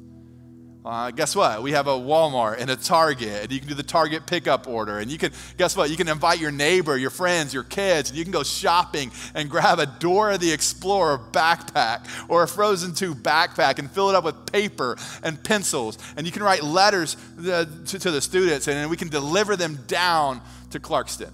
Uh, 0.83 1.11
guess 1.11 1.37
what? 1.37 1.63
We 1.63 1.73
have 1.73 1.89
a 1.89 1.91
Walmart 1.91 2.59
and 2.59 2.71
a 2.71 2.77
Target, 2.77 3.43
and 3.43 3.53
you 3.53 3.59
can 3.59 3.69
do 3.69 3.75
the 3.75 3.83
Target 3.83 4.25
pickup 4.25 4.67
order. 4.67 4.99
And 4.99 5.11
you 5.11 5.19
can, 5.19 5.33
guess 5.59 5.77
what? 5.77 5.91
You 5.91 5.97
can 5.97 6.09
invite 6.09 6.41
your 6.41 6.53
neighbor, 6.53 6.97
your 6.97 7.11
friends, 7.11 7.53
your 7.53 7.65
kids, 7.65 8.09
and 8.09 8.17
you 8.17 8.25
can 8.25 8.33
go 8.33 8.45
shopping 8.45 9.11
and 9.35 9.51
grab 9.51 9.79
a 9.79 9.85
Dora 9.85 10.39
the 10.39 10.51
Explorer 10.51 11.19
backpack 11.33 12.07
or 12.31 12.45
a 12.45 12.49
Frozen 12.49 12.95
2 12.95 13.15
backpack 13.15 13.79
and 13.79 13.91
fill 13.91 14.09
it 14.09 14.15
up 14.15 14.25
with 14.25 14.51
paper 14.51 14.97
and 15.23 15.43
pencils. 15.43 15.99
And 16.17 16.25
you 16.25 16.33
can 16.33 16.43
write 16.43 16.63
letters 16.63 17.19
uh, 17.41 17.67
to, 17.87 17.99
to 17.99 18.11
the 18.11 18.23
students, 18.23 18.69
and 18.69 18.89
we 18.89 18.97
can 18.97 19.09
deliver 19.09 19.55
them 19.55 19.81
down 19.87 20.41
to 20.71 20.81
Clarkston. 20.81 21.33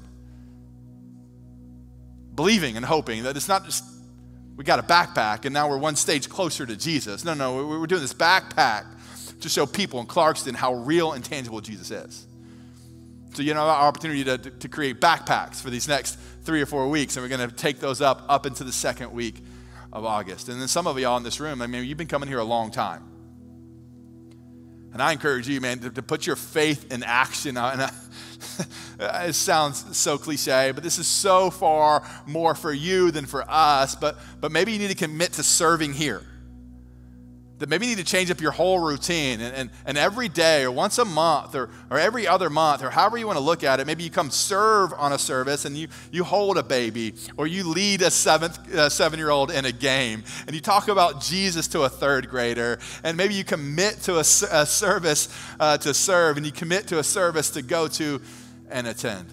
Believing 2.35 2.77
and 2.77 2.85
hoping 2.85 3.23
that 3.25 3.37
it's 3.37 3.49
not 3.49 3.65
just 3.65 3.85
we 4.57 4.65
got 4.65 4.79
a 4.79 4.83
backpack 4.83 5.45
and 5.45 5.55
now 5.55 5.69
we're 5.69 5.79
one 5.79 5.97
stage 5.97 6.29
closer 6.29 6.67
to 6.67 6.77
Jesus. 6.77 7.25
No, 7.25 7.35
no, 7.35 7.67
we're 7.67 7.87
doing 7.87 8.03
this 8.03 8.15
backpack 8.15 8.87
to 9.41 9.49
show 9.49 9.67
people 9.67 10.01
in 10.01 10.07
Clarkston 10.07 10.55
how 10.55 10.75
real 10.75 11.13
and 11.13 11.25
tangible 11.25 11.61
Jesus 11.61 11.91
is. 11.91 12.27
So, 13.35 13.43
you 13.43 13.55
know, 13.55 13.63
our 13.63 13.89
opportunity 13.89 14.25
to, 14.25 14.39
to 14.39 14.69
create 14.69 15.01
backpacks 15.01 15.61
for 15.61 15.71
these 15.71 15.89
next 15.89 16.19
three 16.43 16.61
or 16.61 16.67
four 16.67 16.89
weeks, 16.89 17.17
and 17.17 17.25
we're 17.25 17.35
going 17.35 17.49
to 17.49 17.55
take 17.55 17.81
those 17.81 18.03
up 18.03 18.25
up 18.29 18.45
into 18.45 18.63
the 18.63 18.73
second 18.73 19.13
week 19.13 19.37
of 19.93 20.05
August. 20.05 20.49
And 20.49 20.61
then 20.61 20.69
some 20.69 20.87
of 20.87 20.99
y'all 20.99 21.17
in 21.17 21.23
this 21.23 21.41
room, 21.41 21.63
I 21.63 21.67
mean, 21.67 21.85
you've 21.85 21.99
been 21.99 22.09
coming 22.09 22.29
here 22.29 22.39
a 22.39 22.45
long 22.45 22.71
time. 22.71 23.05
And 24.93 25.03
I 25.03 25.13
encourage 25.13 25.49
you, 25.49 25.61
man, 25.61 25.79
to, 25.81 25.91
to 25.91 26.03
put 26.03 26.27
your 26.27 26.37
faith 26.37 26.93
in 26.93 27.03
action. 27.03 27.57
And 27.63 27.83
I, 27.83 27.93
it 29.03 29.35
sounds 29.35 29.97
so 29.97 30.19
cliche, 30.19 30.73
but 30.73 30.83
this 30.83 30.99
is 30.99 31.07
so 31.07 31.51
far 31.51 32.03
more 32.27 32.55
for 32.55 32.73
you 32.73 33.11
than 33.11 33.27
for 33.27 33.45
us. 33.49 33.95
But, 33.95 34.19
but 34.41 34.53
maybe 34.53 34.73
you 34.73 34.79
need 34.79 34.91
to 34.91 34.97
commit 34.97 35.35
to 35.35 35.43
serving 35.43 35.93
here 35.93 36.23
that 37.63 37.69
maybe 37.69 37.87
you 37.87 37.95
need 37.95 38.05
to 38.05 38.11
change 38.11 38.29
up 38.29 38.41
your 38.41 38.51
whole 38.51 38.81
routine 38.81 39.41
and, 39.41 39.55
and, 39.55 39.71
and 39.87 39.97
every 39.97 40.29
day 40.29 40.65
or 40.65 40.73
once 40.73 40.99
a 40.99 41.05
month 41.05 41.55
or, 41.55 41.71
or 41.93 41.97
every 41.97 42.27
other 42.27 42.51
month 42.51 42.83
or 42.83 42.91
however 42.91 43.17
you 43.17 43.25
want 43.25 43.39
to 43.39 43.45
look 43.45 43.63
at 43.63 43.79
it 43.79 43.87
maybe 43.87 44.03
you 44.03 44.11
come 44.11 44.33
serve 44.33 44.93
on 44.95 45.13
a 45.13 45.19
service 45.19 45.65
and 45.65 45.77
you, 45.77 45.87
you 46.11 46.25
hold 46.25 46.59
a 46.59 46.63
baby 46.65 47.15
or 47.37 47.47
you 47.47 47.63
lead 47.63 48.03
a 48.03 48.11
seventh, 48.11 48.75
uh, 48.75 48.89
seven 48.89 49.17
year 49.17 49.31
old 49.31 49.53
in 49.53 49.65
a 49.65 49.71
game 49.71 50.25
and 50.49 50.57
you 50.57 50.61
talk 50.61 50.89
about 50.89 51.21
jesus 51.21 51.69
to 51.69 51.83
a 51.83 51.89
third 51.89 52.29
grader 52.29 52.81
and 53.05 53.17
maybe 53.17 53.33
you 53.33 53.45
commit 53.45 53.95
to 54.01 54.17
a, 54.17 54.21
a 54.51 54.67
service 54.67 55.29
uh, 55.61 55.79
to 55.79 55.95
serve 55.95 56.37
and 56.39 56.45
you 56.45 56.51
commit 56.51 56.89
to 56.89 56.99
a 56.99 57.05
service 57.05 57.49
to 57.51 57.63
go 57.63 57.87
to 57.87 58.21
and 58.73 58.87
attend 58.87 59.33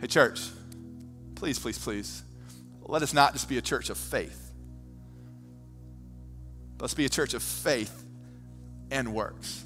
hey 0.00 0.06
church 0.06 0.40
please 1.34 1.58
please 1.58 1.78
please 1.78 2.22
let 2.82 3.02
us 3.02 3.12
not 3.12 3.32
just 3.32 3.48
be 3.48 3.58
a 3.58 3.62
church 3.62 3.90
of 3.90 3.98
faith 3.98 4.46
Let's 6.80 6.94
be 6.94 7.06
a 7.06 7.08
church 7.08 7.34
of 7.34 7.42
faith 7.42 8.04
and 8.90 9.14
works, 9.14 9.64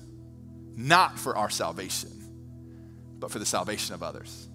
not 0.76 1.18
for 1.18 1.36
our 1.36 1.50
salvation, 1.50 2.10
but 3.18 3.30
for 3.30 3.38
the 3.38 3.46
salvation 3.46 3.94
of 3.94 4.02
others. 4.02 4.48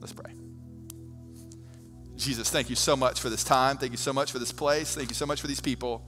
Let's 0.00 0.12
pray. 0.12 0.32
Jesus, 2.16 2.50
thank 2.50 2.70
you 2.70 2.76
so 2.76 2.96
much 2.96 3.20
for 3.20 3.28
this 3.28 3.44
time. 3.44 3.76
Thank 3.76 3.92
you 3.92 3.98
so 3.98 4.12
much 4.12 4.32
for 4.32 4.38
this 4.38 4.50
place. 4.50 4.94
Thank 4.94 5.10
you 5.10 5.14
so 5.14 5.26
much 5.26 5.40
for 5.40 5.46
these 5.46 5.60
people. 5.60 6.04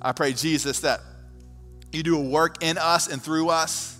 I 0.00 0.12
pray, 0.12 0.32
Jesus, 0.32 0.80
that 0.80 1.00
you 1.92 2.02
do 2.02 2.16
a 2.18 2.22
work 2.22 2.62
in 2.62 2.78
us 2.78 3.08
and 3.08 3.22
through 3.22 3.50
us. 3.50 3.97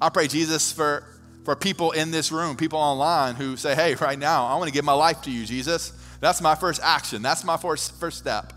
I 0.00 0.08
pray, 0.10 0.28
Jesus, 0.28 0.72
for, 0.72 1.04
for 1.44 1.56
people 1.56 1.92
in 1.92 2.10
this 2.10 2.30
room, 2.30 2.56
people 2.56 2.78
online 2.78 3.34
who 3.34 3.56
say, 3.56 3.74
hey, 3.74 3.94
right 3.96 4.18
now, 4.18 4.46
I 4.46 4.56
want 4.56 4.68
to 4.68 4.72
give 4.72 4.84
my 4.84 4.92
life 4.92 5.22
to 5.22 5.30
you, 5.30 5.44
Jesus. 5.44 5.92
That's 6.20 6.40
my 6.40 6.54
first 6.54 6.80
action. 6.82 7.22
That's 7.22 7.44
my 7.44 7.56
first, 7.56 7.98
first 7.98 8.18
step. 8.18 8.52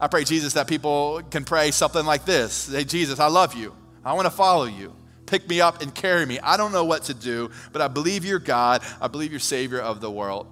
I 0.00 0.08
pray, 0.08 0.24
Jesus, 0.24 0.54
that 0.54 0.66
people 0.66 1.22
can 1.30 1.44
pray 1.44 1.70
something 1.70 2.04
like 2.04 2.24
this 2.24 2.72
Hey, 2.72 2.84
Jesus, 2.84 3.20
I 3.20 3.28
love 3.28 3.54
you. 3.54 3.74
I 4.04 4.14
want 4.14 4.26
to 4.26 4.30
follow 4.30 4.64
you. 4.64 4.94
Pick 5.26 5.48
me 5.48 5.60
up 5.60 5.80
and 5.80 5.94
carry 5.94 6.26
me. 6.26 6.40
I 6.40 6.56
don't 6.56 6.72
know 6.72 6.84
what 6.84 7.04
to 7.04 7.14
do, 7.14 7.50
but 7.72 7.80
I 7.80 7.88
believe 7.88 8.24
you're 8.24 8.38
God. 8.38 8.82
I 9.00 9.08
believe 9.08 9.30
you're 9.30 9.40
Savior 9.40 9.80
of 9.80 10.00
the 10.00 10.10
world. 10.10 10.46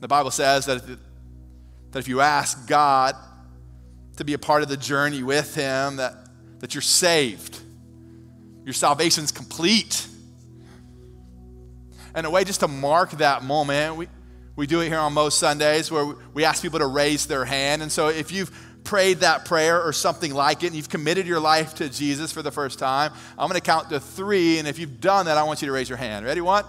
The 0.00 0.08
Bible 0.08 0.30
says 0.30 0.66
that 0.66 0.76
if, 0.78 0.98
that 1.90 1.98
if 1.98 2.08
you 2.08 2.20
ask 2.20 2.68
God 2.68 3.16
to 4.16 4.24
be 4.24 4.34
a 4.34 4.38
part 4.38 4.62
of 4.62 4.68
the 4.68 4.76
journey 4.76 5.22
with 5.22 5.54
Him, 5.54 5.96
that, 5.96 6.14
that 6.64 6.74
you're 6.74 6.80
saved. 6.80 7.60
Your 8.64 8.72
salvation's 8.72 9.30
complete. 9.30 10.08
And 12.14 12.24
a 12.24 12.30
way 12.30 12.42
just 12.44 12.60
to 12.60 12.68
mark 12.68 13.10
that 13.18 13.44
moment, 13.44 13.96
we, 13.96 14.08
we 14.56 14.66
do 14.66 14.80
it 14.80 14.88
here 14.88 14.98
on 14.98 15.12
most 15.12 15.38
Sundays 15.38 15.90
where 15.90 16.14
we 16.32 16.42
ask 16.42 16.62
people 16.62 16.78
to 16.78 16.86
raise 16.86 17.26
their 17.26 17.44
hand. 17.44 17.82
And 17.82 17.92
so 17.92 18.08
if 18.08 18.32
you've 18.32 18.50
prayed 18.82 19.18
that 19.18 19.44
prayer 19.44 19.82
or 19.82 19.92
something 19.92 20.32
like 20.32 20.62
it 20.62 20.68
and 20.68 20.76
you've 20.76 20.88
committed 20.88 21.26
your 21.26 21.38
life 21.38 21.74
to 21.74 21.90
Jesus 21.90 22.32
for 22.32 22.40
the 22.40 22.50
first 22.50 22.78
time, 22.78 23.12
I'm 23.36 23.50
going 23.50 23.60
to 23.60 23.66
count 23.66 23.90
to 23.90 24.00
three. 24.00 24.58
And 24.58 24.66
if 24.66 24.78
you've 24.78 25.02
done 25.02 25.26
that, 25.26 25.36
I 25.36 25.42
want 25.42 25.60
you 25.60 25.66
to 25.66 25.72
raise 25.72 25.90
your 25.90 25.98
hand. 25.98 26.24
Ready? 26.24 26.40
One, 26.40 26.64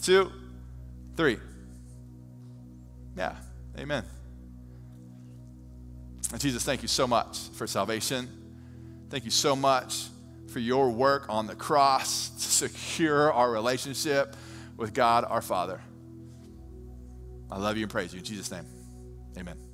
two, 0.00 0.32
three. 1.18 1.36
Yeah, 3.14 3.36
amen. 3.78 4.04
And 6.32 6.40
Jesus, 6.40 6.64
thank 6.64 6.80
you 6.80 6.88
so 6.88 7.06
much 7.06 7.40
for 7.58 7.66
salvation. 7.66 8.41
Thank 9.12 9.26
you 9.26 9.30
so 9.30 9.54
much 9.54 10.06
for 10.48 10.58
your 10.58 10.88
work 10.88 11.26
on 11.28 11.46
the 11.46 11.54
cross 11.54 12.30
to 12.30 12.48
secure 12.50 13.30
our 13.30 13.50
relationship 13.50 14.34
with 14.78 14.94
God 14.94 15.26
our 15.28 15.42
Father. 15.42 15.82
I 17.50 17.58
love 17.58 17.76
you 17.76 17.82
and 17.82 17.92
praise 17.92 18.14
you. 18.14 18.20
In 18.20 18.24
Jesus' 18.24 18.50
name, 18.50 18.64
amen. 19.36 19.71